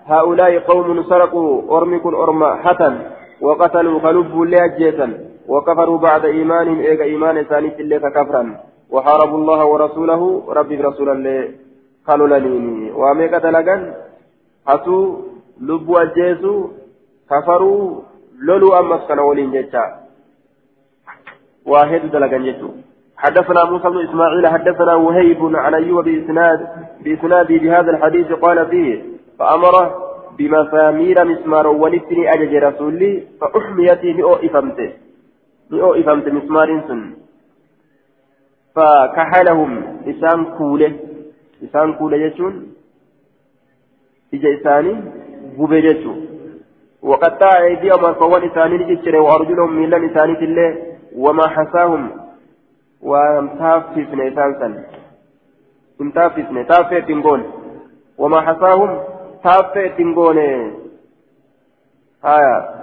هؤلاء 0.07 0.59
قوم 0.59 1.03
سرقوا 1.03 1.79
أرمكن 1.79 2.15
أرما 2.15 2.55
حتى 2.55 2.99
وقتلوا 3.41 4.01
فلبوا 4.01 4.47
لأجيسا 4.47 5.09
وكفروا 5.49 5.99
بعد 5.99 6.25
إيمانهم 6.25 6.81
إيغا 6.81 7.05
إيمان 7.05 7.45
ثاني 7.45 7.81
اللي 7.81 7.99
كفرا 7.99 8.43
وحاربوا 8.93 9.39
الله 9.39 9.61
ورسوله. 9.65 10.23
ربي 10.49 10.77
رسولا 10.77 11.15
لي 11.15 11.55
قالوا 12.07 12.27
لنيني 12.27 12.91
وأميك 12.91 13.35
دلقا 13.35 13.77
lubbuu 15.61 15.99
ajjeesuu 15.99 16.71
kafaruu 17.29 18.05
loluu 18.39 18.75
ammas 18.75 19.01
kana 19.09 19.23
waliin 19.23 19.51
jecha 19.51 19.83
waa 21.67 21.87
hedduu 21.87 22.11
dalagan 22.11 22.45
jechuudha. 22.45 22.83
حدثنا 23.21 23.65
موسى 23.65 23.89
بن 23.89 24.09
إسماعيل 24.09 24.47
حدثنا 24.47 24.95
وهيب 24.95 25.57
عن 25.57 25.75
أيوب 25.75 26.05
باسناد 26.05 26.61
باسناده 27.05 27.57
بهذا 27.57 27.91
الحديث 27.91 28.33
قال 28.33 28.67
فيه 28.67 29.03
فأمر 29.39 29.75
بمسامير 30.39 31.25
مسمار 31.25 31.67
ونفني 31.67 32.33
أجج 32.33 32.55
رسولي 32.55 33.23
فأحميت 33.41 34.05
مئو 34.05 34.35
إفمت. 34.35 34.79
مئو 35.71 35.95
إفمت 35.95 36.29
مسمار 36.29 36.69
سن. 36.89 37.20
فكحلهم. 38.75 39.73
لسان 40.07 40.45
كوله. 40.45 40.93
لسان 41.63 41.93
كوله 41.93 42.17
يجون. 42.17 42.67
ija 44.33 44.49
isaanii 44.49 44.97
gube 45.57 45.83
jechuun 45.83 46.31
وقطع 47.03 47.63
أيديهم 47.63 48.15
فوان 48.15 48.51
إساني 48.51 48.95
جتشري 48.95 49.19
وأرجلهم 49.19 49.73
من 49.73 49.91
لم 49.91 50.11
إساني 50.11 50.45
الله 50.45 50.77
وما 51.17 51.49
حساهم. 51.49 52.11
وامتافسن 53.03 54.21
إسانسا 54.21 54.85
امتافسن 56.01 56.67
تافه 56.67 56.99
تنقون 56.99 57.43
وما 58.19 58.41
حساهم. 58.41 59.01
تافه 59.45 59.87
تنقون 59.87 60.39
آية. 62.25 62.81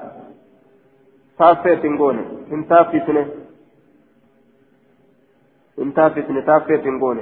تافه 5.78 6.22
تنقون 6.22 6.28
امتافسن 6.28 6.36
امتافسن 6.36 6.46
تافه 6.46 6.76
تنقون 6.76 7.18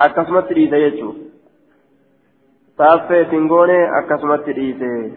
أكسمت 0.00 0.52
ريدا 0.52 0.76
يجو 0.76 1.14
تافه 2.78 3.22
تنقوني 3.22 3.98
أكسمت 3.98 4.48
ريسي 4.48 5.12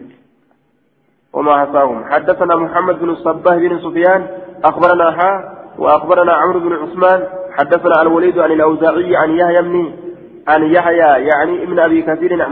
وما 1.32 1.58
حصاهم 1.60 2.04
حدثنا 2.04 2.56
محمد 2.56 2.98
بن 3.00 3.10
الصباه 3.10 3.56
بن 3.56 3.78
سفيان 3.78 4.26
أخبرنا 4.64 5.10
حا 5.10 5.32
وأخبرنا 5.78 6.32
عمرو 6.32 6.60
بن 6.60 6.72
عثمان 6.72 7.26
حدثنا 7.58 8.02
الوليد 8.02 8.38
عن 8.38 8.52
الأوزاعي 8.52 9.16
عن 9.16 9.30
يحيى 9.30 9.62
بن 9.62 9.92
عن 10.48 10.62
يحيى 10.62 11.26
يعني 11.26 11.62
ابن 11.62 11.78
أبي 11.78 12.02
كثير 12.02 12.42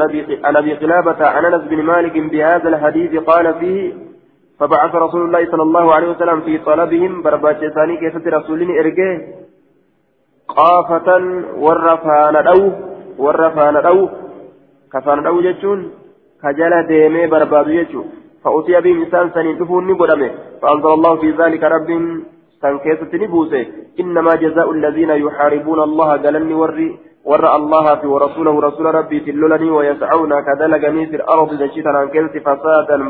عن 0.45 0.57
أبي 0.57 0.75
قلابة 0.75 1.27
عن 1.27 1.45
أنس 1.45 1.63
بن 1.65 1.83
مالك 1.83 2.19
بهذا 2.19 2.69
الحديث 2.69 3.23
قال 3.23 3.55
فيه 3.55 3.93
فبعث 4.61 4.95
رسول 4.95 5.25
الله 5.25 5.51
صلى 5.51 5.63
الله 5.63 5.95
عليه 5.95 6.11
وسلم 6.11 6.41
في 6.41 6.59
طلبهم 6.59 7.23
برباش 7.23 7.57
ثاني 7.57 7.97
كيف 7.97 8.27
رسول 8.27 8.79
إرجه 8.79 9.40
قافة 10.57 11.09
ورفان 11.65 12.37
أو 12.37 12.61
ورفان 13.19 13.77
أو 13.77 13.99
ka 16.41 16.53
jala 16.57 16.83
deemee 16.89 17.27
barbaadu 17.33 17.73
jechuun 17.77 18.13
fa'uutii 18.45 18.77
abiin 18.77 19.03
isaan 19.07 19.31
saniin 19.35 19.59
dhufuun 19.59 19.87
ni 19.87 19.97
godhame 20.03 20.29
fa'aanzala 20.61 20.95
allahu 20.99 21.21
fi 21.23 21.33
zaalika 21.41 21.69
rabbiin 21.73 22.07
san 22.61 22.79
keessatti 22.85 23.21
ni 23.23 23.29
buuse 23.33 23.61
innamaa 24.05 24.37
jazaa'u 24.45 24.73
alladhiina 24.77 25.19
yuxaaribuuna 25.23 25.85
allaha 25.89 26.15
galanni 26.25 26.57
warri 26.61 26.89
warra 27.33 27.51
allaha 27.59 27.93
fi 28.05 28.13
warasuulahu 28.15 28.65
rasuula 28.67 28.95
rabbiitiin 28.99 29.41
lolanii 29.43 29.77
wayascauna 29.77 30.41
kadalaganii 30.49 31.07
fi 31.13 31.23
ardi 31.35 31.61
dachii 31.65 31.85
tanaan 31.89 32.11
keessatti 32.17 32.47
fasaadan 32.49 33.07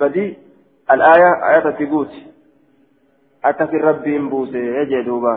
badii 0.00 0.26
الآية 0.92 1.30
آية 1.50 1.70
تقول 1.80 2.08
أكثر 3.44 3.84
ربي 3.84 4.18
بوسي 4.18 4.58
يجي 4.58 5.02
دوبا 5.02 5.34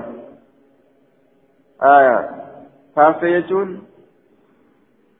كافي 2.95 3.32
يجون 3.32 3.88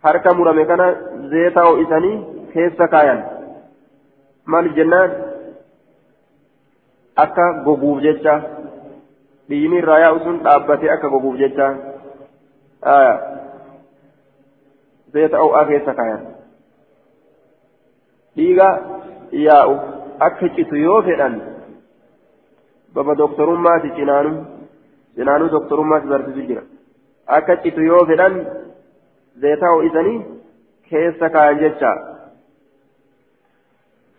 harka 0.04 0.34
murame 0.34 0.66
kana 0.66 0.88
zeeta 1.32 1.62
ho'isanii 1.66 2.18
keessa 2.54 2.88
kaayan 2.88 3.22
maal 4.46 4.70
jennaan 4.78 5.12
akka 7.24 7.46
goguuf 7.66 8.00
jecha 8.06 8.36
dhiigni 9.50 9.82
irraa 9.82 10.00
yaa'u 10.04 10.20
sun 10.26 10.38
dhaabbatee 10.46 10.92
akka 10.96 11.12
goguuf 11.16 11.40
jecha 11.42 11.68
zeeta 15.14 15.44
ho'aa 15.44 15.66
keessa 15.72 15.98
kaayan 16.00 16.22
dhiiga 18.38 18.70
yaa'u 19.48 19.74
akka 20.30 20.54
citu 20.56 20.84
yoo 20.86 21.02
fedhan 21.10 21.42
baba 22.94 23.18
doktorummaati 23.24 23.96
cinaanu 23.98 24.32
cinaanuu 25.18 25.50
doktorummaati 25.56 26.12
barsiisu 26.14 26.48
jira 26.50 26.64
akka 27.38 27.58
citu 27.64 27.86
yoo 27.90 28.02
fedhan 28.12 28.36
zeetaa 29.46 29.74
ho'isanii 29.76 30.18
keessa 30.90 31.30
kaayan 31.36 31.62
jecha 31.64 31.92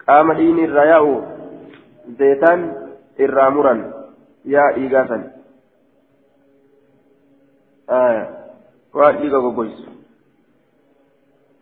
qaama 0.04 0.38
dhiini 0.40 0.66
irraa 0.68 0.86
yaa'u 0.92 1.12
zeetaan 2.22 2.64
irraa 3.26 3.50
muran 3.58 3.84
yaa 4.54 4.70
dhiigaa 4.78 5.06
san 5.12 5.28
waan 9.00 9.22
dhiiga 9.22 9.44
goggoysu 9.46 9.88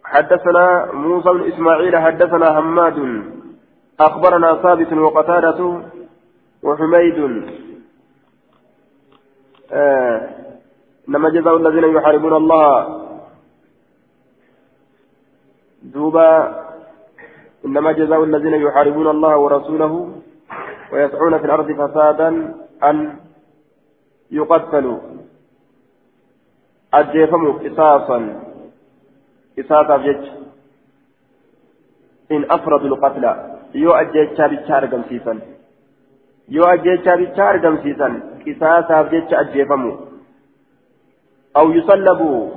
حدثنا 0.06 0.92
موسى 0.92 1.30
بن 1.30 1.42
إسماعيل 1.52 1.96
حدثنا 1.96 2.46
حماد 2.56 2.98
أخبرنا 4.00 4.50
ثابت 4.62 4.92
وقتادة 4.92 5.60
وحميد 6.62 7.18
آه 7.18 7.65
إنما 9.72 11.28
جزاء 11.28 11.56
الذين 11.56 11.84
يحاربون 11.84 12.32
الله. 12.32 13.02
دوبا 15.82 16.30
إنما 17.64 17.92
جزاء 17.92 18.24
الذين 18.24 18.54
يحاربون 18.54 19.06
الله 19.10 19.36
ورسوله 19.36 20.12
ويسعون 20.92 21.38
في 21.38 21.44
الأرض 21.44 21.72
فسادا 21.72 22.54
أن 22.84 23.16
يقتلوا. 24.30 24.98
أجيفموا 26.94 27.52
قصاصا. 27.52 28.18
قصاصا 29.58 29.96
بجج 29.96 30.24
إن 32.32 32.44
أفردوا 32.50 32.88
القتلى 32.88 33.32
أجيتشا 33.74 34.46
بيتشا 34.46 34.76
أرقم 34.78 35.02
سيسا 35.08 35.40
أجيتشا 36.48 37.14
بيتشا 37.16 37.50
أرقم 37.50 37.76
سيسا 37.82 38.08
قصاصا 38.46 39.02
بجج 39.02 39.34
أجيفموا 39.34 39.96
أو 41.56 41.70
يصلبوا 41.70 42.50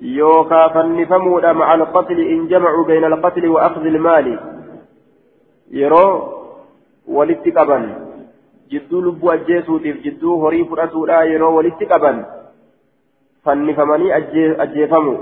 يوكا 0.00 0.68
فنفمودا 0.68 1.52
مع 1.52 1.74
القتل 1.74 2.20
إن 2.20 2.48
جمعوا 2.48 2.84
بين 2.84 3.04
القتل 3.04 3.48
وأخذ 3.48 3.86
المال 3.86 4.40
يرو 5.70 6.34
ولدت 7.08 7.58
قبن 7.58 7.94
جدو 8.70 9.00
لبو 9.00 9.30
أجيسوتيف 9.30 9.96
جدو 10.02 10.46
هري 10.46 10.64
فرأسودا 10.64 11.22
يرو 11.22 11.56
ولدت 11.56 11.82
قبن 11.92 12.24
فنفمني 13.44 14.16
أجيفموا 14.62 15.18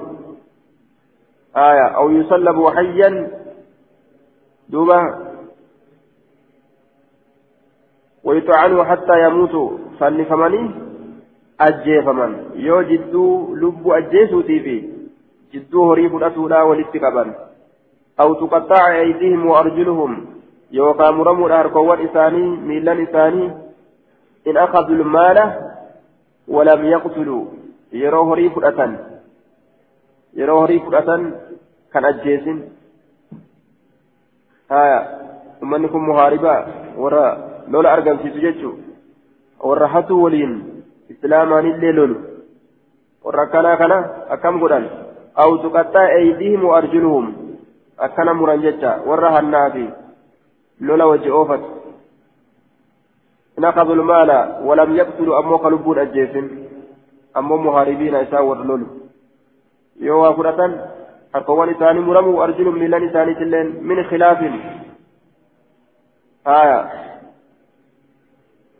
آية 1.56 1.86
أو 1.96 2.10
يصلبوا 2.10 2.70
حيا 2.70 3.30
دوبا 4.68 5.31
ويطعنوا 8.24 8.84
حتى 8.84 9.26
يموتوا 9.26 9.70
فنفمني 10.00 10.70
أجيفمن. 11.60 12.32
يو 12.54 12.82
جدو 12.82 13.54
لب 13.54 13.88
أجيسوتي 13.88 14.60
في 14.60 14.76
جدو 15.52 15.92
هريب 15.92 16.16
الأسولا 16.16 16.62
والاتقابا 16.62 17.34
أو 18.20 18.34
تقطع 18.34 18.82
أيديهم 19.00 19.46
وأرجلهم. 19.46 20.26
يوكا 20.72 21.10
مرمو 21.10 21.46
الأركوان 21.46 22.06
إساني 22.06 22.42
ميلان 22.68 23.02
إساني. 23.02 23.50
إن 24.46 24.56
أخذوا 24.56 24.96
المال 24.96 25.38
ولم 26.48 26.84
يقتلوا. 26.84 27.44
يرو 27.92 28.32
هريب 28.32 28.58
الأتن 28.58 28.98
يرو 30.34 30.58
هريب 30.62 30.88
الأتن 30.88 31.34
كان 31.92 32.04
أجيسن. 32.04 32.58
هايا 34.70 34.98
ثم 35.60 35.74
نكون 35.76 36.02
مهاربا. 36.08 36.66
ورا. 36.96 37.51
Lola 37.70 37.92
argamsiisu 37.92 38.40
jechuun 38.46 38.78
warra 39.62 39.88
hatuu 39.88 40.22
waliin 40.22 40.54
islaamaanillee 41.08 41.92
lolu 41.92 42.16
warra 43.24 43.42
akkanaa 43.42 43.76
kana 43.76 43.98
akkam 44.36 44.60
godhan 44.60 44.88
aw 45.34 45.50
tuqaxxaa 45.64 46.08
eeydiihim 46.18 46.64
wa 46.64 46.76
arjuluhum 46.76 47.26
akkana 48.06 48.34
muran 48.34 48.62
jecha 48.62 48.96
warra 49.06 49.30
hannaa 49.36 49.70
fi 49.70 49.84
lola 50.80 51.06
wajji 51.06 51.30
oofatu 51.30 51.68
walam 54.68 54.96
yaqtulu 54.96 55.36
ammoo 55.36 55.58
ka 55.58 55.70
lubbuun 55.70 55.98
ajjeesin 55.98 56.50
ammoo 57.34 57.58
muhaaribiina 57.66 58.22
isaa 58.22 58.42
warra 58.42 58.64
lolu 58.64 58.86
yoo 60.00 60.20
waa 60.22 60.34
fudhatan 60.34 60.80
harkawwan 61.32 61.70
isaanii 61.74 62.06
muramu 62.08 62.42
arjulum 62.42 62.78
miilan 62.78 63.08
isaaniitilleen 63.08 63.76
min 63.90 64.04
khilaafin 64.10 64.54
haya 66.44 66.78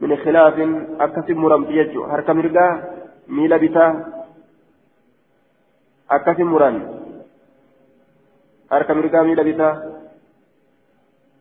من 0.03 0.17
خلاف 0.17 0.55
أكثر 1.01 1.35
مرم 1.35 1.63
يجو 1.71 2.05
هركا 2.05 2.33
مرقا 2.33 2.67
ميلا 3.29 3.57
بتا 3.57 3.87
أكثر 6.11 6.45
مران. 6.45 6.77
هركا 8.73 8.95
مرقا 8.95 9.23
ميلا 9.23 9.43
بتا 9.43 9.71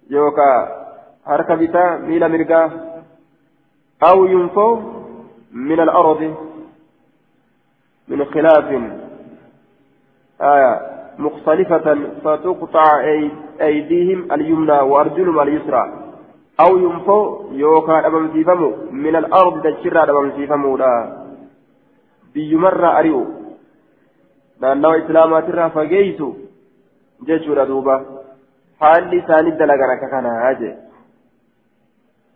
يوكا 0.10 0.50
هركا 1.26 1.56
بتا 1.56 1.98
ميلا 1.98 2.28
مرقا. 2.28 2.62
أو 4.10 4.26
ينفو 4.26 4.70
من 5.52 5.80
الأرض. 5.80 6.22
من 8.08 8.26
خلاف. 8.26 8.68
آية 10.42 10.74
مختلفة 11.20 11.88
فتقطع 12.24 13.04
أيديهم 13.62 14.32
اليمنى 14.34 14.80
وأرجلهم 14.80 15.40
اليسرى. 15.40 16.01
أو 16.62 16.78
ينفو 16.78 17.20
يوكا 17.52 18.08
أبم 18.08 18.26
سيفمو 18.34 18.70
من 18.92 19.16
الأرض 19.16 19.62
تجرى 19.62 20.02
أبم 20.04 20.32
سيفمو 20.38 20.78
لا 20.78 20.94
بيمر 22.34 22.84
أريو 23.00 23.42
islaamaatirraa 24.62 25.70
fageeysu 25.70 26.28
jechuudha 27.28 27.66
duuba 27.66 27.96
haalli 28.80 29.18
isaanii 29.18 29.58
dalagan 29.62 29.94
akka 29.94 30.10
kanaa 30.10 30.54
jee 30.60 30.76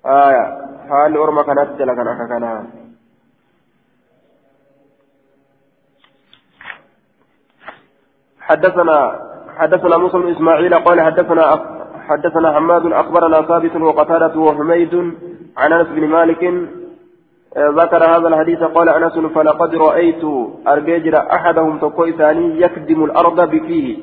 haya 0.04 0.44
haalli 0.90 1.22
orma 1.26 1.44
kanatti 1.44 1.80
dalagan 1.84 2.08
akka 2.08 2.28
kanaa 2.34 2.64
حدثنا 8.46 8.98
حدثنا 9.58 9.98
موسى 9.98 10.18
بن 10.18 10.32
اسماعيل 10.32 10.74
قال 10.76 11.02
حدثنا 11.02 11.44
حدثنا 12.10 12.52
حماد 12.56 12.86
أخبرنا 12.86 13.42
ثابت 13.42 13.76
وقتادة 13.76 14.40
وحميد 14.40 14.94
عن 15.58 15.74
أنس 15.74 15.88
بن 15.88 16.08
مالك 16.08 16.44
آه، 17.58 17.70
ذكر 17.70 18.04
هذا 18.04 18.28
الحديث 18.28 18.60
قال 18.60 18.90
أنس 18.90 19.14
فلقد 19.36 19.76
رأيت 19.76 20.24
أرججر 20.68 21.18
أحدهم 21.18 21.78
تقوي 21.78 22.12
ثاني 22.12 22.62
يكدم 22.62 23.04
الأرض 23.04 23.50
بفيه. 23.50 23.98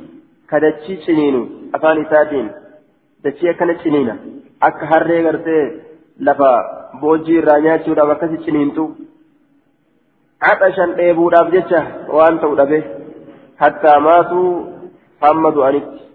كدتشي 0.51 0.97
سنين 1.07 1.37
أفاني 1.75 2.05
ساتين. 2.11 2.51
دتشي 3.25 3.53
كانت 3.55 3.81
سنين 3.85 4.09
أك 4.63 4.79
هرّي 4.91 5.27
غرتي 5.27 5.61
لفا 6.21 6.53
بوجي 7.01 7.41
رانياتي 7.41 7.91
ولا 7.91 8.05
بكسي 8.05 8.37
سنينتو 8.47 8.85
عطشا 10.43 10.87
إيبوداف 10.99 11.47
جتشه 11.55 11.83
وأنت 12.15 12.45
ودبه 12.45 12.83
حتى 13.61 13.99
ماتوا 13.99 14.51
محمد 15.23 15.57
أنت 15.59 16.12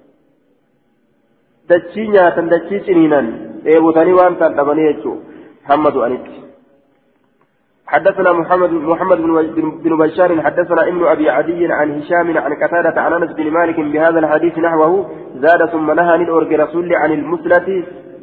dachii 1.70 2.08
nyaatan 2.16 2.50
dachii 2.54 2.84
ciniinan 2.88 3.28
dheebotanii 3.64 4.20
waan 4.20 4.36
ta'an 4.40 4.60
dhabanii 4.60 4.90
jechuun 4.90 5.24
hamma 5.70 5.96
du'anitti. 5.96 6.48
حدثنا 7.88 8.32
محمد 8.34 8.72
محمد 8.72 9.18
بن 9.84 9.98
بشار 9.98 10.42
حدثنا 10.42 10.88
ابن 10.88 11.04
ابي 11.08 11.30
عدي 11.30 11.74
عن 11.74 11.88
هشام 11.98 12.38
عن 12.38 12.54
قتادة 12.54 13.02
عن 13.02 13.14
انس 13.14 13.32
بن 13.32 13.52
مالك 13.52 13.80
بهذا 13.80 14.20
الحديث 14.20 14.58
نحوه 14.58 15.10
زاد 15.44 15.66
ثم 15.66 15.92
نهى 15.92 16.18
للأورج 16.18 16.54
رسول 16.54 16.96
عن 16.96 17.12
المسلة 17.12 17.68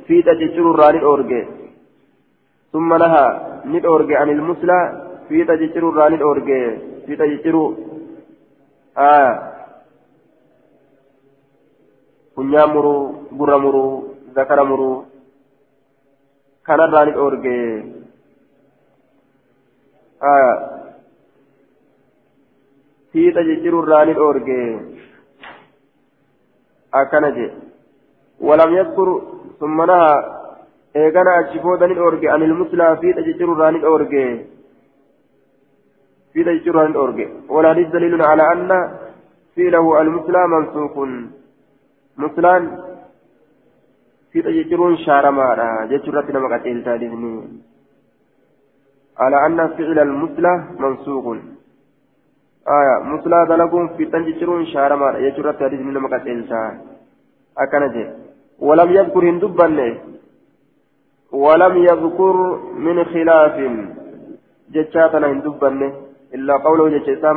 في 0.07 0.23
تججر 0.23 0.67
ران 0.81 0.95
الأورج 0.97 1.31
ثم 2.73 2.95
نهى 2.95 3.27
للأورج 3.65 4.13
عن 4.13 4.29
المسلة 4.31 4.79
في 5.29 5.45
تججر 5.45 5.85
ران 5.95 6.15
الأورج 6.15 6.49
في 7.07 7.17
تججر 7.17 7.75
آه 8.99 9.33
funyaa 12.37 12.67
muruu 12.75 13.01
gurra 13.39 13.59
muruu 13.65 13.91
zakara 14.37 14.65
muruu 14.71 14.97
kanarraa 16.67 17.05
ni 17.07 17.13
dhoorge 17.17 17.57
fiixa 23.13 23.43
jijjiirurraa 23.49 24.05
ni 24.09 24.15
dhoorge 24.19 24.59
akkana 27.01 27.31
je 27.37 27.47
walam 28.49 28.75
yadkur 28.79 29.09
summa 29.61 29.87
naha 29.91 30.11
eegana 31.03 31.37
achi 31.41 31.63
booda 31.65 31.87
ni 31.89 31.95
dhoorge 32.01 32.27
anil 32.35 32.55
muslaa 32.63 32.97
fiixa 33.03 33.27
jijjiirurraa 33.29 33.71
ni 33.77 33.85
dhoorge 33.87 34.25
fiixa 36.33 36.53
jijjiirurraa 36.57 36.89
ni 36.89 36.95
dhoorge 36.99 37.27
والحديث 37.55 37.89
دليل 37.97 38.23
على 38.23 38.45
أن 38.53 38.71
فعله 39.57 39.87
المسلى 40.01 40.43
منسوخ 40.55 40.95
muslaan 42.17 42.65
fiixa 44.33 44.57
jechuun 44.59 44.99
shaaramaadha. 45.07 45.69
Jechuurratti 45.93 46.33
nama 46.33 46.53
qaceelchaa 46.55 46.99
على 49.19 49.47
أن 49.47 49.69
فعل 49.77 49.99
المثلى 49.99 50.65
منسوق 50.79 51.27
آية 52.79 52.95
مثلى 53.13 53.47
دلقون 53.49 53.89
في 53.97 54.05
تنجرون 54.05 54.67
شارما 54.67 55.09
يجرى 55.19 55.53
تاريخ 55.53 55.81
من 55.81 55.95
مكة 56.05 56.27
أكنجي 57.59 58.05
ولم 58.59 58.91
يذكر 58.99 59.23
هندبا 59.31 59.67
ولم 61.33 61.75
يذكر 61.77 62.37
من 62.87 63.05
خلاف 63.05 63.57
جتشاتنا 64.75 65.27
هندبا 65.33 65.71
إلا 66.35 66.55
قوله 66.57 66.85
جتشا 66.95 67.33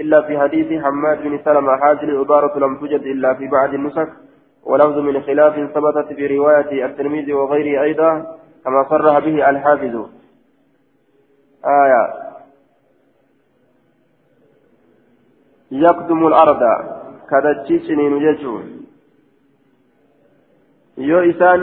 إلا 0.00 0.22
في 0.22 0.38
حديث 0.38 0.82
حماد 0.82 1.22
بن 1.22 1.38
سلمة 1.44 1.72
هذه 1.84 2.04
العبارة 2.04 2.58
لم 2.58 2.76
توجد 2.76 3.02
إلا 3.02 3.34
في 3.34 3.48
بعض 3.48 3.74
النسخ. 3.74 4.08
ولفظ 4.64 4.98
من 4.98 5.22
خلاف 5.22 5.54
ثبتت 5.54 6.12
في 6.12 6.26
رواية 6.26 6.86
الترمذي 6.86 7.32
وغيره 7.32 7.82
أيضا 7.82 8.10
كما 8.64 8.84
صرح 8.90 9.18
به 9.18 9.50
الحافظ. 9.50 9.94
آية. 11.64 12.02
يقدم 15.70 16.26
الأرض. 16.26 16.62
كدتشيشني 17.30 18.08
نججون 18.08 18.84
yoo 20.96 21.22
isaan 21.26 21.62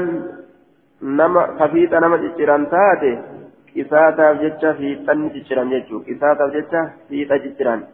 nama 1.02 1.56
kafiixa 1.60 2.00
nama 2.04 2.18
cicciran 2.20 2.66
taate 2.68 3.12
qisaataaf 3.72 4.42
jecha 4.44 4.74
fiixanni 4.80 5.32
cicciran 5.36 5.72
jechuudha 5.72 6.06
qisaataaf 6.06 6.52
jecha 6.56 6.82
fiixa 7.08 7.40
cicciran 7.44 7.88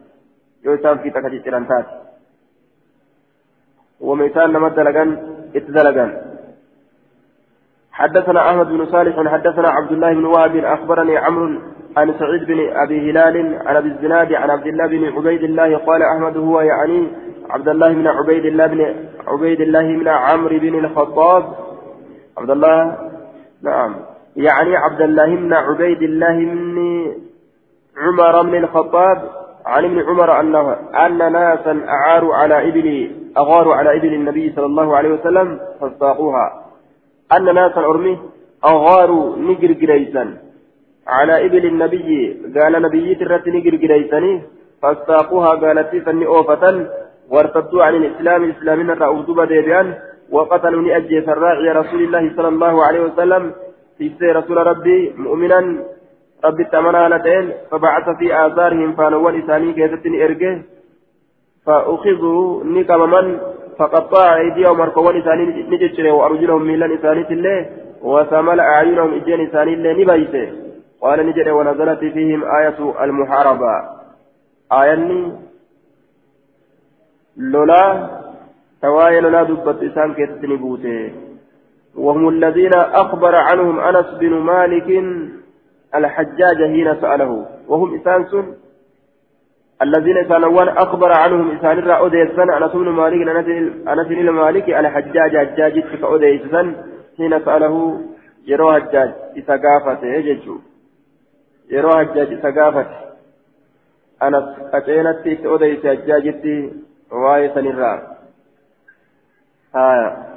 يوسف 0.64 1.00
في 1.02 1.10
تكتي 1.10 1.38
ترانتات 1.38 1.86
ومثال 4.00 4.52
لما 4.52 4.68
دلقان 4.68 5.10
اتدلقان 5.56 6.10
حدثنا 7.92 8.50
أحمد 8.50 8.66
بن 8.66 8.86
صالح 8.86 9.32
حدثنا 9.32 9.68
عبد 9.68 9.92
الله 9.92 10.12
بن 10.12 10.24
وهب 10.24 10.56
أخبرني 10.56 11.16
عمرو 11.16 11.60
عن 11.96 12.14
سعيد 12.18 12.44
بن 12.44 12.76
أبي 12.76 13.10
هلال 13.10 13.58
عن 13.66 13.76
أبي 13.76 13.88
الزناد 13.88 14.32
عن 14.32 14.50
عبد 14.50 14.66
الله 14.66 14.86
بن 14.86 15.04
عبيد 15.04 15.42
الله 15.42 15.76
قال 15.76 16.02
أحمد 16.02 16.36
هو 16.36 16.60
يعني 16.60 17.08
عبد 17.50 17.68
الله 17.68 17.92
بن 17.92 18.06
عبيد 18.06 18.44
الله 18.44 18.66
بن 18.66 18.94
عبيد 19.26 19.60
الله 19.60 19.96
بن 19.96 20.08
عمرو 20.08 20.58
بن 20.58 20.84
الخطاب. 20.84 21.54
عبد 22.38 22.50
الله 22.50 22.96
نعم. 23.62 23.96
يعني 24.36 24.76
عبد 24.76 25.00
الله 25.00 25.36
بن 25.36 25.52
عبيد 25.52 26.02
الله 26.02 26.36
بن 26.36 26.78
عمر 27.96 28.42
بن 28.42 28.54
الخطاب. 28.54 29.30
عن 29.72 29.84
ابن 29.88 29.98
عمر 30.08 30.40
أنه 30.40 30.66
أن 31.04 31.18
ناسا 31.32 31.74
أعاروا 31.88 32.34
على 32.40 32.56
إبل 32.68 32.88
أغاروا 33.42 33.74
على 33.78 33.90
إبل 33.98 34.12
النبي 34.14 34.52
صلى 34.56 34.66
الله 34.66 34.88
عليه 34.96 35.10
وسلم 35.16 35.48
فاستاقوها. 35.80 36.46
أن 37.36 37.46
ناسا 37.54 37.80
أرمي 37.80 38.14
أغاروا 38.72 39.36
نجر 39.36 39.70
جريسا 39.80 40.24
على 41.16 41.34
إبل 41.46 41.64
النبي 41.72 42.10
قال 42.56 42.72
نبي 42.86 43.14
ترت 43.20 43.48
نجر 43.56 43.74
جريسني 43.82 44.32
فاستاقوها 44.82 45.50
قالت 45.62 45.90
فني 46.06 46.26
أوفة 46.26 46.64
وارتدوا 47.32 47.84
عن 47.86 47.94
الإسلام 47.94 48.40
الإسلامين 48.44 48.88
الرأوذوبة 48.90 49.44
ديبيان 49.44 49.86
وقتلوا 50.34 50.82
نأجي 50.82 51.18
الراعي 51.18 51.68
رسول 51.80 52.00
الله 52.06 52.24
صلى 52.36 52.48
الله 52.48 52.74
عليه 52.86 53.00
وسلم. 53.00 53.44
في 53.98 54.26
رسول 54.38 54.56
ربي 54.56 54.98
مؤمنا 55.16 55.60
ربي 56.44 56.62
التمنى 56.62 57.08
لتين 57.08 57.52
فبعث 57.70 58.16
في 58.18 58.46
آثارهم 58.46 58.92
فانوال 58.96 59.44
إساني 59.44 59.72
كيستني 59.72 60.24
إرجه 60.24 60.62
فأخذوا 61.66 62.64
نكم 62.64 63.10
من 63.10 63.40
فقطع 63.78 64.36
أيديهم 64.36 64.78
مركوان 64.78 65.20
إساني 65.20 65.44
نجتره 65.70 66.12
وأرجلهم 66.12 66.62
ميلان 66.62 66.92
إساني 66.92 67.32
الله 67.32 67.66
وثمل 68.02 68.60
أعينهم 68.60 69.14
إجين 69.14 69.40
إساني 69.48 69.74
الله 69.74 69.92
نبيته 69.92 70.52
قال 71.02 71.26
نجد 71.26 71.48
ونزلت 71.48 71.98
فيهم 71.98 72.44
آية 72.44 72.78
المحاربة. 73.04 73.74
آية 74.72 75.32
لولا 77.36 78.10
توايا 78.82 79.20
لولا 79.20 79.42
دبت 79.42 79.82
إسان 79.82 80.14
كيستني 80.14 80.56
بوته. 80.56 81.12
وهم 81.96 82.28
الذين 82.28 82.74
أخبر 82.74 83.34
عنهم 83.34 83.80
أنس 83.80 84.06
بن 84.20 84.32
مالك 84.50 84.88
الحجاج 85.94 86.56
حين 86.56 87.00
سأله 87.00 87.46
وهم 87.68 88.00
إسانس 88.00 88.34
الذين 89.82 90.16
إسانوان 90.16 90.68
أخبر 90.68 91.12
عنهم 91.12 91.56
إسان 91.56 91.78
الرا 91.78 92.06
أديسان 92.06 92.50
أنس 92.50 92.72
بن 92.72 92.88
مالك 92.88 93.28
أنس 93.88 94.06
بن 94.06 94.30
مالك 94.30 94.68
الحجاج 94.68 95.36
حجاج 95.36 95.80
كأديسان 95.80 96.76
حين 97.16 97.44
سأله 97.44 98.00
يرو 98.46 98.72
حجاج 98.72 99.10
إسقافة 99.38 100.06
يججو 100.06 100.58
يرو 101.70 101.90
حجاج 101.90 102.32
إسقافة 102.32 102.86
أنس 104.22 104.44
أتينت 104.74 105.46
أديس 105.46 105.86
حجاجتي 105.86 106.72
وايسان 107.12 107.66
الرا 107.66 108.16
آه 109.74 110.28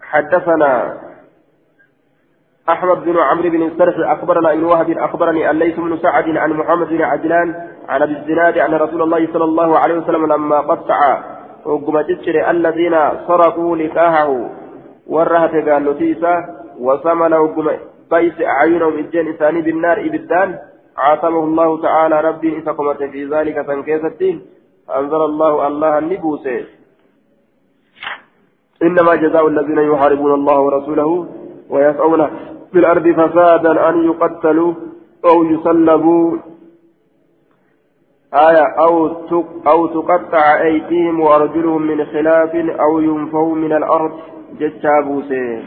حدثنا 0.00 1.00
أحمد 2.68 3.04
بن 3.04 3.18
عمرو 3.18 3.50
بن 3.50 3.62
السرح 3.62 4.10
أخبرنا 4.10 4.52
ابن 4.52 4.64
وهب 4.64 4.90
أخبرني 4.90 5.50
الليث 5.50 5.76
بن 5.76 5.98
سعد 6.02 6.36
عن 6.36 6.52
محمد 6.52 6.88
بن 6.88 7.02
عجلان 7.02 7.54
عن 7.88 8.02
أبي 8.02 8.12
الزناد 8.12 8.58
أن 8.58 8.74
رسول 8.74 9.02
الله 9.02 9.28
صلى 9.32 9.44
الله 9.44 9.78
عليه 9.78 9.98
وسلم 9.98 10.26
لما 10.26 10.60
قطع 10.60 11.22
وقم 11.64 11.96
الذين 12.50 12.96
سرقوا 13.26 13.76
لكاهه 13.76 14.50
ورهت 15.06 15.68
قال 15.68 15.84
نتيسا 15.84 16.34
وسمن 16.80 17.34
وقم 17.34 17.70
بيس 18.10 18.40
أعينهم 18.42 18.98
إجين 18.98 19.28
إساني 19.28 19.62
بالنار 19.62 20.00
إبدان 20.00 20.58
عاصمه 20.96 21.44
الله 21.44 21.82
تعالى 21.82 22.20
ربي 22.20 22.58
إسقمة 22.58 23.00
في 23.12 23.24
ذلك 23.24 23.66
فانكيستين 23.66 24.42
أنزل 24.98 25.16
الله 25.24 25.66
الله 25.66 25.98
النبوسي 25.98 26.64
إنما 28.82 29.14
جزاء 29.14 29.46
الذين 29.48 29.78
يحاربون 29.78 30.34
الله 30.34 30.60
ورسوله 30.60 31.26
ويسعون 31.70 32.30
في 32.72 32.78
الأرض 32.78 33.08
فسادا 33.08 33.88
أن 33.88 34.04
يقتلوا 34.04 34.74
أو 35.24 35.44
يصلبوا 35.44 36.38
آية 38.34 38.66
أو 38.78 39.06
أو 39.66 39.86
تقطع 39.86 40.62
أيديهم 40.62 41.20
وأرجلهم 41.20 41.82
من 41.82 42.04
خلاف 42.04 42.54
أو 42.54 43.00
ينفوا 43.00 43.54
من 43.54 43.72
الأرض 43.72 44.20
جتشابوسي 44.58 45.64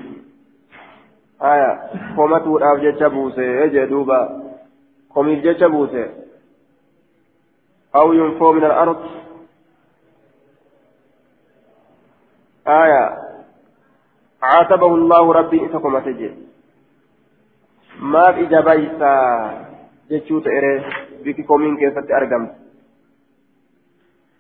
آية 1.41 1.79
قومته 2.17 2.57
الأرض 2.57 2.79
جتشابوسي 2.79 3.67
جدوبا 3.67 4.43
قومي 5.15 5.35
جتشابوسي 5.35 6.09
أو 7.95 8.13
ينفوا 8.13 8.53
من 8.53 8.65
الأرض. 8.65 8.97
آية 12.67 13.17
عاتبه 14.43 14.95
الله 14.95 15.33
ربي 15.33 15.65
إسكم 15.65 15.99
تجد 15.99 16.48
maaf 17.99 18.41
ija 18.41 18.61
baysaa 18.61 19.53
jechuu 20.09 20.41
ta'ere 20.41 20.73
biki 21.23 21.43
komiin 21.43 21.77
keessatti 21.77 22.13
argamte 22.13 22.55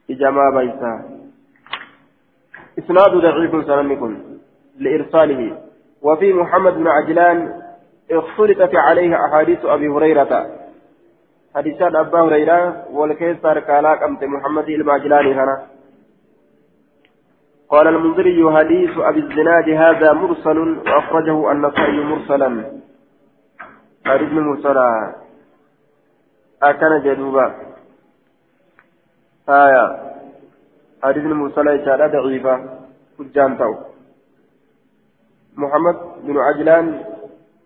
ija 0.07 0.31
maa 0.31 0.51
baysaa 0.51 0.97
إسناد 2.79 3.11
ضعيف 3.11 3.65
سنن 3.65 4.17
لإرساله 4.79 5.57
وفي 6.01 6.33
محمد 6.33 6.73
بن 6.73 6.87
عجلان 6.87 7.61
اختلطت 8.11 8.75
عليه 8.75 9.25
أحاديث 9.25 9.65
أبي 9.65 9.87
هريرة 9.87 10.47
حديثات 11.55 11.95
أبا 11.95 12.19
هريرة 12.21 12.85
والكيسر 12.91 13.59
كالاك 13.59 14.03
أمت 14.03 14.23
محمد 14.23 14.69
المعجلان 14.69 15.25
هنا 15.25 15.65
قال 17.69 17.87
المنذري 17.87 18.57
حديث 18.57 18.97
أبي 18.97 19.19
الزناد 19.19 19.69
هذا 19.69 20.13
مرسل 20.13 20.77
وأخرجه 20.77 21.51
النصائي 21.51 22.03
مرسلا 22.03 22.49
حديث 24.09 24.31
مرسلا 24.31 24.89
أكن 26.63 26.93
جدوبا 27.05 27.45
آية 29.49 29.85
حديث 31.03 31.23
مرسلا 31.23 31.71
إشارة 31.75 32.07
ضعيفة 32.07 32.55
حجان 33.19 33.57
تاو 33.57 33.73
محمد 35.61 35.97
بن 36.25 36.35
عجلان 36.37 36.85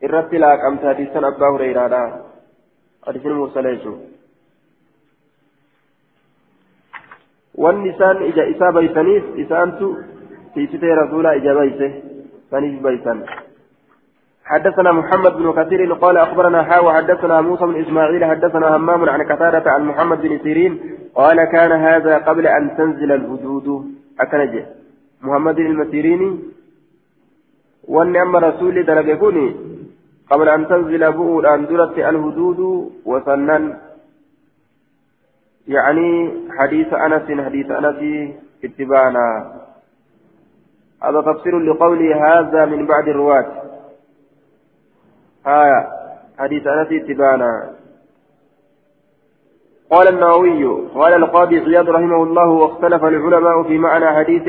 irratti 0.06 0.40
laaqamte 0.44 0.86
hadiisan 0.90 1.26
abbaa 1.28 1.52
hureyraadha 1.56 2.00
hadiisin 3.08 3.36
mursala 3.40 3.72
jechuun 3.76 4.00
wanni 7.66 7.94
isaan 7.94 8.24
ija 8.30 8.44
isaa 8.54 8.72
baysaniif 8.78 9.30
isaantu 9.46 9.92
tiisitee 10.56 10.96
rasuulaa 11.02 11.34
ija 11.42 11.56
bayse 11.60 11.90
saniif 12.52 12.82
baysan 12.88 13.24
حدثنا 14.46 14.92
محمد 14.92 15.34
بن 15.34 15.54
كثير 15.54 15.94
قال 15.94 16.18
أخبرنا 16.18 16.64
حاوى 16.64 16.94
حدثنا 16.94 17.42
موسى 17.42 17.66
بن 17.66 17.82
إسماعيل 17.82 18.26
حدثنا 18.26 18.76
همام 18.76 19.10
عن 19.10 19.22
قتادة 19.22 19.72
عن 19.72 19.86
محمد 19.86 20.22
بن 20.22 20.40
سيرين 20.44 20.80
قال 21.16 21.38
كان 21.52 21.72
هذا 21.72 22.18
قبل 22.18 22.48
أن 22.48 22.78
تنزل 22.78 23.12
الحدود 23.12 23.86
اكنج 24.20 24.64
محمد 25.22 25.60
المسيريني 25.60 26.40
وأن 27.88 28.16
اما 28.16 28.40
رسول 28.40 28.86
درجكوني 28.86 29.56
قبل 30.32 30.50
أن 30.50 30.68
تنزل 30.68 31.12
بؤول 31.12 31.46
أن 31.46 31.66
درت 31.66 31.98
الحدود 31.98 32.60
وسنن. 33.06 33.78
يعني 35.68 36.34
حديث 36.60 36.94
أنس 36.94 37.42
حديث 37.46 37.72
أنس 37.72 38.00
اتبانا 38.64 39.54
هذا 41.04 41.22
تفسير 41.22 41.60
لقولي 41.60 42.14
هذا 42.14 42.66
من 42.66 42.86
بعد 42.86 43.08
الرواة. 43.08 43.63
آية 45.48 45.88
حديث 46.40 46.68
أنس 46.68 47.08
تبانا 47.08 47.74
قال 49.92 50.08
النووي 50.08 50.88
قال 50.96 51.14
القاضي 51.14 51.60
عياض 51.60 51.90
رحمه 51.90 52.24
الله 52.24 52.48
واختلف 52.50 53.04
العلماء 53.04 53.64
في 53.64 53.78
معنى 53.78 54.06
حديث 54.06 54.48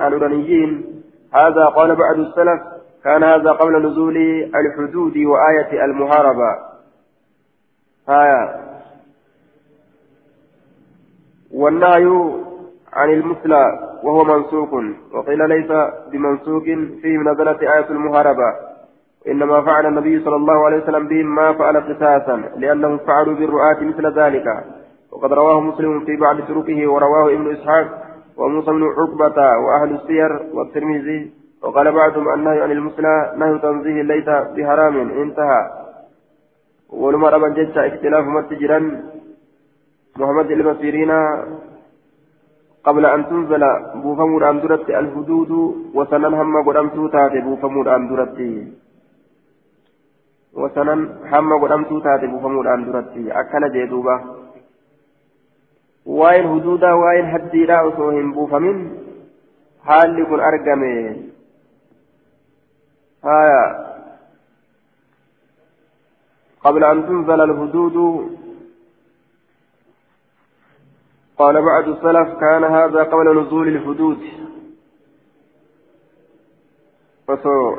العلنيين 0.00 1.02
هذا 1.34 1.64
قال 1.64 1.96
بعض 1.96 2.18
السلف 2.18 2.60
كان 3.04 3.24
هذا 3.24 3.52
قبل 3.52 3.86
نزول 3.86 4.16
الحدود 4.54 5.16
وآية 5.16 5.84
المحاربة. 5.84 6.58
آية. 8.08 8.68
والنهي 11.54 12.32
عن 12.92 13.10
المثلى 13.10 13.88
وهو 14.02 14.24
منسوق 14.24 14.74
وقيل 15.12 15.48
ليس 15.48 15.72
بمنسوق 16.12 16.64
فيه 17.02 17.18
نزلت 17.18 17.62
آية 17.62 17.90
المحاربة. 17.90 18.54
إنما 19.26 19.62
فعل 19.62 19.86
النبي 19.86 20.24
صلى 20.24 20.36
الله 20.36 20.64
عليه 20.66 20.76
وسلم 20.82 21.08
بهم 21.08 21.34
ما 21.34 21.52
فعل 21.52 21.76
قساسا 21.76 22.42
لأنهم 22.56 22.98
فعلوا 22.98 23.34
بالرؤاة 23.34 23.80
مثل 23.80 24.06
ذلك. 24.20 24.46
وقد 25.12 25.32
رواه 25.32 25.60
مسلم 25.60 26.00
في 26.00 26.16
بعض 26.16 26.40
طرقه 26.40 26.86
ورواه 26.86 27.32
ابن 27.32 27.50
إسحاق 27.50 27.86
وموسى 28.36 28.70
بن 28.70 28.84
عقبة 28.98 29.38
وأهل 29.58 29.94
السير 29.94 30.30
والترمذي. 30.54 31.32
وقال 31.62 31.92
بعضهم 31.92 32.34
النهي 32.34 32.60
عن 32.62 32.70
المثلى 32.70 33.32
نهي 33.36 33.58
تنزيه 33.58 34.02
ليس 34.02 34.28
بحرام 34.56 34.96
انتهى. 35.22 35.70
ولما 36.90 37.28
ربا 37.28 37.48
جدت 37.48 37.76
اختلاف 37.76 38.24
متجرا 38.26 38.80
محمد 40.18 40.50
المسيرين 40.50 41.12
قبل 42.84 43.06
أن 43.06 43.26
تنزل 43.28 43.64
بوفمود 44.02 44.42
أندرت 44.42 44.90
الحدود 44.90 45.50
وسنن 45.94 46.34
هم 46.34 46.68
قدمتو 46.68 47.06
تاتي 47.06 47.40
بوفمود 47.40 47.88
أندرت. 47.88 48.38
Hamma 51.30 51.58
godhamtuu 51.58 52.00
taate 52.00 52.28
buufamuudhaan 52.34 52.84
duratti 52.86 53.30
akkana 53.42 53.68
jee 53.76 53.86
duuba 53.94 54.20
waa'een 56.20 56.50
huduudaa 56.52 56.96
waa'een 57.04 57.32
haddiidhaa 57.32 57.82
osoo 57.90 58.10
hin 58.10 58.32
buufamin 58.34 58.84
haalli 59.84 60.26
kun 60.26 60.46
argame 60.50 60.92
آية 63.24 63.88
قبل 66.64 66.84
أن 66.84 67.06
تنزل 67.06 67.40
الحدود 67.40 67.96
قال 71.38 71.62
بعض 71.62 71.88
السلف 71.88 72.38
كان 72.40 72.64
هذا 72.64 73.02
قبل 73.02 73.40
نزول 73.40 73.68
الحدود 73.68 74.18
فسو 77.28 77.76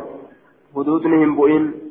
حدود 0.76 1.06
هم 1.06 1.36
بؤين 1.36 1.89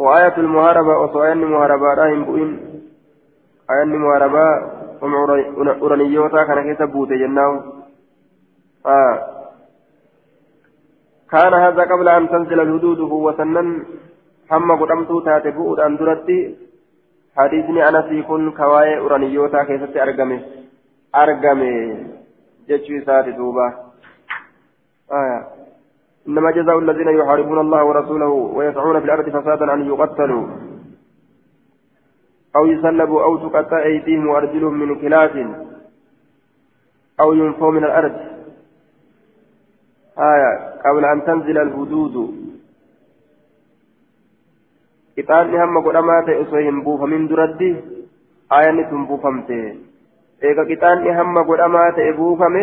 وآية 0.00 0.36
المهاربة 0.44 0.94
وسؤال 0.98 1.32
المهاربة 1.32 2.14
هم 2.14 2.24
بؤين 2.24 2.50
آية 3.70 3.82
المهاربة 3.82 4.44
هم 5.02 5.12
أورانيوتا 5.82 6.44
كان 6.44 6.58
كيسا 6.66 6.84
بوتي 6.84 7.16
جناو 7.22 7.52
آه 8.86 9.16
كان 11.30 11.54
هذا 11.54 11.82
قبل 11.92 12.08
أن 12.08 12.28
تنزل 12.28 12.60
الحدود 12.60 13.00
هو 13.00 13.26
سنن 13.38 13.68
hamma 14.50 14.76
godhamtuu 14.78 15.20
taate 15.26 15.50
bu'uudhaan 15.56 15.96
duratti 15.98 16.36
hadiisni 17.40 17.82
anasii 17.88 18.22
kun 18.30 18.48
kawaa'ee 18.56 18.96
uraniyootaa 19.06 19.64
keessatti 19.68 20.00
argame 20.04 20.38
argame 21.20 21.68
jechuu 22.70 22.96
isaati 23.00 23.36
duuba 23.36 23.66
إنما 26.30 26.50
جزاء 26.50 26.78
الذين 26.78 27.08
يحاربون 27.08 27.58
الله 27.58 27.84
ورسوله 27.84 28.28
ويسعون 28.56 29.00
في 29.00 29.04
الأرض 29.04 29.28
فسادا 29.28 29.74
أن 29.74 29.86
يقتلوا 29.86 30.46
أو 32.56 32.66
يسلبوا 32.66 33.22
أو 33.22 33.36
تقطع 33.36 33.82
أيديهم 33.82 34.26
وأرجلهم 34.26 34.74
من 34.74 35.00
خلاف 35.00 35.34
أو 37.20 37.32
ينفوا 37.32 37.72
من 37.72 37.84
الأرض 37.84 38.14
آية 40.18 40.50
قبل 40.84 41.04
أن 41.04 41.24
تنزل 41.24 41.58
hamma 45.58 45.80
godhamaa 45.80 46.22
ta'e 46.22 46.40
osoo 46.42 46.60
hin 46.64 46.84
buufamin 46.84 47.28
duratti 47.28 47.68
aayanni 48.50 48.84
tun 48.90 49.06
buufamte 49.08 49.56
eega 50.48 50.64
qixaanni 50.70 51.16
hamma 51.18 51.42
godhamaa 51.50 51.92
ta'e 51.98 52.12
buufame 52.20 52.62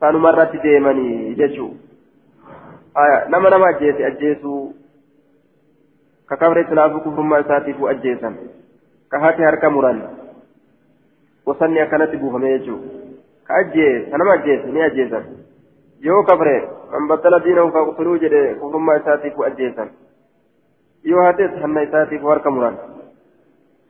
sanumarratti 0.00 0.62
deemanii 0.64 1.34
jechuu 1.40 1.70
nama 3.28 3.50
nama 3.50 3.66
ajjeese 3.68 4.06
ajjeesuu 4.06 4.74
ka 6.26 6.36
kabra 6.36 6.60
islaafuu 6.60 7.00
kufrummaa 7.00 7.38
isaatiifuu 7.40 7.88
ajjeesan 7.88 8.36
ka 9.08 9.20
hati 9.20 9.42
harka 9.42 9.70
muran 9.70 10.02
wasanni 11.46 11.80
akkanatti 11.80 12.16
buufame 12.16 12.58
jechuu 12.58 12.78
ka 13.44 13.54
ajjees 13.54 14.10
ka 14.10 14.18
nama 14.18 14.32
ajjeese 14.32 14.66
ni 14.72 14.82
ajjeesan 14.82 15.24
yoo 16.00 16.22
kabre 16.22 16.54
man 16.92 17.08
battala 17.08 17.40
diinahu 17.44 17.72
ka 17.72 17.84
qutuluu 17.84 18.18
jedhe 18.18 18.54
kufrummaa 18.54 18.96
isaatiifuu 18.96 19.44
ajjeesan 19.44 19.90
yoo 21.04 21.24
hates 21.24 21.50
hanna 21.62 21.82
isaatiif 21.82 22.22
harka 22.22 22.50
muran 22.50 22.78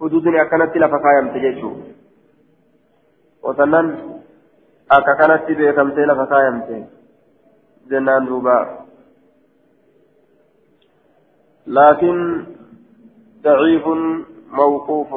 hududni 0.01 0.39
akkanatti 0.39 0.79
lafa 0.79 0.99
kaayamte 0.99 1.41
jechuu 1.41 1.75
wasannan 3.43 3.93
akka 4.89 5.15
kanatti 5.17 5.55
beekamtee 5.55 6.07
lafa 6.07 6.27
kaayamte 6.27 6.83
jennaan 7.91 8.27
duuba 8.27 8.84
laakin 11.67 12.47
ضعيف 13.45 13.87
موقوف. 14.53 15.11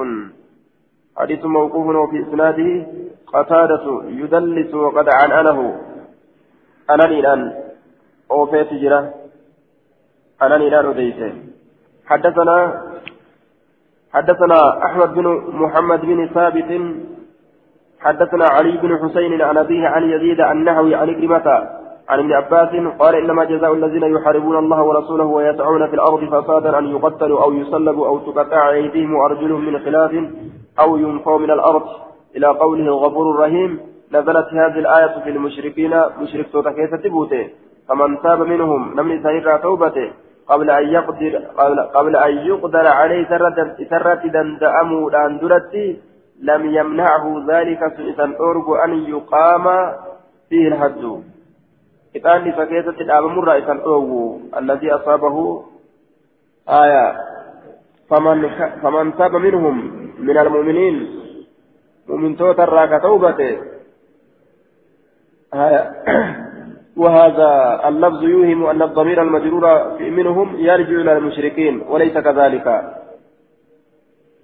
حديث 1.17 1.45
موقوف 1.45 1.95
وفي 1.95 2.17
إسناده 2.21 2.69
قتادة 3.27 3.85
يدلس 4.07 4.73
وقد 4.73 5.07
عنأنه 5.09 5.59
أنني 6.89 7.19
الآن 7.19 7.41
أوفيت 8.31 8.73
جرة. 8.73 9.13
أنني 10.43 10.67
الآن 10.67 10.85
أديته 10.91 11.33
حدثنا 12.05 12.57
حدثنا 14.13 14.59
أحمد 14.85 15.13
بن 15.13 15.25
محمد 15.61 16.01
بن 16.01 16.27
ثابت. 16.27 16.71
حدثنا 17.99 18.45
علي 18.45 18.77
بن 18.77 18.91
حسين 18.97 19.41
عن 19.41 19.57
أبيه 19.57 19.87
عن 19.87 20.03
يزيد 20.03 20.39
النحوي 20.39 20.95
عن 20.95 21.07
كلمة 21.07 21.76
عن 22.09 22.19
ابن 22.19 22.33
عباس 22.33 22.69
قال 22.99 23.15
إنما 23.15 23.43
جزاء 23.43 23.73
الذين 23.73 24.03
يحاربون 24.03 24.57
الله 24.57 24.83
ورسوله 24.83 25.23
ويسعون 25.23 25.87
في 25.87 25.93
الأرض 25.93 26.19
فسادا 26.19 26.79
أن 26.79 26.85
يقتلوا 26.87 27.43
أو 27.43 27.53
يصلبوا 27.53 28.07
أو 28.07 28.17
تقطع 28.17 28.69
أيديهم 28.69 29.15
وأرجلهم 29.15 29.65
من 29.65 29.79
خلاف 29.79 30.11
أو 30.79 30.97
ينفوا 30.97 31.37
من 31.37 31.51
الأرض. 31.51 31.83
إلى 32.35 32.47
قوله 32.47 32.83
الغفور 32.83 33.35
الرحيم 33.35 33.79
نزلت 34.11 34.47
هذه 34.53 34.79
الآية 34.79 35.23
في 35.23 35.29
المشركين 35.29 36.01
مشرك 36.21 36.51
توتا 36.51 36.71
كيسة 36.71 37.49
فمن 37.87 38.21
تاب 38.21 38.41
منهم 38.41 38.99
لم 38.99 39.11
يسير 39.11 39.57
توبته. 39.57 40.11
قبل 40.47 40.69
أن 40.69 40.87
يقدر 40.87 41.37
قبل, 41.57 41.79
قبل 41.79 42.15
أن 42.15 42.37
يقدر 42.37 42.87
عليه 42.87 43.27
سرة 43.89 44.21
دندأمو 44.25 45.09
داندرتي 45.09 45.99
لم 46.41 46.65
يمنعه 46.65 47.45
ذلك 47.47 47.79
سئسا 47.97 48.33
أرجو 48.39 48.75
أن 48.75 48.93
يقام 48.93 49.93
فيه 50.49 50.67
الحد 50.67 51.21
إتاني 52.17 52.51
فكيسة 52.51 52.97
الأب 53.01 53.23
مرة 53.23 53.57
إسان 53.57 53.77
الذي 54.57 54.91
أصابه 54.91 55.63
آية 56.69 57.15
فمن 58.09 58.49
فمن 58.83 59.17
تاب 59.17 59.35
منهم 59.35 59.75
من 60.19 60.37
المؤمنين 60.37 60.95
مؤمن 62.07 62.37
توتر 62.37 62.99
توبته 62.99 63.57
آية 65.53 65.91
وهذا 66.97 67.81
اللفظ 67.87 68.23
يوهم 68.23 68.65
أن 68.65 68.81
الضمير 68.81 69.21
المجرور 69.21 69.63
منهم 69.99 70.55
يرجع 70.55 71.01
إلى 71.01 71.17
المشركين 71.17 71.81
وليس 71.89 72.17
كذلك 72.17 72.93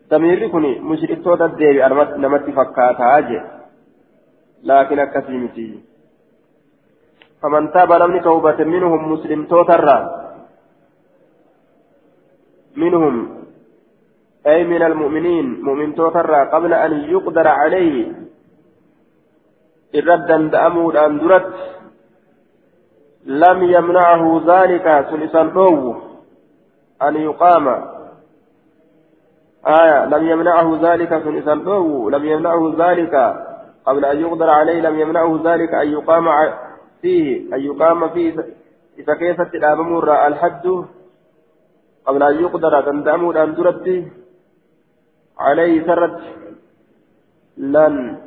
ضمير 0.10 0.48
كوني 0.48 0.80
مشرك 0.80 1.24
توتا 1.24 1.48
ديبي 1.48 1.82
نمت 2.18 2.50
فكاتا 2.50 3.20
لكن 4.64 5.00
أكسيمتي 5.00 5.93
فمن 7.44 7.72
تاب 7.72 7.92
لم 7.92 8.22
توبة 8.22 8.64
منهم 8.64 9.12
مسلم 9.12 9.46
توتر 9.46 10.10
منهم 12.76 13.44
أي 14.48 14.64
من 14.64 14.84
المؤمنين 14.84 15.62
مؤمن 15.62 15.96
توتر 15.96 16.34
قبل 16.44 16.74
أن 16.74 16.92
يقدر 16.92 17.48
عليه. 17.48 18.12
إردا 19.96 20.38
دأمود 20.38 20.96
أن 20.96 21.20
درت. 21.20 21.54
لم 23.26 23.64
يمنعه 23.64 24.42
ذلك 24.48 25.08
سلسان 25.12 25.48
أن 27.02 27.16
يقام. 27.16 27.68
آية 29.68 30.06
لم 30.06 30.30
يمنعه 30.30 30.80
ذلك 30.82 31.10
سلسان 31.24 31.60
لم 32.10 32.26
يمنعه 32.26 32.76
ذلك 32.78 33.16
قبل 33.86 34.06
أن 34.06 34.18
يقدر 34.20 34.50
عليه 34.50 34.82
لم 34.82 35.00
يمنعه 35.00 35.40
ذلك 35.44 35.74
أن 35.74 35.88
يقام 35.88 36.28
فيه 37.04 37.56
أن 37.56 37.60
يقام 37.60 38.10
فيه 38.10 38.32
إذا 39.00 39.14
كيست 39.14 39.56
الأمر 39.56 40.28
الحد 40.28 40.86
قبل 42.06 42.24
أن 42.24 42.36
يقدر 42.44 42.82
تندم 42.82 43.38
أن 43.38 43.56
ترد 43.56 44.12
عليه 45.40 45.86
سرت 45.88 46.20
لن 47.58 48.18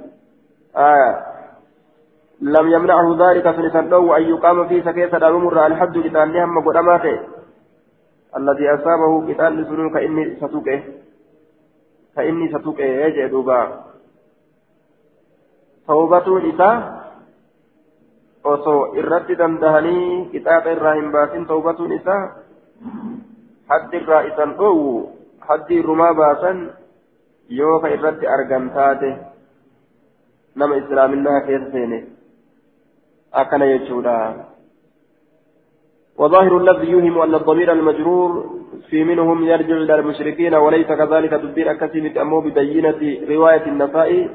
آية 0.77 1.13
لم 2.41 2.67
يمنعه 2.73 3.09
ذلك 3.25 3.51
فلسنه 3.51 4.17
أن 4.17 4.23
يقام 4.23 4.69
في 4.69 4.83
سكيسة 4.83 5.17
الأمر 5.17 5.67
الحد 5.67 5.97
لتاني 5.97 6.45
هم 6.45 6.69
قدماته 6.69 7.21
الذي 8.37 8.67
أصابه 8.75 9.13
قتال 9.29 9.67
سنون 9.67 9.91
كإني 9.95 10.37
ستوكه 10.37 10.83
كإني 12.17 12.49
ستوكه 12.49 12.85
يجي 12.85 13.29
دوبا 13.29 13.85
توبة 15.87 16.55
إساء 16.55 16.96
osoo 18.55 18.81
irratti 19.03 19.39
dandahanii 19.43 20.25
qixaaxa 20.33 20.75
irraa 20.79 20.97
hin 20.99 21.13
baasin 21.19 21.47
tawbatuun 21.53 21.95
isaa 21.99 22.25
haddi 23.71 24.03
irraa 24.03 24.25
isan 24.33 24.59
dhoowwu 24.59 24.99
haddi 25.49 25.81
irrumaa 25.85 26.13
baasan 26.25 26.67
yoo 27.61 27.79
ka 27.85 27.95
irratti 27.97 28.35
argan 28.37 28.69
taate 28.77 29.15
nama 30.57 30.83
islaaminaa 30.83 31.41
keessa 31.49 31.73
seene 31.79 32.05
أكن 33.35 33.63
يجودا 33.63 34.45
وظاهر 36.19 36.57
الذي 36.59 36.91
يوهم 36.91 37.19
أن 37.19 37.35
الضمير 37.35 37.73
المجرور 37.73 38.61
في 38.91 39.05
منهم 39.05 39.45
يرجع 39.45 39.77
إلى 39.77 39.95
المشركين 39.95 40.55
وليس 40.55 40.87
كذلك 40.87 41.31
تدبير 41.31 41.71
أكثر 41.71 42.23
أمه 42.23 42.41
ببينة 42.41 43.01
رواية 43.29 43.67
النسائي 43.67 44.31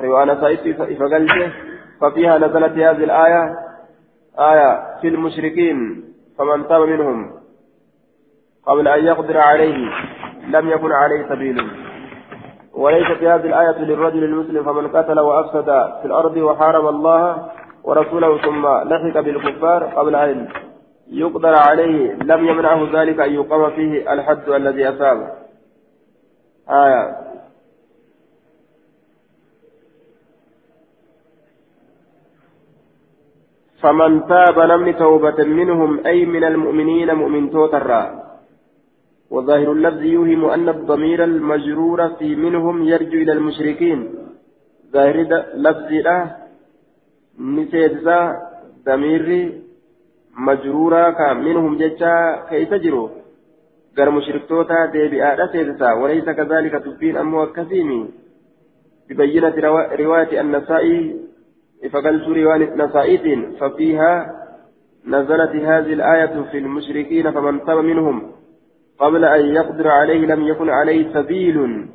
رواية 0.00 0.32
النسائي 0.32 0.96
فقلت 0.96 1.52
ففيها 2.00 2.38
نزلت 2.38 2.72
هذه 2.72 3.04
الآية 3.04 3.58
آية 4.38 5.00
في 5.00 5.08
المشركين 5.08 6.04
فمن 6.38 6.68
تاب 6.68 6.80
منهم 6.82 7.30
قبل 8.66 8.88
أن 8.88 9.04
يقدر 9.04 9.38
عليه 9.38 9.76
لم 10.48 10.68
يكن 10.68 10.92
عليه 10.92 11.28
سبيل. 11.28 11.70
وليست 12.74 13.22
هذه 13.22 13.46
الآية 13.46 13.78
للرجل 13.78 14.24
المسلم 14.24 14.64
فمن 14.64 14.88
قتل 14.88 15.20
وأفسد 15.20 15.64
في 16.00 16.04
الأرض 16.04 16.36
وحارب 16.36 16.88
الله 16.88 17.48
ورسوله 17.84 18.42
ثم 18.42 18.66
لحق 18.66 19.20
بالكفار 19.20 19.84
قبل 19.84 20.14
أن 20.14 20.48
يقدر 21.10 21.54
عليه 21.68 22.12
لم 22.14 22.48
يمنعه 22.48 23.02
ذلك 23.02 23.20
أن 23.20 23.32
يقام 23.32 23.70
فيه 23.70 24.12
الحد 24.12 24.48
الذي 24.48 24.88
أصابه. 24.88 25.28
آية 26.70 27.27
فمن 33.82 34.26
تاب 34.26 34.58
نمن 34.58 34.96
توبة 34.96 35.44
منهم 35.44 36.06
أي 36.06 36.26
من 36.26 36.44
المؤمنين 36.44 37.14
مؤمن 37.14 37.50
توترا. 37.50 38.02
وظاهر 39.30 39.72
اللفظ 39.72 40.02
يوهم 40.02 40.44
أن 40.44 40.68
الضمير 40.68 41.24
المجرور 41.24 42.08
في 42.08 42.36
منهم 42.36 42.82
يرجو 42.82 43.18
إلى 43.22 43.32
المشركين. 43.32 43.98
ظاهر 44.92 45.16
لفظ 45.54 45.90
له 45.92 46.36
نسيتسا 47.38 48.20
ضمير 48.86 49.52
مجرورا 50.38 51.32
منهم 51.34 51.76
ججا 51.76 52.14
كيف 52.50 52.74
جروا 52.74 53.08
غير 53.98 54.10
مشركتوتا 54.10 54.86
ديبئا 54.92 55.46
سيتسا 55.52 55.92
وليس 55.92 56.24
كذلك 56.24 56.72
تبين 56.84 57.16
أمو 57.16 57.44
الكثيم 57.44 58.10
ببينة 59.10 59.54
رواية 60.00 60.40
النسائي 60.40 61.16
فقلت 61.92 62.28
رواية 62.28 62.74
نسائي 62.74 63.48
ففيها 63.60 64.34
نزلت 65.06 65.50
هذه 65.50 65.92
الآية 65.92 66.42
في 66.50 66.58
المشركين 66.58 67.30
فمن 67.30 67.64
تاب 67.64 67.78
منهم 67.78 68.32
قبل 68.98 69.24
أن 69.24 69.54
يقدر 69.54 69.88
عليه 69.88 70.26
لم 70.26 70.46
يكن 70.46 70.70
عليه 70.70 71.12
سبيل. 71.12 71.86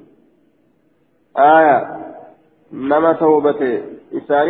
آية. 1.37 1.87
نما 2.73 3.13
توبة. 3.13 3.81
إسان 4.17 4.47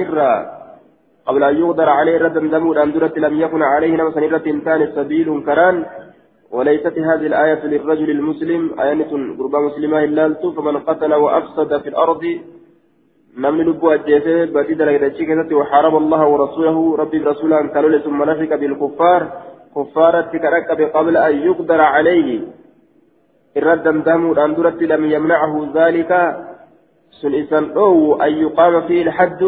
قبل 1.26 1.44
أن 1.44 1.58
يقدر 1.58 1.90
عليه 1.90 2.18
ردا 2.18 2.40
دمود 2.40 2.78
أن 2.78 2.92
لم 3.18 3.42
يكن 3.42 3.62
عليه 3.62 3.96
نما 3.98 4.12
سنرة 4.12 4.44
إنسان 4.48 4.92
سبيل 4.96 5.44
كران. 5.46 5.86
وليست 6.52 7.00
هذه 7.00 7.28
الآية 7.28 7.66
للرجل 7.66 8.10
المسلم 8.10 8.80
آية 8.80 8.94
قربى 9.40 9.58
مسلمة 9.58 10.04
إلا 10.04 10.26
فمن 10.56 10.78
قتل 10.78 11.14
وأفسد 11.14 11.82
في 11.82 11.90
الأرض 11.90 12.24
namni 13.38 13.64
lubbuu 13.64 13.90
ajjeesee 13.90 14.48
badii 14.56 14.76
dalagdachii 14.76 15.26
keessatti 15.26 15.56
وحارب 15.56 15.96
الله 15.98 16.22
ورسوله 16.28 16.98
ربي 16.98 17.18
رسولا 17.18 17.68
كالولي 17.74 18.00
ثم 18.00 18.24
نفك 18.24 18.54
بالكفار 18.54 19.22
كفارة 19.76 20.32
كركب 20.44 20.82
قبل 20.82 21.18
أن 21.18 21.36
يقدر 21.38 21.82
عليه 21.82 22.42
الرد 23.58 23.84
دمدم 23.84 24.40
أندرت 24.40 24.82
لم 24.84 25.12
يمنعه 25.12 25.54
ذلك 25.74 26.12
سن 27.22 27.34
إسان 27.36 27.72
أو 27.78 28.22
أن 28.22 28.32
يقام 28.34 28.82
فيه 28.88 29.02
الحد 29.04 29.42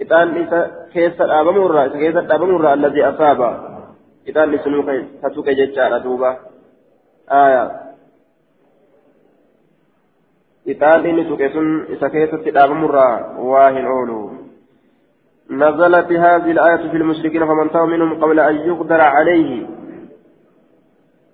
إذن 0.00 0.46
كيس 0.92 1.20
الأبمر 1.20 1.88
كيس 1.88 2.16
الأبمر 2.16 2.72
الذي 2.72 3.04
أصاب 3.04 3.40
إذن 4.28 4.58
سنوك 4.64 4.88
تتوك 5.22 5.48
ججارة 5.48 5.98
دوبا 5.98 6.30
آية 7.32 7.89
إطال 10.68 11.06
إني 11.06 11.30
سكيسون 11.30 11.86
إسكيسة 11.92 12.36
تدابمرا 12.36 13.38
واهن 13.38 13.84
أولو 13.86 14.30
نزلت 15.50 16.12
هذه 16.12 16.50
الآية 16.50 16.90
في 16.90 16.96
المشركين 16.96 17.46
فمن 17.46 17.70
تاب 17.70 17.88
منهم 17.88 18.24
قبل 18.24 18.40
أن 18.40 18.54
يقدر 18.56 19.00
عليه 19.00 19.66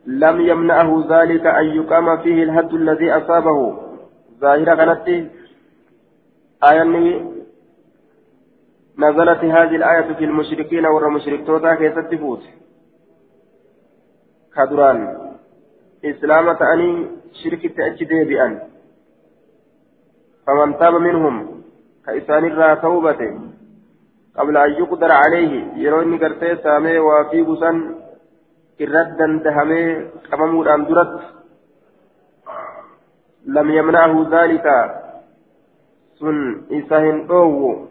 لم 0.06 0.40
يمنعه 0.40 1.06
ذلك 1.10 1.46
أن 1.46 1.66
يقام 1.66 2.16
فيه 2.22 2.42
الهد 2.42 2.74
الذي 2.74 3.12
أصابه 3.12 3.78
ظاهرة 4.40 4.74
كانت 4.74 5.08
آية 6.64 6.82
نزلت 8.98 9.44
هذه 9.44 9.76
الآية 9.76 10.14
في 10.14 10.24
المشركين 10.24 10.86
والمشرك 10.86 11.46
توتا 11.46 11.74
كيست 11.74 11.98
تفوت 11.98 12.42
كدران 14.56 15.18
إسلامة 16.04 16.58
أني 16.74 17.06
شركة 17.42 17.86
أجدي 17.86 18.24
بأن 18.24 18.75
فمن 20.46 20.78
تاب 20.78 20.94
منهم 20.94 21.62
كإسان 22.06 22.44
الرا 22.44 22.74
توبة 22.74 23.20
قبل 24.36 24.56
أن 24.56 24.70
يقدر 24.70 25.12
عليه 25.12 25.52
يروني 25.76 26.18
قرتي 26.18 26.56
سامي 26.56 26.98
وفي 26.98 27.42
بسن 27.42 27.76
إردا 28.80 29.26
دهمي 29.44 29.84
قممود 30.32 30.68
أن 30.68 30.84
درت. 30.84 31.20
لم 33.46 33.70
يمنعه 33.70 34.26
ذلك. 34.30 34.66
سن 36.20 36.62
إسهن 36.72 37.26
أو 37.30 37.86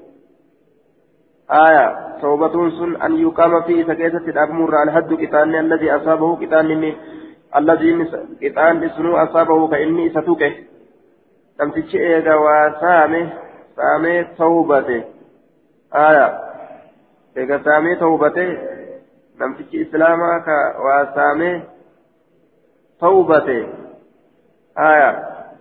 آية 1.51 1.85
توبة 2.21 2.69
سن 2.69 3.01
أن 3.01 3.17
يقام 3.17 3.61
في 3.61 3.83
سكيتة 3.83 4.25
الأمر 4.33 4.83
الحد 4.83 5.13
كتان 5.13 5.55
الذي 5.55 5.91
أصابه 5.91 6.35
كتان 6.35 6.93
الذي 7.55 7.91
كتان 8.41 8.89
سنو 8.89 9.17
أصابه 9.17 9.67
كإني 9.67 10.09
ستوكه. 10.09 10.53
Namtichi 11.59 11.97
eega 11.97 12.37
waa 12.45 12.65
saame 12.81 13.21
saamee 13.75 14.23
tawbate 14.37 14.97
aya 16.05 16.27
eega 17.35 17.59
saamee 17.67 17.95
tawbate 17.95 18.45
namtichi 19.39 19.81
islaamaa 19.85 20.39
ka 20.47 20.57
waa 20.85 21.05
saamee 21.15 21.55
tawbate 22.99 23.57
aya 24.75 25.09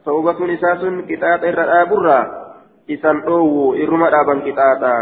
tawbatuun 0.04 0.50
isaa 0.50 0.76
sun 0.80 1.02
qixaaxa 1.08 1.48
irra 1.52 1.66
dhaaburraa 1.72 2.24
isan 2.96 3.22
dhoowwu 3.26 3.74
irruma 3.82 4.10
dhaaban 4.14 4.42
qixaaxa 4.46 4.92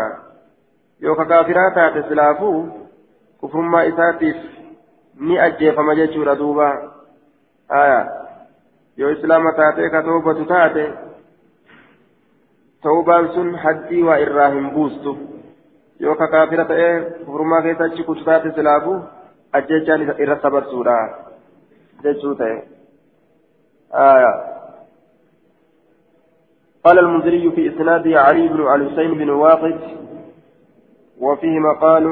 yoo 1.01 1.15
ka 1.21 1.25
kaafiraa 1.25 1.71
taate 1.79 2.03
silaafuu 2.09 2.59
kufrummaa 3.41 3.83
isaatiif 3.93 4.37
ni 5.21 5.39
ajjeefama 5.39 5.95
jechuudha 5.95 6.35
duuba 6.39 6.69
aya 7.69 8.01
yoo 8.97 9.11
islaama 9.11 9.53
taatee 9.53 9.91
ka 9.91 10.03
toobatu 10.03 10.45
taate 10.45 10.85
ta'ubaan 12.83 13.29
sun 13.35 13.55
haddii 13.65 14.03
waa 14.09 14.19
irraa 14.27 14.51
hin 14.57 14.71
buustu 14.75 15.17
yoo 16.07 16.15
ka 16.23 16.29
kaafira 16.35 16.65
ta'ee 16.71 16.95
furmaa 17.27 17.63
keessa 17.67 17.85
achi 17.91 18.05
kutu 18.11 18.25
taate 18.25 18.53
silaafu 18.57 18.95
ajjechaan 19.61 20.07
irra 20.27 20.39
sabarsuudha 20.47 20.97
jechuu 22.07 22.35
ta'e 22.45 22.57
قال 26.85 26.99
المنذري 26.99 27.51
في 27.51 27.69
إسناده 27.69 28.21
علي 28.21 28.49
بن 28.49 28.61
الحسين 28.75 29.15
بن 29.15 29.31
واقد 29.31 29.81
وفيه 31.21 31.59
مقال 31.59 32.07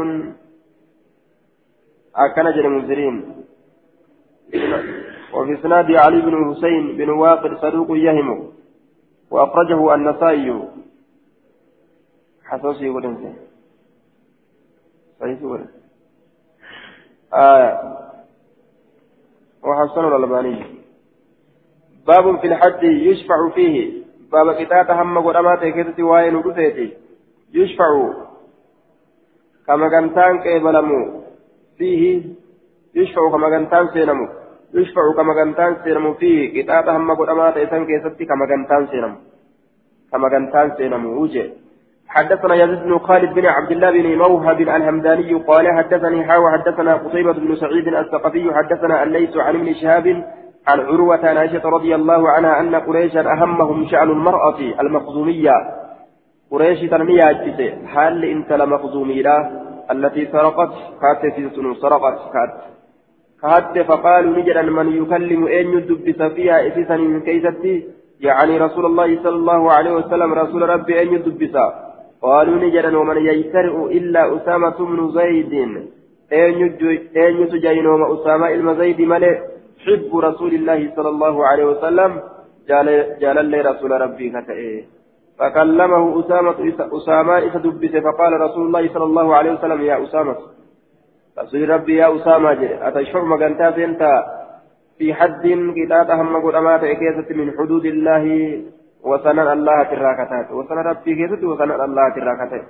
أكنج 2.17 2.59
المنذرين 2.59 3.45
وفي 5.35 5.61
إسناد 5.61 5.91
علي 5.91 6.21
بن 6.21 6.55
حسين 6.55 6.97
بن 6.97 7.11
واقد 7.11 7.57
صدوق 7.57 7.89
يهم 7.91 8.53
وأخرجه 9.31 9.95
النسائي. 9.95 10.69
حسوسي 12.45 12.89
ولنسي 12.89 13.35
صحيح 15.21 15.43
ولنسي 15.43 15.81
آية 17.35 17.99
وحسن 19.63 20.05
الألباني. 20.09 20.65
باب 22.07 22.41
في 22.41 22.47
الحج 22.47 22.83
يشفع 22.83 23.49
فيه. 23.55 24.03
باب 24.33 24.53
كتاب 24.53 24.91
هم 24.91 25.19
قدامات 25.19 25.63
كتاب 25.63 26.03
وين 26.03 26.43
يشفع. 27.55 28.13
كما 29.67 29.89
كان 29.89 30.15
تانك 30.15 30.47
فيه 31.79 32.23
يشفع 32.95 33.31
كما 33.31 33.51
كان 33.51 33.71
تان 33.71 33.89
سينمو. 33.89 34.40
يشفع 34.75 35.03
كما 35.17 35.33
كنتان 35.35 35.77
سينمو 35.85 36.15
فيه. 36.15 36.63
كتاب 36.63 36.89
هم 36.89 37.11
قدما 37.11 37.51
تيسان 37.51 37.87
كيستي 37.87 38.25
كما 38.25 38.47
كنتان 38.47 38.87
سينمو. 38.87 39.17
كما 40.13 40.29
كنتان 40.29 40.77
سينمو. 40.77 41.23
وجه. 41.23 41.51
حدثنا 42.09 42.55
يزيد 42.55 42.83
بن 42.83 42.99
خالد 42.99 43.35
بن 43.35 43.47
عبد 43.47 43.71
الله 43.71 43.91
بن 43.91 44.19
موهب 44.19 44.61
الهمداني 44.61 45.35
قال 45.35 45.67
حدثني 45.79 46.25
حاوى 46.25 46.53
حدثنا 46.53 46.95
قصيبة 46.95 47.33
بن 47.33 47.57
سعيد 47.57 47.89
الثقفي 47.89 48.55
حدثنا 48.55 49.03
الليث 49.03 49.37
عن 49.37 49.55
ابن 49.55 49.75
شهاب 49.75 50.07
عن 50.69 50.81
عروة 50.81 51.29
عن 51.29 51.37
عائشة 51.37 51.69
رضي 51.69 51.95
الله 51.95 52.31
عنها 52.31 52.61
أن 52.61 52.75
قريشا 52.75 53.21
أهمهم 53.21 53.87
شأن 53.87 54.11
المرأة 54.11 54.61
المخزومية. 54.81 55.53
قريش 56.51 56.91
تنمية 56.91 57.87
حال 57.87 58.25
إنت 58.25 58.53
لمخزومية 58.53 59.51
التي 59.91 60.27
سرقت. 60.33 60.73
كاتت 61.01 61.37
سرقت. 61.83 62.19
كات 62.33 62.70
كهد 63.43 63.83
فقالوا 63.83 64.37
نجدا 64.39 64.63
من 64.63 64.89
يكلم 65.03 65.47
أين 65.47 65.69
يدبس 65.77 66.21
فيها 66.23 66.67
إسيسا 66.69 66.97
من 66.97 67.21
كيستي؟ 67.21 67.85
يعني 68.21 68.59
رسول 68.59 68.85
الله 68.87 69.23
صلى 69.23 69.37
الله 69.43 69.73
عليه 69.73 69.93
وسلم 69.99 70.35
رسول 70.35 70.69
ربي 70.69 70.99
أين 71.01 71.13
يدبس 71.13 71.57
قالوا 72.23 72.57
نجدا 72.65 72.99
ومن 72.99 73.17
يجترئ 73.17 73.77
إلا 73.99 74.37
أسامة 74.37 74.79
بن 74.79 74.99
زيد. 75.19 75.53
أين 76.33 77.37
يسجين 77.43 77.87
وما 77.87 78.07
أسامة 78.15 78.47
إلما 78.55 78.75
زيد 78.75 79.01
ملئ. 79.01 79.37
حب 79.85 80.11
رسول 80.29 80.53
الله 80.55 80.81
صلى 80.97 81.09
الله 81.09 81.47
عليه 81.47 81.65
وسلم. 81.65 82.13
جال 83.23 83.45
لي 83.51 83.61
رسول 83.61 83.91
ربي 84.05 84.27
كتئه 84.31 84.83
فكلمه 85.39 86.21
أسامة 86.21 86.59
أسامة 86.99 87.41
فقال 88.07 88.33
رسول 88.47 88.67
الله 88.67 88.85
صلى 88.95 89.05
الله 89.05 89.27
عليه 89.37 89.53
وسلم 89.53 89.81
يا 89.81 89.97
أسامة. 90.05 90.37
رسول 91.41 91.71
ربي 91.71 91.97
يا 91.97 92.17
أسامة 92.17 92.61
أتشعر 92.89 93.25
مقنتا 93.25 93.71
سنتا 93.77 94.13
في 94.99 95.15
حد 95.15 95.45
قطاط 95.77 96.11
هم 96.11 96.37
قدامات 96.47 96.85
كيسة 96.85 97.29
من 97.41 97.49
حدود 97.59 97.85
الله 97.85 98.25
وسنن 99.09 99.49
الله 99.57 99.83
تراكتات 99.83 100.53
وسنن 100.53 100.79
ربي 100.79 101.15
كيسة 101.15 101.43
وسنن 101.51 101.81
الله 101.87 102.09
تراكتات 102.17 102.65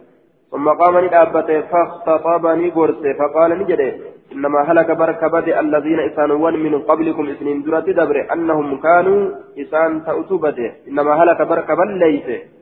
ثم 0.50 0.68
قام 0.68 0.94
ندابته 1.04 1.60
فاختطبني 1.60 2.70
قرسه 2.70 3.12
فقال 3.18 3.50
نجده 3.58 3.92
إنما 4.32 4.60
هلك 4.68 4.90
بركبت 4.90 5.46
الذين 5.64 6.00
إسانوا 6.00 6.50
من 6.50 6.74
قبلكم 6.90 7.24
إسنين 7.28 7.62
درة 7.62 7.80
دبر 7.98 8.16
أنهم 8.32 8.80
كانوا 8.80 9.20
إسان 9.62 10.04
تأتوبته 10.06 10.70
إنما 10.88 11.12
هلك 11.22 11.42
بركب 11.42 11.80
ليس 11.80 12.28
كبل 12.28 12.59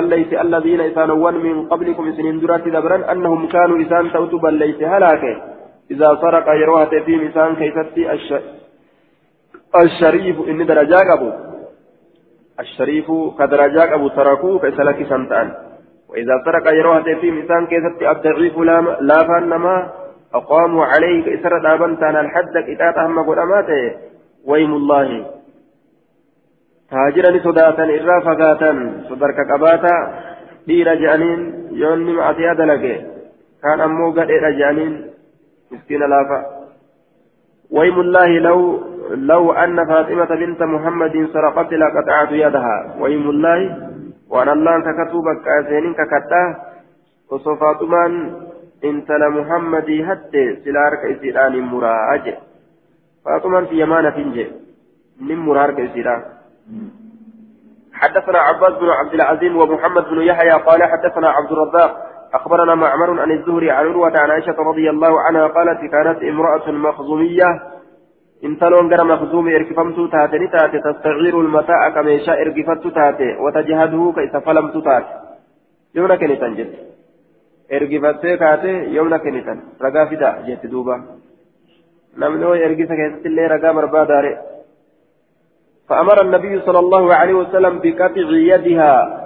ليس 0.00 0.32
الذين 0.32 0.80
إسانوا 0.80 1.30
من 1.30 1.68
قبلكم 1.68 2.08
إسنين 2.08 2.40
درة 2.40 2.56
دبرا 2.56 3.12
أنهم 3.12 3.48
كانوا 3.48 3.82
إسان 3.82 4.12
تأتوبا 4.12 4.48
ليس 4.48 4.82
هلاك. 4.82 5.24
إذا 5.90 6.08
سرق 6.22 6.48
يروها 6.48 6.84
في 6.84 7.28
إسان 7.28 7.56
كيستي 7.56 8.12
الشريف 9.82 10.36
إن 10.48 10.66
درجاك 10.66 11.06
أبو 11.06 11.30
الشريف 12.60 13.06
كدرجاك 13.38 13.90
أبو 13.92 14.08
تركوه 14.08 14.58
كيسلك 14.58 14.98
سنتان. 15.08 15.48
وإذا 16.08 16.34
سرق 16.44 16.66
يروها 16.72 17.02
في 17.02 17.44
إسان 17.44 17.66
كيستي 17.66 18.10
الضعيف 18.10 18.58
لا 19.00 19.18
فانما 19.28 19.76
أقاموا 20.34 20.84
عليك 20.84 21.28
إسر 21.28 21.58
دابن 21.62 21.98
تانا 22.00 22.20
الحد 22.20 22.56
إتات 22.56 22.96
أهم 22.98 23.18
قداماته. 23.28 23.92
ويم 24.46 24.72
الله. 24.74 25.33
تاجرني 26.90 27.40
صداتا 27.40 27.84
إرا 27.84 28.20
فقاتا 28.20 28.70
صدرك 29.08 29.38
قباتا 29.52 29.94
دير 30.66 30.94
جانين 30.94 31.40
يوني 31.72 32.12
معتيا 32.12 32.52
دلقي 32.52 32.96
كان 33.62 33.80
أمو 33.80 34.10
قد 34.10 34.30
إرا 34.30 34.50
جانين 34.50 34.92
مسكين 35.72 36.02
لافا. 36.12 36.40
ويم 37.70 38.00
الله 38.00 38.30
لو 38.38 38.58
لو 39.14 39.52
أن 39.52 39.76
فاطمة 39.88 40.30
بنت 40.40 40.62
محمد 40.62 41.28
سرقت 41.32 41.72
لقطعت 41.72 42.32
يدها. 42.32 42.76
ويم 43.00 43.30
الله 43.30 43.60
وأن 44.30 44.48
الله 44.48 44.74
ككتوبك 44.86 45.38
كاسينين 45.44 45.94
ككتا. 45.94 46.42
وصفاتمان 47.30 48.12
intala 48.84 49.30
muhammadii 49.30 50.02
hatte 50.02 50.60
silaa 50.64 50.84
harka 50.84 51.08
isiidhaan 51.08 51.52
nin 51.56 51.64
muraa 51.64 52.16
je 52.24 52.32
faaxumaan 53.24 53.68
fi 53.70 53.78
yamaana 53.78 54.12
finje 54.12 54.44
حدثنا 57.92 58.38
عباس 58.38 58.72
بن 58.80 58.88
عبد 58.88 59.14
العزيز 59.14 59.52
ومحمد 59.52 60.04
بن 60.04 60.22
يحيى 60.22 60.50
قال 60.50 60.82
حدثنا 60.82 61.28
عبد 61.28 61.52
الرزاق 61.52 61.96
أخبرنا 62.34 62.74
معمر 62.74 63.20
عن 63.20 63.30
الزهري 63.30 63.70
عن 63.70 63.86
عروة 63.86 64.18
عن 64.18 64.30
عائشة 64.30 64.56
رضي 64.58 64.90
الله 64.90 65.20
عنها 65.20 65.46
قالت 65.46 65.80
كانت 65.80 66.22
امرأة 66.22 66.70
مخزومية. 66.70 67.44
إن 68.44 68.58
تلون 68.58 68.88
غير 68.88 69.04
مخزوم 69.04 69.48
إركفمت 69.48 70.12
تاتي 70.12 70.46
تاتي 70.46 70.78
تستعير 70.78 71.40
المتاع 71.40 71.88
كميشا 71.88 72.32
إركفت 72.32 72.86
تاتي 72.94 73.36
وتجهده 73.40 74.12
كيس 74.16 74.36
فلمت 74.36 74.84
تاتي. 74.84 75.14
يونا 75.94 76.16
تنجد 76.16 76.70
ergifattee 77.70 78.38
kaate 78.38 78.72
yoomna 78.94 79.18
kennitan 79.18 79.62
ragaa 79.80 80.06
fida 80.06 80.30
jetti 80.46 80.68
duuba 80.68 80.98
namni 82.16 82.44
way 82.50 82.60
ergisa 82.66 82.96
keessatti 82.96 83.28
illee 83.28 83.48
ragaa 83.48 83.72
barbaadaare 83.78 84.32
فأمر 85.88 86.22
النبي 86.22 86.60
صلى 86.66 86.78
الله 86.78 87.14
عليه 87.14 87.34
وسلم 87.34 87.80
بقطع 87.82 88.28
يدها. 88.30 89.24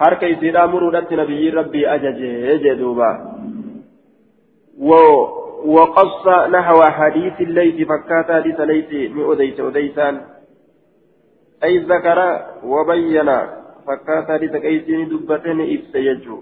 حركة 0.00 0.26
يسير 0.26 0.64
أمر 0.64 0.82
نبي 1.12 1.50
ربي 1.50 1.88
أججه 1.94 2.56
جدوبا 2.56 3.10
وقص 5.64 6.28
نحو 6.28 6.82
حديث 6.82 7.40
الليث 7.40 7.88
فكات 7.88 8.30
حديث 8.32 8.60
ليث 8.60 9.10
مؤديس 9.16 9.60
أديسان 9.60 10.20
أي 11.64 11.78
ذكر 11.78 12.18
وبين 12.64 13.30
فكات 13.86 14.26
حديث 14.28 14.56
كيسين 14.56 15.08
دبتين 15.08 15.60
إبس 15.60 15.94
يجو 15.94 16.38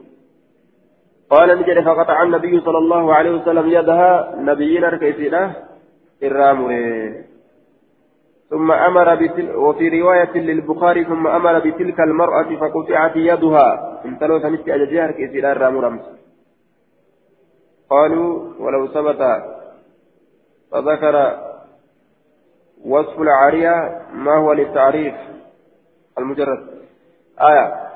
قال 1.30 1.48
نجد 1.58 1.78
فقطع 1.84 2.22
النبي 2.22 2.60
صلى 2.60 2.78
الله 2.78 3.14
عليه 3.14 3.30
وسلم 3.30 3.66
يدها 3.68 4.34
نبينا 4.38 4.88
ركيسينا 4.88 5.52
الرامر 6.22 6.70
ثم 8.50 8.72
أمر 8.72 9.14
بتل 9.14 9.56
وفي 9.56 10.00
رواية 10.00 10.38
للبخاري 10.38 11.04
ثم 11.04 11.26
أمر 11.26 11.58
بتلك 11.58 12.00
المرأة 12.00 12.56
فقطعت 12.56 13.16
يدها. 13.16 14.00
انتلو 14.04 14.40
سنت 14.40 14.68
أججها 14.68 15.06
ركيسينا 15.06 15.52
الرامر 15.52 16.00
قالوا 17.90 18.52
ولو 18.58 18.86
ثبت 18.86 19.42
فذكر 20.72 21.38
وصف 22.84 23.20
العارية 23.20 24.02
ما 24.12 24.36
هو 24.36 24.52
للتعريف 24.52 25.14
المجرد. 26.18 26.66
آية. 27.40 27.88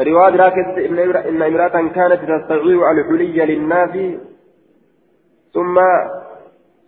رواية 0.00 0.36
راكز 0.36 0.78
إن 1.28 1.42
امرأة 1.42 1.68
كانت 1.68 2.20
تستطيع 2.30 2.90
الحلي 2.90 3.46
للناس 3.46 4.20
ثم 5.54 5.78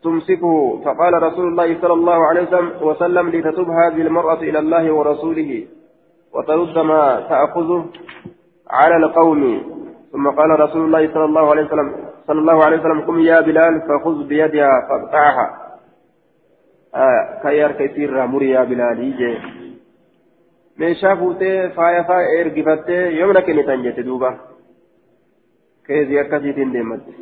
تمسكه. 0.04 0.54
فقال 0.84 1.22
رسول 1.22 1.46
الله 1.48 1.68
صلى 1.82 1.92
الله 1.92 2.18
عليه 2.28 2.42
وسلم 2.82 3.28
لتتوب 3.28 3.68
هذه 3.80 4.00
المرأة 4.06 4.40
إلى 4.48 4.58
الله 4.58 4.84
ورسوله. 4.92 5.50
وترد 6.34 6.76
ما 6.78 7.02
تأخذه 7.28 7.84
على 8.70 8.96
القوم. 8.96 9.42
ثم 10.12 10.26
قال 10.38 10.50
رسول 10.60 10.82
الله 10.86 11.02
صلى 11.14 11.24
الله 11.24 11.50
عليه 11.50 11.64
وسلم 11.64 11.88
صلى 12.26 12.40
الله 12.40 12.64
عليه 12.64 12.78
وسلم 12.80 13.00
قم 13.00 13.18
يا 13.20 13.40
بلال 13.40 13.74
فخذ 13.88 14.26
بيدها 14.30 14.72
فاقطعها. 14.88 15.46
آه 16.94 17.20
كيار 17.42 17.72
كثير 17.72 18.26
مري 18.26 18.50
يا 18.50 18.64
بلال 18.64 18.98
يجي 19.08 19.32
meeshaa 20.78 21.16
fuutee 21.16 21.70
faaya 21.74 22.04
faaya 22.04 22.30
ergifattee 22.38 23.02
yoomna 23.18 23.42
kennitan 23.46 23.82
jette 23.86 24.02
duuba 24.06 24.30
keezii 25.86 26.18
akkasiitiin 26.22 26.72
deematte 26.76 27.12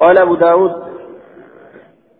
قال 0.00 0.18
أبو 0.18 0.34
داود 0.34 0.72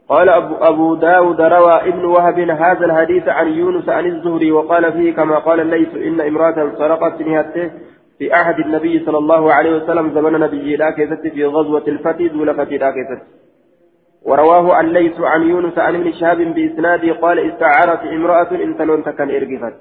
قال 0.09 0.29
أبو, 0.29 0.55
أبو 0.55 0.95
داود 0.95 1.41
روى 1.41 1.73
ابن 1.73 2.05
وهب 2.05 2.39
هذا 2.39 2.85
الحديث 2.85 3.29
عن 3.29 3.49
يونس 3.49 3.89
عن 3.89 4.07
الزهري 4.07 4.53
وقال 4.53 4.93
فيه 4.93 5.15
كما 5.15 5.39
قال 5.39 5.61
الليث 5.61 5.95
إن 5.95 6.21
امرأة 6.21 6.73
سرقت 6.79 7.21
نهته 7.21 7.71
في 8.19 8.35
أحد 8.35 8.59
النبي 8.59 9.05
صلى 9.07 9.19
الله 9.19 9.53
عليه 9.53 9.77
وسلم 9.77 10.15
زمن 10.15 10.41
نبي 10.41 10.77
لا 10.77 10.91
في 11.31 11.45
غزوة 11.45 11.83
الفتي 11.89 12.29
دول 12.29 12.55
فتي 12.55 12.79
لا 12.79 12.93
ورواه 14.25 14.81
الليث 14.81 15.21
عن 15.21 15.43
يونس 15.43 15.79
عن 15.79 15.95
ابن 15.95 16.13
شهاب 16.13 16.37
بإسناده 16.37 17.13
قال 17.13 17.39
استعارت 17.39 18.01
امرأة 18.01 18.51
إن 18.51 18.77
تلون 18.79 19.05
تكن 19.05 19.31
إرقفت. 19.31 19.77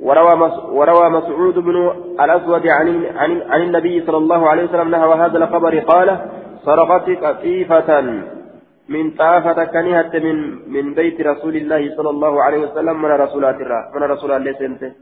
وروى 0.00 0.52
وروى 0.68 1.10
مسعود 1.10 1.54
بن 1.58 1.76
الأسود 2.20 2.66
عن 2.66 3.06
عن 3.16 3.42
عن 3.42 3.62
النبي 3.62 4.06
صلى 4.06 4.16
الله 4.16 4.48
عليه 4.48 4.64
وسلم 4.64 4.90
نحو 4.90 5.12
هذا 5.12 5.38
الخبر 5.38 5.78
قال 5.78 6.18
سرقت 6.66 7.08
قطيفة 7.24 7.90
من 8.88 9.04
طافة 9.10 9.58
كنيهة 9.64 10.12
من 10.26 10.36
من 10.74 10.94
بيت 10.94 11.20
رسول 11.20 11.54
الله 11.56 11.82
صلى 11.96 12.10
الله 12.10 12.42
عليه 12.42 12.60
وسلم. 12.66 12.96
من 13.02 13.10
رسولات 13.24 13.58
من 13.94 14.02
رسول 14.02 14.30
الله 14.32 14.52
سنته 14.52 14.92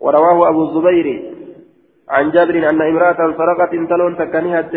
ورواه 0.00 0.38
أبو 0.50 0.62
الزبير 0.66 1.06
عن 2.08 2.30
جابر 2.30 2.56
أن 2.70 2.82
امرأة 2.92 3.20
سرقت 3.38 3.72
تلون 3.90 4.12
تكنيهت 4.22 4.74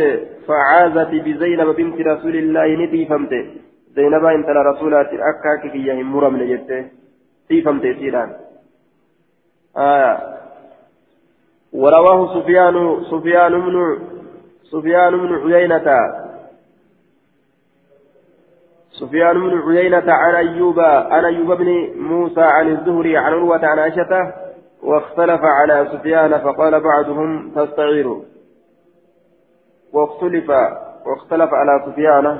فعازت 0.47 1.11
بزينب 1.25 1.69
بنت 1.79 1.97
رسول 2.11 2.35
الله 2.35 2.67
ندي 2.81 3.05
فمت. 3.05 3.33
زينب 3.95 4.25
انت 4.25 4.49
رسولات 4.49 5.11
أكاك 5.29 5.71
في 5.71 5.79
يهم 5.87 6.07
مرم 6.13 6.37
لجت 6.37 6.69
في 7.47 7.61
فمت 7.61 7.85
سيران 7.99 8.29
آه. 9.77 10.17
ورواه 11.73 12.19
سفيان 12.35 12.75
سفيان 13.11 13.53
بن 13.65 13.75
سفيان 14.71 15.17
بن 15.17 15.53
عيينة. 15.53 15.85
سفيان 18.99 19.39
بن 19.39 19.61
عيينة 19.69 20.03
عن 20.13 20.35
أيوب 20.35 20.79
عن 20.79 21.25
أيوب 21.25 21.51
بن 21.51 21.93
موسى 21.95 22.41
عن 22.41 22.67
الزهري 22.67 23.17
عن 23.17 23.33
عروة 23.33 23.65
عن 23.65 23.79
عائشة 23.79 24.33
واختلف 24.83 25.41
على 25.43 25.87
سفيان 25.93 26.39
فقال 26.39 26.79
بعضهم 26.79 27.51
تستعير 27.55 28.21
واختلف 29.93 30.49
واختلف 31.05 31.53
على 31.53 31.83
سفيان 31.85 32.39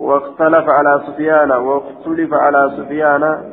واختلف 0.00 0.68
على 0.68 1.02
سفيان 1.06 1.50
واختلف 1.50 2.34
على 2.34 2.76
سفيان 2.76 3.52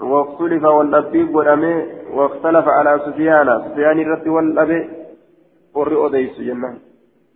واختلف 0.00 0.64
والأبيب 0.64 1.34
والأمي 1.34 2.01
واختلف 2.12 2.68
على 2.68 3.00
سفيان. 3.06 3.48
سفيان 3.68 3.98
الرد 4.00 4.28
والأبي 4.28 4.90
ورئ 5.74 6.06
أديس 6.06 6.40
جنة. 6.40 6.78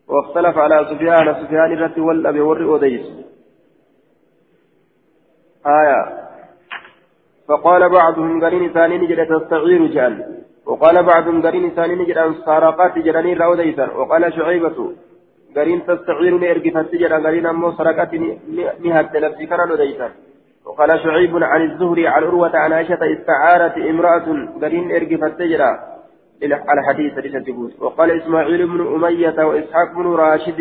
واختلف 0.09 0.59
على 0.59 0.87
سفيان. 0.91 1.27
سفيان 1.45 1.73
الرد 1.73 1.99
والأبي 1.99 2.41
ورئ 2.41 2.77
أديس. 2.77 3.07
آية. 5.67 6.01
فقال 7.49 7.89
بعضهم 7.89 8.45
قرين 8.45 8.73
ثاني 8.73 8.99
نجد 8.99 9.21
تستعير 9.27 9.87
جان. 9.87 10.37
وقال 10.67 11.03
بعضهم 11.03 11.43
قرين 11.47 11.71
ثاني 11.71 12.05
جران 12.05 12.35
سارقات 12.47 12.99
جراني 12.99 13.35
راوديسا 13.35 13.87
وقال 13.99 14.33
شعيبة 14.37 14.93
قرين 15.57 15.87
تستعير 15.87 16.39
لإرقفت 16.39 16.95
جران 16.95 17.27
قرين 17.27 17.47
أمو 17.47 17.73
سرقات 17.73 18.15
نهت 18.85 19.17
نفسي 19.17 19.47
كان 19.47 19.71
وديسا 19.71 20.09
وقال 20.67 21.01
شعيب 21.01 21.37
عن 21.43 21.63
الزهري 21.63 22.09
عن 22.09 22.23
عروة 22.23 22.57
عن 22.57 22.73
عائشة 22.73 22.99
استعارت 23.13 23.79
امرأة 23.79 24.27
قرين 24.63 24.91
إرقفت 24.93 25.43
جران 25.43 25.79
على 26.43 26.83
حديث 26.89 27.13
حديث 27.13 27.83
وقال 27.83 28.23
إسماعيل 28.23 28.67
بن 28.67 28.81
أمية 28.95 29.45
وإسحاق 29.45 29.95
بن 29.97 30.07
راشد 30.07 30.61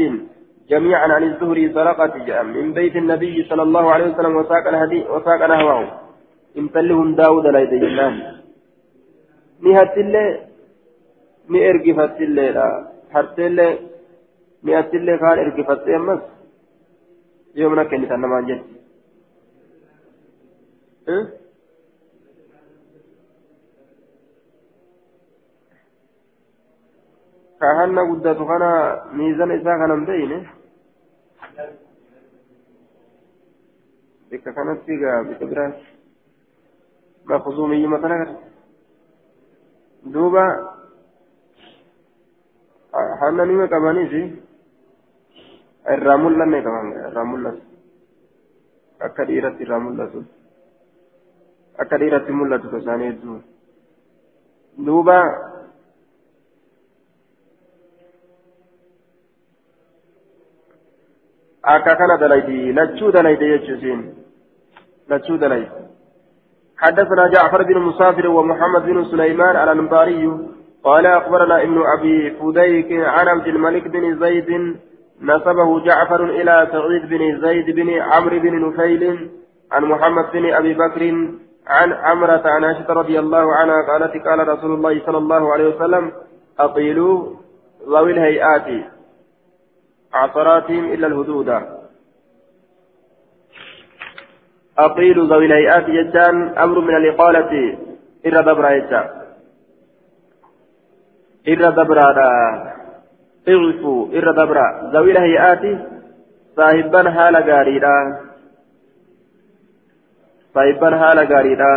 جميعا 0.70 1.08
عن 1.14 1.24
الزهري 1.24 1.74
سرقة 1.74 2.44
من 2.44 2.74
بيت 2.74 2.96
النبي 2.96 3.44
صلى 3.50 3.62
الله 3.62 3.92
عليه 3.92 4.14
وسلم 4.14 4.36
وساق 4.36 4.68
الهدي 4.68 5.02
وساق 5.10 5.48
نهوه 5.48 5.92
انتلهم 6.58 7.16
داود 7.16 7.46
لا 7.48 7.60
يدينان 7.60 8.16
نهت 9.62 9.98
الله 9.98 10.40
نئرقفت 11.50 12.22
الله 12.22 12.50
لا 12.52 12.68
حرت 13.14 13.40
الله 13.40 13.78
نهت 14.64 14.94
الله 14.94 15.18
قال 15.18 15.40
ارقفت 15.40 15.88
أمس 15.88 16.22
يومنا 17.56 17.84
كنت 17.84 18.12
أنا 18.12 18.28
ما 18.28 18.42
جد 18.48 18.75
أه؟ 21.08 21.46
kahanna 27.66 28.02
guddatu 28.06 28.44
kana 28.46 28.70
miizana 29.18 29.56
isaa 29.58 29.80
kanan 29.80 30.06
beeyne 30.06 30.38
bikka 34.30 34.52
kanatti 34.54 34.94
gaa 35.02 35.24
bika 35.24 35.46
biraas 35.50 35.78
maqzuumiyyuma 37.26 37.98
kana 38.04 38.16
kana 38.22 38.36
duuba 40.14 40.44
hanna 43.24 43.44
nima 43.50 43.72
qabaniisi 43.74 44.22
irraa 45.96 46.18
mul'anne 46.22 46.60
qaban 46.66 46.88
irraa 47.08 47.28
mul'atu 47.32 47.62
akka 49.00 49.26
dhiiratti 49.26 49.64
irraa 49.66 49.82
mul'atu 49.88 50.20
akka 51.84 51.98
dhiiratti 51.98 52.38
mul'atu 52.40 52.78
isaanii 52.78 53.10
hedduu 53.12 53.40
duuba 54.78 55.18
akka 61.64 61.96
kana 61.96 62.18
dalayti 62.18 62.74
lachuu 62.74 63.12
dalayte 63.18 63.50
jechuusin 63.56 64.06
lachuu 65.10 65.38
dalayte 65.38 65.86
حدثنا 66.78 67.28
جعفر 67.28 67.64
بن 67.64 67.78
مسافر 67.80 68.28
ومحمد 68.28 68.86
بن 68.86 69.04
سليمان 69.04 69.56
الأنباري 69.56 70.40
قال 70.84 71.06
أخبرنا 71.06 71.62
ابن 71.64 71.84
أبي 71.98 72.32
فديك 72.32 72.92
عن 72.92 73.28
عبد 73.28 73.48
الملك 73.48 73.88
بن 73.88 74.20
زيد 74.20 74.50
نسبه 75.22 75.80
جعفر 75.80 76.24
إلى 76.26 76.68
سعيد 76.72 77.10
بن 77.10 77.42
زيد 77.42 77.76
بن 77.76 77.90
عمرو 77.90 78.40
بن 78.40 78.68
نفيل 78.68 79.30
عن 79.72 79.86
محمد 79.86 80.26
بن 80.34 80.54
أبي 80.54 80.74
بكر 80.74 81.02
عن 81.68 81.94
عمرة 81.94 82.42
عن 82.46 82.64
عائشة 82.64 82.94
رضي 82.94 83.20
الله 83.20 83.56
عنها 83.56 83.82
قالت 83.82 84.28
قال 84.28 84.48
رسول 84.48 84.72
الله 84.74 85.06
صلى 85.06 85.18
الله 85.18 85.54
عليه 85.54 85.76
وسلم 85.76 86.12
أطيلوا 86.60 87.36
ذوي 87.90 88.12
الهيئات 88.12 88.86
عثراتهم 90.14 90.94
إلا 90.94 91.08
الهدود. 91.08 91.50
أقيل 94.78 95.30
ذوي 95.30 95.46
الهيئات 95.46 95.90
جتان 95.90 96.58
أمر 96.58 96.80
من 96.80 96.96
الإقالة 96.96 97.78
إرى 98.26 98.42
دبرا 98.44 98.78
جتان 98.80 99.10
إرى 101.48 101.72
دبرا 101.72 102.10
اغفوا 103.48 104.08
إرى 104.08 104.34
دبرا 104.34 104.92
ذوي 104.94 105.12
الهيئات 105.12 105.80
صاحبا 106.56 107.12
حال 107.12 107.36
غاريدا 107.36 108.25
صاحبا 110.56 110.90
حال 111.00 111.20
غاريدا 111.32 111.72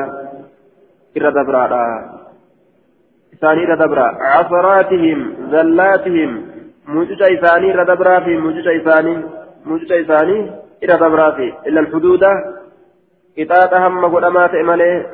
إرى 1.17 1.31
دبرا 1.37 1.65
إساني 3.35 3.63
إرى 3.65 3.77
دبرا 3.83 4.09
عثراتهم 4.33 5.19
زلاتهم 5.53 6.31
موجوجة 6.95 7.27
إساني 7.35 7.67
إلى 7.75 7.85
دبرا 7.85 8.21
في 8.21 8.37
موجوجة 8.37 8.71
إساني 8.81 9.15
موجوجة 9.67 9.95
إساني 10.03 10.39
إلى 10.83 10.95
دبرا 11.03 11.31
في 11.31 11.47
إلا 11.67 11.81
الحدود 11.81 12.25
قطاطة 13.39 13.87
هم 13.87 14.05
قدمات 14.15 14.55
إمالي 14.55 15.07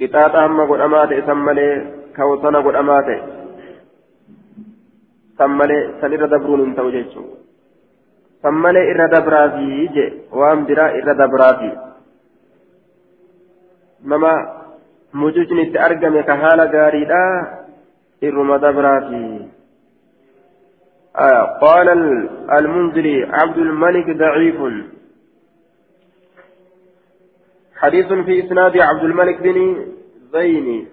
قطاطة 0.00 0.46
هم 0.46 0.60
قدمات 0.70 1.12
إسمالي 1.12 1.68
كوتنا 2.16 2.58
قدمات 2.66 3.08
سمالي 5.38 5.78
سنير 6.00 6.26
دبرون 6.26 6.60
انتو 6.66 6.90
جيشو 6.90 7.41
إرى 8.44 9.06
دبرا 9.14 9.48
في 9.48 9.86
جي 9.94 10.12
وام 10.32 10.64
برا 10.66 10.86
إرى 10.88 11.14
دبرا 11.14 11.52
في 11.52 11.70
نما 14.04 14.32
موجوجني 15.14 15.64
تأرقم 15.64 16.20
كهالة 16.20 16.64
غاريدا 16.64 17.24
إرم 18.24 18.56
دبراتي 18.56 19.48
آه 21.16 21.42
قال 21.62 21.88
المنذري 22.58 23.24
عبد 23.24 23.58
الملك 23.58 24.16
ضعيف 24.16 24.58
حديث 27.76 28.06
في 28.06 28.46
إسناد 28.46 28.78
عبد 28.78 29.04
الملك 29.04 29.42
بن 29.42 29.86
زين 30.32 30.88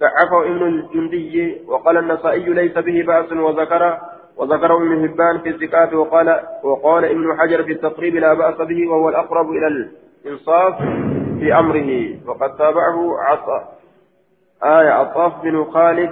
ضعفه 0.00 0.42
ابن 0.44 0.62
الجندي 0.66 1.56
وقال 1.66 1.96
النسائي 1.96 2.44
ليس 2.54 2.72
به 2.72 3.02
بأس 3.02 3.32
وذكر 3.32 3.98
وذكره 4.40 4.76
ابن 4.76 5.04
هبان 5.04 5.38
في 5.38 5.48
الزكاة 5.48 5.96
وقال 5.96 6.40
وقال 6.62 7.04
ابن 7.04 7.38
حجر 7.38 7.62
في 7.62 7.72
التقريب 7.72 8.16
لا 8.16 8.34
بأس 8.34 8.54
به 8.54 8.90
وهو 8.90 9.08
الأقرب 9.08 9.50
إلى 9.50 9.66
الإنصاف 9.66 10.78
في 11.40 11.54
أمره. 11.58 12.16
وقد 12.26 12.56
تابعه 12.56 13.20
عطاء 13.20 13.78
آية 14.64 14.90
عطاف 14.90 15.42
بن 15.42 15.64
خالد 15.64 16.10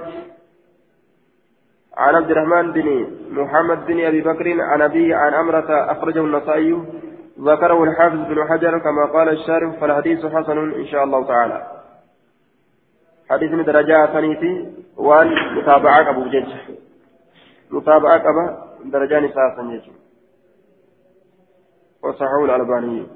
عن 1.96 2.14
عبد 2.14 2.30
الرحمن 2.30 2.72
بن 2.72 3.06
محمد 3.30 3.86
بن 3.86 4.04
أبي 4.04 4.20
بكر 4.20 4.60
عن 4.62 4.82
أبيه 4.82 5.14
عن 5.16 5.34
أمرة 5.34 5.92
أخرجه 5.92 6.20
النسائي. 6.20 6.82
ذكره 7.40 7.84
الحافظ 7.84 8.16
بن 8.16 8.48
حجر 8.48 8.78
كما 8.78 9.04
قال 9.04 9.28
الشارف 9.28 9.80
فالحديث 9.80 10.26
حسن 10.26 10.58
إن 10.58 10.86
شاء 10.86 11.04
الله 11.04 11.26
تعالى. 11.26 11.66
حديث 13.30 13.52
من 13.52 13.64
درجات 13.64 14.10
ثانيتي 14.10 14.72
وان 14.96 15.28
متابعة 15.56 16.10
أبو 16.10 16.24
جج 16.24 16.78
متابعة 17.70 18.22
أبا 18.30 18.44
درجان 18.84 19.28
ساسا 19.28 19.62
يجب 19.72 19.94
وصححه 22.04 22.44
الألباني. 22.44 23.06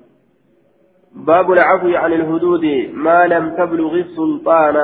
باب 1.14 1.52
العفو 1.52 1.88
عن 1.96 2.12
الحدود 2.12 2.64
ما 2.94 3.26
لم 3.26 3.44
تبلغ 3.56 3.94
السلطان. 3.94 4.76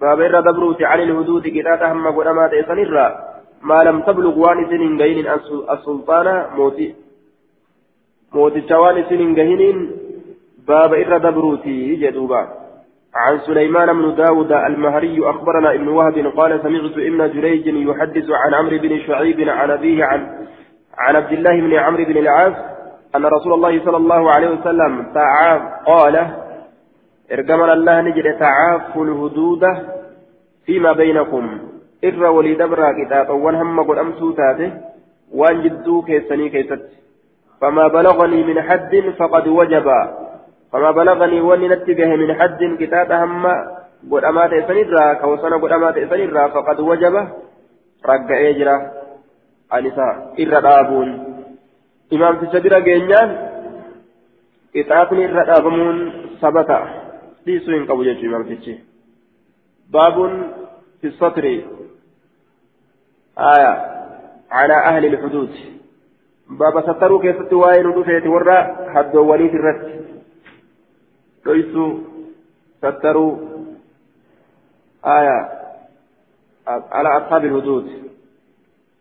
باب 0.00 0.20
الرا 0.20 0.40
دبروت 0.40 0.82
عن 0.82 1.00
الحدود 1.00 1.48
كتاتا 1.48 1.92
هم 1.92 2.06
قدما 2.06 2.48
تيسن 2.48 2.78
الرا. 2.78 3.32
ما 3.62 3.84
لم 3.84 4.00
تبلغ 4.02 4.38
وان 4.38 4.66
سنين 4.70 5.00
غين 5.00 5.26
السلطان 5.70 6.56
موتي 6.56 6.94
موتي 8.34 8.68
شوان 8.68 9.04
سنين 9.08 9.34
غين 9.34 9.90
باب 10.68 10.94
إر 10.94 11.18
دبروتي 11.18 11.96
جدوبا 11.96 12.61
عن 13.14 13.38
سليمان 13.38 13.92
بن 13.92 14.14
داود 14.14 14.52
المهري 14.52 15.30
أخبرنا 15.30 15.74
ابن 15.74 15.88
وهب 15.88 16.32
قال 16.36 16.60
سمعت 16.62 16.92
ابن 16.92 17.32
جريج 17.32 17.66
يحدث 17.66 18.30
عن 18.30 18.54
عمرو 18.54 18.78
بن 18.78 18.98
شعيب 19.06 19.48
عن 19.48 19.70
أبيه 19.70 20.04
عن 20.04 20.20
عن 20.98 21.16
عبد 21.16 21.32
الله 21.32 21.60
بن 21.60 21.74
عمرو 21.74 22.04
بن 22.04 22.16
العاص 22.16 22.54
أن 23.16 23.24
رسول 23.24 23.52
الله 23.52 23.84
صلى 23.84 23.96
الله 23.96 24.30
عليه 24.30 24.48
وسلم 24.48 25.12
تعاف 25.14 25.62
قال 25.86 26.16
ارجمنا 27.32 27.72
الله 27.72 28.00
نجد 28.00 28.38
تعاف 28.38 28.96
الهدود 28.96 29.64
فيما 30.66 30.92
بينكم. 30.92 31.72
irra 32.02 32.30
walii 32.34 32.56
dabraa 32.58 32.94
qixaaxawwan 32.94 33.56
hamma 33.56 33.84
godhamtuu 33.88 34.32
taate 34.38 34.66
waan 35.40 35.62
jidduu 35.66 36.02
keessanii 36.10 36.50
keessatti 36.56 37.00
فما 37.62 37.88
بلغني 37.88 38.42
من 38.44 38.62
حد 38.62 38.94
فقد 39.18 39.48
وجب 39.48 39.86
فما 40.72 40.90
بلغني 40.90 41.40
وني 41.40 41.68
نتبه 41.68 42.16
من 42.16 42.34
حد 42.34 42.76
كتاب 42.80 43.12
هم 43.12 43.46
قد 44.10 44.24
أمات 44.24 44.52
إسنيرا 44.52 45.14
كوسنا 45.14 45.56
قد 45.56 45.72
أمات 45.72 45.96
إسنيرا 45.96 46.48
فقد 46.48 46.80
وجب 46.80 47.14
رجع 48.06 48.50
إجرا 48.50 48.76
أنساء 49.74 50.34
إرى 50.40 50.60
دابون. 50.60 51.08
إمام 52.12 52.36
تشبير 52.36 52.78
جينيان 52.78 53.28
كتابني 54.74 55.24
إرى 55.24 55.46
دابمون 55.46 56.12
ثبتا 56.40 56.78
ليسوين 57.46 57.86
قبول 57.86 58.08
إمام 58.08 58.42
تشي 58.42 58.74
باب 59.92 60.16
في 61.00 61.06
السطر. 61.06 61.44
آية 63.38 63.72
على 64.50 64.74
أهل 64.74 65.04
الحدود. 65.04 65.50
بابا 66.50 66.80
ستروا 66.80 67.22
كيف 67.22 67.42
تواين 67.50 67.86
ودفيت 67.86 68.26
ورا 68.26 68.58
حد 68.94 69.16
وليد 69.16 69.54
الرد. 69.54 70.11
ليسوا 71.46 71.98
ستروا 72.78 73.36
آية 75.06 75.48
على 76.68 77.08
أصحاب 77.08 77.44
الهدود 77.44 78.02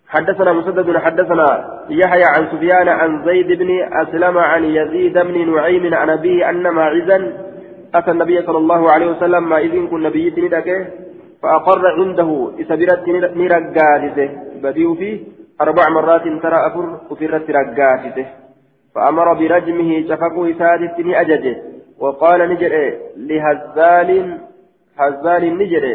حدثنا 0.07 0.53
مسدد 0.53 0.97
حدثنا 0.97 1.81
يحيى 1.89 2.23
عن 2.23 2.47
سفيان 2.51 2.87
عن 2.87 3.25
زيد 3.25 3.47
بن 3.47 3.69
أسلم 3.93 4.37
عن 4.37 4.63
يزيد 4.63 5.13
بن 5.13 5.55
نعيم 5.55 5.93
عن 5.93 6.09
أبيه 6.09 6.49
أن 6.49 6.73
معزا 6.73 7.33
أتى 7.95 8.11
النبي 8.11 8.41
صلى 8.41 8.57
الله 8.57 8.91
عليه 8.91 9.07
وسلم 9.11 9.49
ما 9.49 9.57
إذن 9.57 9.87
كن 9.87 10.01
نبي 10.01 10.29
ندكه 10.37 10.87
فأقر 11.43 11.87
عنده 11.87 12.51
إسبرت 12.61 13.07
نرقاته 13.35 14.29
بديو 14.63 14.95
فيه 14.95 15.19
أربع 15.61 15.89
مرات 15.89 16.23
ترى 16.43 16.67
أفر 16.67 16.99
أفرت 17.11 17.49
رقاته 17.49 18.25
فأمر 18.95 19.33
برجمه 19.33 20.01
شفقه 20.09 20.53
سادس 20.59 20.95
أججه. 20.99 21.70
وقال 22.01 22.39
نجر 22.51 22.73
لهزال 23.29 24.09
هزال 24.97 25.43
نجر 25.57 25.85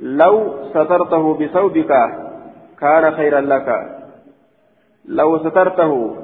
لو 0.00 0.34
سترته 0.70 1.24
بثوبك 1.34 1.92
كان 2.80 3.04
خيرا 3.18 3.40
لك. 3.40 3.68
لو 5.08 5.38
سترته 5.38 6.16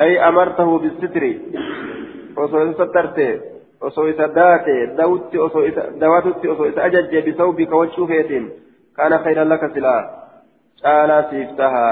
أي 0.00 0.28
أمرته 0.28 0.78
بالستر 0.78 1.24
وصو 2.36 2.72
سترته 2.72 3.40
وصو 3.82 4.08
إسداته 4.10 4.78
دوت 4.98 5.36
وصو 5.36 5.60
دواتت 6.00 6.46
وصو 6.46 6.64
إسأجج 6.68 7.12
بثوبك 7.28 7.72
وشوفيت 7.72 8.30
كان 8.96 9.12
خيرا 9.24 9.44
لك 9.44 9.62
سلا. 9.74 9.96
قال 10.84 11.10
سيفتها. 11.30 11.88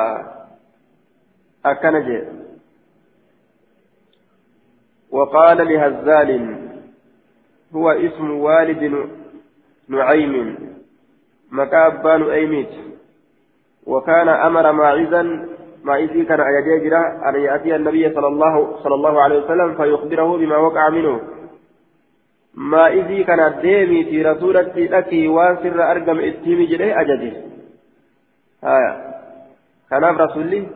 أكنج 1.66 2.08
وقال 5.12 5.58
لهزال 5.68 6.58
هو 7.74 7.90
اسم 7.90 8.30
والد 8.30 9.08
نعيم. 9.88 10.56
مكابان 11.52 12.22
أيميت. 12.30 12.70
وكان 13.86 14.28
أمر 14.28 14.72
ماعزا 14.72 15.48
ماعزي 15.84 16.24
كان 16.24 16.40
أيجاجرا 16.40 17.28
أن 17.28 17.40
يأتي 17.40 17.76
النبي 17.76 18.14
صلى 18.14 18.26
الله 18.26 18.76
صلى 18.82 18.94
الله 18.94 19.22
عليه 19.22 19.44
وسلم 19.44 19.74
فيخبره 19.74 20.36
بما 20.36 20.56
وقع 20.56 20.88
منه. 20.88 21.20
ماعزي 22.54 23.24
كان 23.24 23.60
ديمي 23.62 24.04
في 24.04 24.22
رسولة 24.22 24.72
لك 24.76 25.10
واسر 25.12 25.90
أرقم 25.90 26.18
اتيمي 26.18 26.66
جري 26.66 26.92
أجدي 27.00 27.32
هايا 28.64 28.92
كان 29.90 30.04
رسولي 30.04 30.66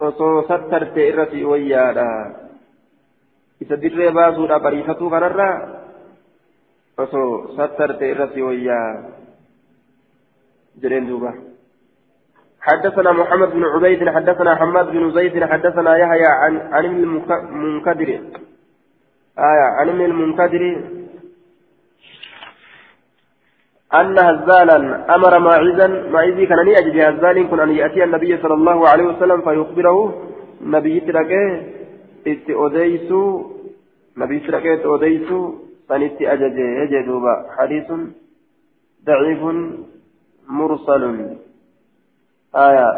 osoo 0.00 0.48
sattarte 0.48 1.02
irratti 1.08 1.44
isa 3.60 3.76
dirree 3.76 4.10
baasuudha 4.10 4.58
bariifatuu 4.64 5.10
kanarraa 5.10 5.54
osoo 6.98 7.56
sattarte 7.56 8.10
irratti 8.10 8.42
wayyaa 8.42 8.88
jedheen 10.82 11.08
duuba. 11.08 11.32
حدثنا 12.60 13.12
محمد 13.12 13.50
بن 13.56 13.64
عبيد 13.64 14.08
حدثنا 14.08 14.54
حماد 14.56 14.86
بن 14.92 15.10
زيد 15.16 15.44
حدثنا 15.44 15.96
يحيى 15.96 16.26
عن 16.26 16.54
عن 16.72 16.84
المنكدر 16.84 18.08
آية 19.38 19.66
عن 19.78 19.88
المنكدر 19.88 20.62
أن 23.94 24.18
هزالا 24.18 24.78
أمر 25.14 25.38
ماعزا 25.38 25.86
ماعزي 25.86 26.46
كان 26.46 26.68
يأجد 26.68 26.96
هزال 27.00 27.50
كن 27.50 27.60
أن 27.60 27.70
يأتي 27.70 28.04
النبي 28.04 28.36
صلى 28.42 28.54
الله 28.54 28.88
عليه 28.88 29.04
وسلم 29.04 29.40
فيخبره 29.42 29.98
نبي 30.62 31.00
تركه 31.00 31.62
استئوديسو 32.26 33.49
نبي 34.20 34.38
تركه 34.40 34.74
استئوديسو 34.74 35.40
سنتي 35.88 36.32
أجد 36.32 36.56
يجدوبا 36.58 37.34
حديث 37.56 37.88
ضعيف 39.04 39.42
مرسل. 40.48 41.04
آية. 42.54 42.90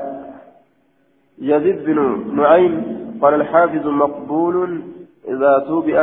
يزيد 1.38 1.78
بن 1.84 1.98
نعيم 2.36 2.74
قال 3.22 3.34
الحافظ 3.34 3.86
مقبول 3.86 4.82
إذا 5.28 5.52
توبئ 5.68 5.98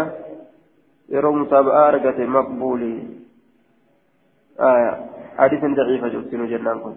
يرى 1.10 1.32
متابعة 1.41 2.18
مقبول. 2.38 2.82
آية. 4.60 4.91
حديث 5.38 5.62
ضعيف 5.80 6.06
جبتين 6.06 6.48
جنان 6.48 6.96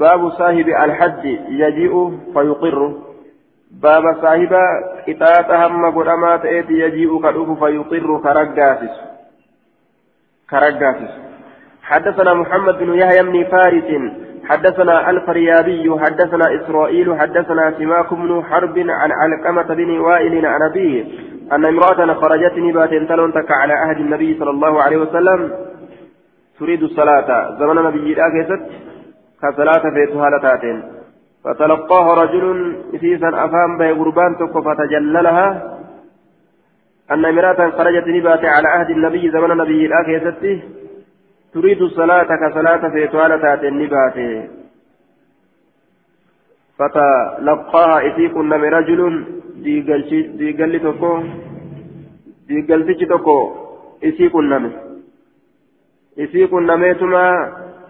باب 0.00 0.30
صاحب 0.30 0.68
الحج 0.68 1.24
يجيء 1.62 1.94
فيقر. 2.34 3.07
باب 3.70 4.02
صاحب 4.22 4.54
قطاط 5.08 5.50
هم 5.50 5.98
قدامات 5.98 6.44
ايت 6.44 6.70
يجيء 6.70 7.22
كدوف 7.22 7.64
فيقر 7.64 8.20
كرقاسس 8.22 8.94
كرقاسس 10.50 11.12
حدثنا 11.82 12.34
محمد 12.34 12.78
بن 12.78 12.94
يحيى 12.94 13.22
بن 13.22 13.44
فارس 13.44 13.84
حدثنا 14.48 15.10
الفريابي 15.10 16.00
حدثنا 16.00 16.44
إسرائيل 16.56 17.20
حدثنا 17.20 17.74
سماك 17.78 18.14
بن 18.14 18.42
حرب 18.50 18.78
عن 18.78 19.12
علقمة 19.12 19.74
بن 19.74 19.98
وائل 19.98 20.46
عن 20.46 20.62
أبيه 20.62 21.04
أن 21.52 21.64
امرأة 21.64 22.14
خرجت 22.14 22.52
نبات 22.58 22.90
تلون 23.08 23.32
تك 23.32 23.50
على 23.50 23.72
عهد 23.72 23.96
النبي 23.96 24.38
صلى 24.38 24.50
الله 24.50 24.82
عليه 24.82 24.96
وسلم 24.96 25.52
تريد 26.58 26.82
الصلاة 26.82 27.58
زمن 27.58 27.76
نبي 27.84 28.14
كيست 28.14 28.62
كصلاة 29.42 29.82
فيتها 29.94 30.30
لتاتين 30.30 30.97
فتلقاها 31.48 32.14
رجل 32.14 32.76
إسيسا 32.94 33.28
أفهم 33.28 33.78
بي 33.78 33.90
قربان 33.92 34.36
تك 34.40 34.54
فتجللها 34.66 35.48
أن 37.10 37.24
امرأة 37.24 37.70
خرجت 37.70 38.06
نبات 38.08 38.44
على 38.44 38.68
عهد 38.68 38.90
النبي 38.90 39.30
زمن 39.30 39.56
نبي 39.56 39.88
كيست 40.06 40.44
تريد 41.54 41.82
الصلاة 41.82 42.28
كصلاة 42.42 42.88
فيتها 42.88 43.28
لتاتين 43.28 43.78
نبات 43.78 44.16
فتلقاها 46.78 47.96
إسيكن 48.08 48.52
رجل 48.52 49.00
diigalli 49.64 50.80
tokko 50.80 51.08
diigaltichi 52.48 53.06
tokko 53.06 53.36
isii 54.02 54.30
qunname 54.34 54.70
isii 56.24 56.46
qunnameetuma 56.52 57.22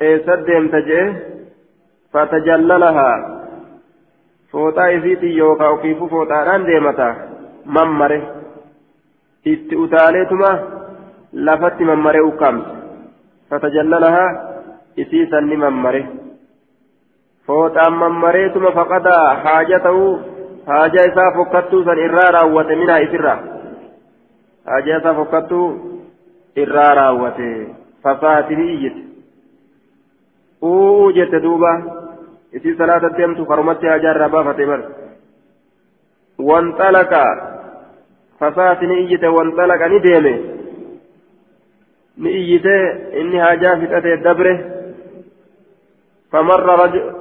eessa 0.08 0.36
deemta 0.46 0.80
jee 0.88 1.04
fatajallalahaa 2.12 3.16
fooxaa 4.52 4.88
isiitiin 4.96 5.38
yookaan 5.38 5.72
ofiifuu 5.72 6.08
fooxaadhaan 6.08 6.66
deemata 6.66 7.08
mammare 7.76 8.18
itti 9.52 9.76
utaaleetuma 9.84 10.50
lafatti 11.32 11.84
mammare 11.90 12.20
ukkaamse 12.20 12.70
fatajallalahaa 13.50 14.30
isii 14.96 15.26
sanni 15.30 15.56
mammare 15.64 16.02
fooxaan 17.46 17.92
mammareetuma 18.02 18.72
faqadaa 18.78 19.26
haaja 19.44 19.80
ta'uu 19.86 20.10
haajaa 20.70 21.04
isaa 21.10 21.30
fokkattuu 21.36 21.84
san 21.84 21.98
irraa 22.06 22.30
raawwate 22.36 22.76
minaa 22.82 22.98
isirraa 23.06 23.38
haajaa 24.70 24.98
isaa 24.98 25.14
fokkattuu 25.20 25.66
irraa 26.64 26.94
raawwate 27.00 27.48
fasaatini 28.02 28.66
iyyite 28.74 29.02
uu 30.72 31.12
jette 31.18 31.40
duuba 31.46 31.72
isii 32.52 32.76
salaata 32.78 33.10
deemtu 33.16 33.46
karumatti 33.46 33.86
haajaa 33.86 34.14
irraa 34.14 34.28
baafate 34.28 34.66
bar 34.66 34.80
wanxalaqa 36.48 37.22
fasaatini 38.40 39.00
iyyite 39.02 39.28
wanxalaqa 39.36 39.88
ni 39.88 40.00
deeme 40.08 40.34
ni 42.16 42.30
iyyite 42.40 42.74
inni 43.20 43.38
haajaa 43.46 43.78
fixate 43.80 44.16
dabre 44.16 44.52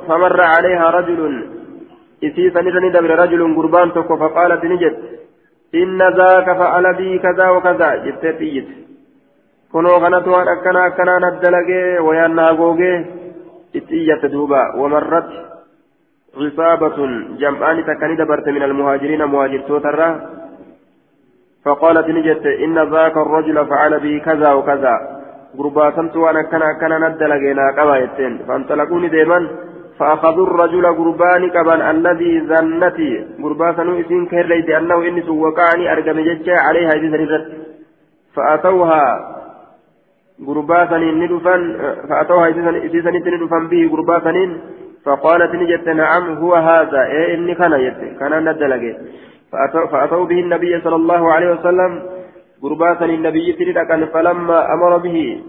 فمر, 0.08 0.42
عليها 0.42 0.90
رجل 0.90 1.20
إسي 2.24 2.50
سنرني 2.50 2.90
دبر 2.90 3.12
رجل 3.20 3.56
قربان 3.56 3.94
توكو 3.94 4.18
فقالت 4.18 4.66
نجد 4.66 4.96
إن 5.76 6.00
ذاك 6.18 6.46
فعل 6.60 6.94
بي 6.94 7.20
كذا 7.20 7.50
وكذا 7.50 7.96
جتت 8.06 8.42
إيت 8.42 8.68
كنو 9.72 10.00
كانت 10.00 10.28
وان 10.28 10.48
أكنا 10.48 10.88
أكنا 10.88 11.16
ندلقي 11.24 11.84
ويانا 12.06 12.50
غوغي 12.50 12.94
إتيت 13.78 14.26
دوبا 14.26 14.64
ومرت 14.76 15.30
عصابة 16.38 16.98
جمعان 17.42 17.78
تكني 17.86 18.16
دبرت 18.16 18.48
من 18.56 18.64
المهاجرين 18.64 19.24
مهاجر 19.24 19.60
توترا. 19.68 20.10
فقالت 21.66 22.08
نجد 22.10 22.46
إن 22.66 22.78
ذاك 22.94 23.18
الرجل 23.18 23.58
فعل 23.66 24.00
بي 24.00 24.20
كذا 24.20 24.50
وكذا. 24.54 24.96
قرباتمت 25.58 26.16
وان 26.16 26.38
أكنا 26.38 26.66
أكنا 26.72 26.98
ندلقي 27.10 27.54
ناقبا 27.54 27.96
يتين. 27.98 28.34
فانطلقوني 28.48 29.08
ديما 29.08 29.40
فأخذوا 30.00 30.48
الرجل 30.48 30.86
قربان 30.86 31.50
كبان 31.50 31.82
الذي 31.82 32.34
ظنتي 32.48 33.12
قربان 33.44 34.00
إسين 34.02 34.26
كهريت 34.26 34.70
أنه 34.70 34.98
إنس 35.08 35.30
وقعني 35.30 35.92
أرقم 35.92 36.20
ججة 36.20 36.56
عليها 36.68 36.92
إذن 36.92 37.14
فأتوها 38.36 39.37
قربان 40.48 41.04
ندفن 41.22 41.62
فأتوها 42.10 42.48
إذن 42.48 43.14
ندفن 43.16 43.68
به 43.68 43.90
قربان 43.94 44.38
فقالت 45.06 45.52
نجت 45.56 45.88
نعم 45.88 46.38
هو 46.38 46.54
هذا 46.56 47.02
إيه 47.06 47.36
إني 47.36 47.56
كان 47.56 47.74
يت 47.74 48.20
كان 48.20 48.50
ندلق 48.50 48.84
فأتوا 49.92 50.26
به 50.26 50.40
النبي 50.40 50.82
صلى 50.82 50.96
الله 50.96 51.32
عليه 51.34 51.50
وسلم 51.52 51.92
قرباتا 52.62 53.06
النبي 53.06 53.54
تلك 53.54 54.10
فلما 54.14 54.74
أمر 54.74 54.98
به 54.98 55.44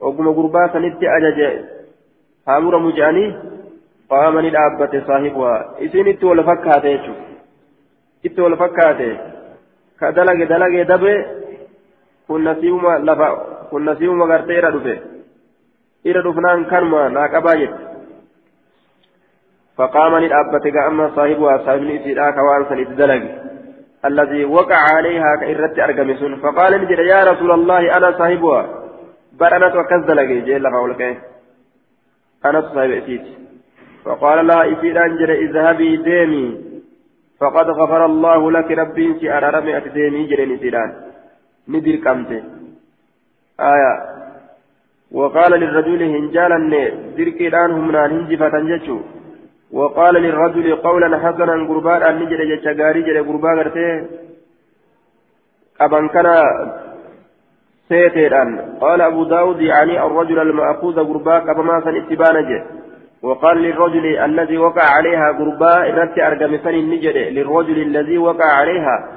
وقم 0.00 0.26
قرباتا 0.38 0.78
نتي 0.78 1.06
أجج 1.16 1.40
هامر 2.48 2.78
مجاني 2.78 3.34
قام 4.10 4.38
للأبة 4.38 4.92
صاحبها 5.06 5.74
إسين 5.84 6.06
يجو 6.06 7.14
إتو 8.26 8.48
لفكاته 8.48 9.12
كدلق 10.00 10.38
دلق 10.52 10.74
دبه 10.90 11.16
كنا 12.28 12.54
سيوما 12.60 12.98
لفا 12.98 13.53
كنا 13.74 13.94
سيوما 13.98 14.24
غرتي 14.30 14.58
إرى 14.58 14.70
دفه 14.76 14.98
إرى 16.06 16.20
دفنان 16.26 16.64
كرما 16.70 17.08
ناقبا 17.08 17.54
جد 17.60 17.74
فقام 19.76 20.12
للأبة 20.24 20.64
كأما 20.76 21.04
صاحبها 21.16 21.54
صاحبني 21.64 21.94
إسيرا 22.00 22.30
كوان 22.36 22.62
سنة 22.68 22.90
دلق 23.00 23.24
الذي 24.08 24.44
وقع 24.44 24.80
عليها 24.94 25.30
كإرت 25.40 25.78
أرقمسون 25.78 26.32
فقال 26.44 26.72
نجد 26.82 26.98
يا 27.12 27.20
رسول 27.30 27.50
الله 27.50 27.82
أنا 27.96 28.18
صاحبها 28.18 28.62
برنت 29.40 29.74
وكذلك 29.76 30.28
جيل 30.46 30.62
لفا 30.62 31.16
أنا 32.44 32.60
صاحب 32.60 32.90
إسيتي 32.90 33.34
فقال 34.04 34.46
لها 34.46 34.72
إفيد 34.72 34.96
أنجر 34.96 35.30
اذهبي 35.44 35.96
ديمي 35.96 36.46
فقد 37.40 37.66
غفر 37.80 38.04
الله 38.06 38.40
لك 38.56 38.70
ربي 38.70 39.06
سي 39.20 39.26
أرارمي 39.36 39.76
أتديمي 39.76 40.26
جريني 40.30 40.56
سيران 40.62 40.90
ندير 41.68 41.96
كمتي 42.04 42.42
آية. 43.60 43.92
وقال 45.12 45.52
للرجل 45.52 46.02
هنجالا 46.02 46.58
دركي 47.16 47.48
الآن 47.48 47.70
هم 47.70 47.96
هنجفة 47.96 48.58
جتشو. 48.58 48.98
وقال 49.72 50.14
للرجل 50.14 50.76
قولا 50.76 51.18
حسنا 51.18 51.68
قربان 51.68 52.02
أن 52.02 52.14
نجر 52.22 52.44
جتشا 52.44 52.72
غاري 52.72 53.02
جري 53.02 53.20
قربان 53.20 53.58
غرتي. 53.58 54.06
أبن 55.80 56.08
كان 56.08 56.26
سيتيران 57.88 58.78
قال 58.80 59.00
أبو 59.00 59.24
داود 59.24 59.60
يعني 59.60 60.06
الرجل 60.06 60.38
المأخوذ 60.38 60.96
قربان 61.04 61.40
كما 61.54 61.80
سن 61.84 61.96
اتبان 61.96 62.64
وقال 63.22 63.56
للرجل 63.62 64.06
الذي 64.06 64.58
وقع 64.58 64.84
عليها 64.96 65.32
قرباء 65.32 65.90
رت 65.90 66.18
أرقمسني 66.18 66.80
النجد 66.80 67.16
للرجل 67.16 67.82
الذي 67.82 68.18
وقع 68.18 68.44
عليها. 68.44 69.08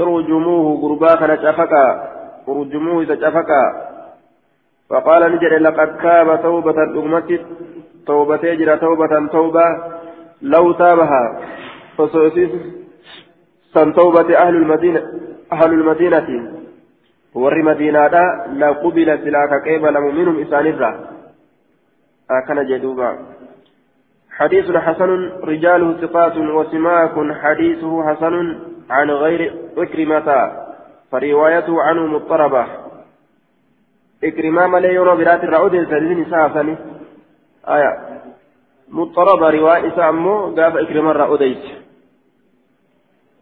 ارجموه 0.00 0.82
قرباء 0.82 1.16
فنشفكا 2.46 2.52
ارجموه 2.52 3.04
تشفكا 3.04 3.86
فقال 4.90 5.32
نجد 5.32 5.52
لقد 5.52 5.98
تاب 5.98 6.42
توبة 6.42 6.82
الأمة. 6.82 7.38
توبة 8.06 8.36
تجرى 8.36 8.76
توبة 8.76 9.26
توبة. 9.26 9.64
لو 10.42 10.72
تابها. 10.72 11.40
فسوسيس 11.98 12.50
سن 13.74 13.92
توبة 13.94 14.38
أهل 14.38 14.56
المدينة 14.56 15.02
أهل 15.52 15.72
المدينة. 15.72 16.52
ور 17.34 17.62
مدينة 17.62 18.08
لا 18.52 18.70
قبل 18.70 19.18
سلاك 19.24 19.52
قبل 19.68 20.00
منهم 20.00 20.40
إسان 20.40 20.66
الرّ 20.66 20.94
أكن 22.30 22.66
جدوبا. 22.66 23.18
حديث 24.30 24.70
حسن 24.76 25.30
رجاله 25.44 25.92
ثقات 25.92 26.36
وسماك 26.36 27.32
حديثه 27.42 28.14
حسن 28.14 28.58
عن 28.90 29.10
غير 29.10 29.54
إكرمة. 29.76 30.65
فروايته 31.16 31.82
عنه 31.82 32.06
مضطربة. 32.06 32.66
إكرمة 34.24 34.66
ملي 34.66 34.94
يرى 34.94 35.16
برات 35.16 35.44
الرعود 35.44 35.72
سلسل 35.72 36.30
سافني 36.30 36.76
آية. 37.68 37.92
مضطربة 38.88 39.50
رواية 39.50 39.96
سامو 39.96 40.54
قاف 40.56 40.76
إكرمة 40.76 41.10
الرعوديت 41.10 41.64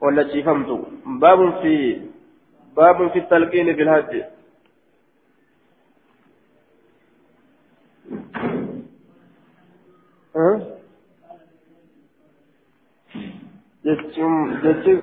ولا 0.01 0.43
فهمت 0.43 0.87
باب 1.07 1.63
في 1.63 2.01
باب 2.77 3.11
في 3.11 3.19
التلقين 3.19 3.75
في 3.75 3.83
الهج. 3.83 4.25
jechuun 13.85 14.65
jechuun 14.65 14.99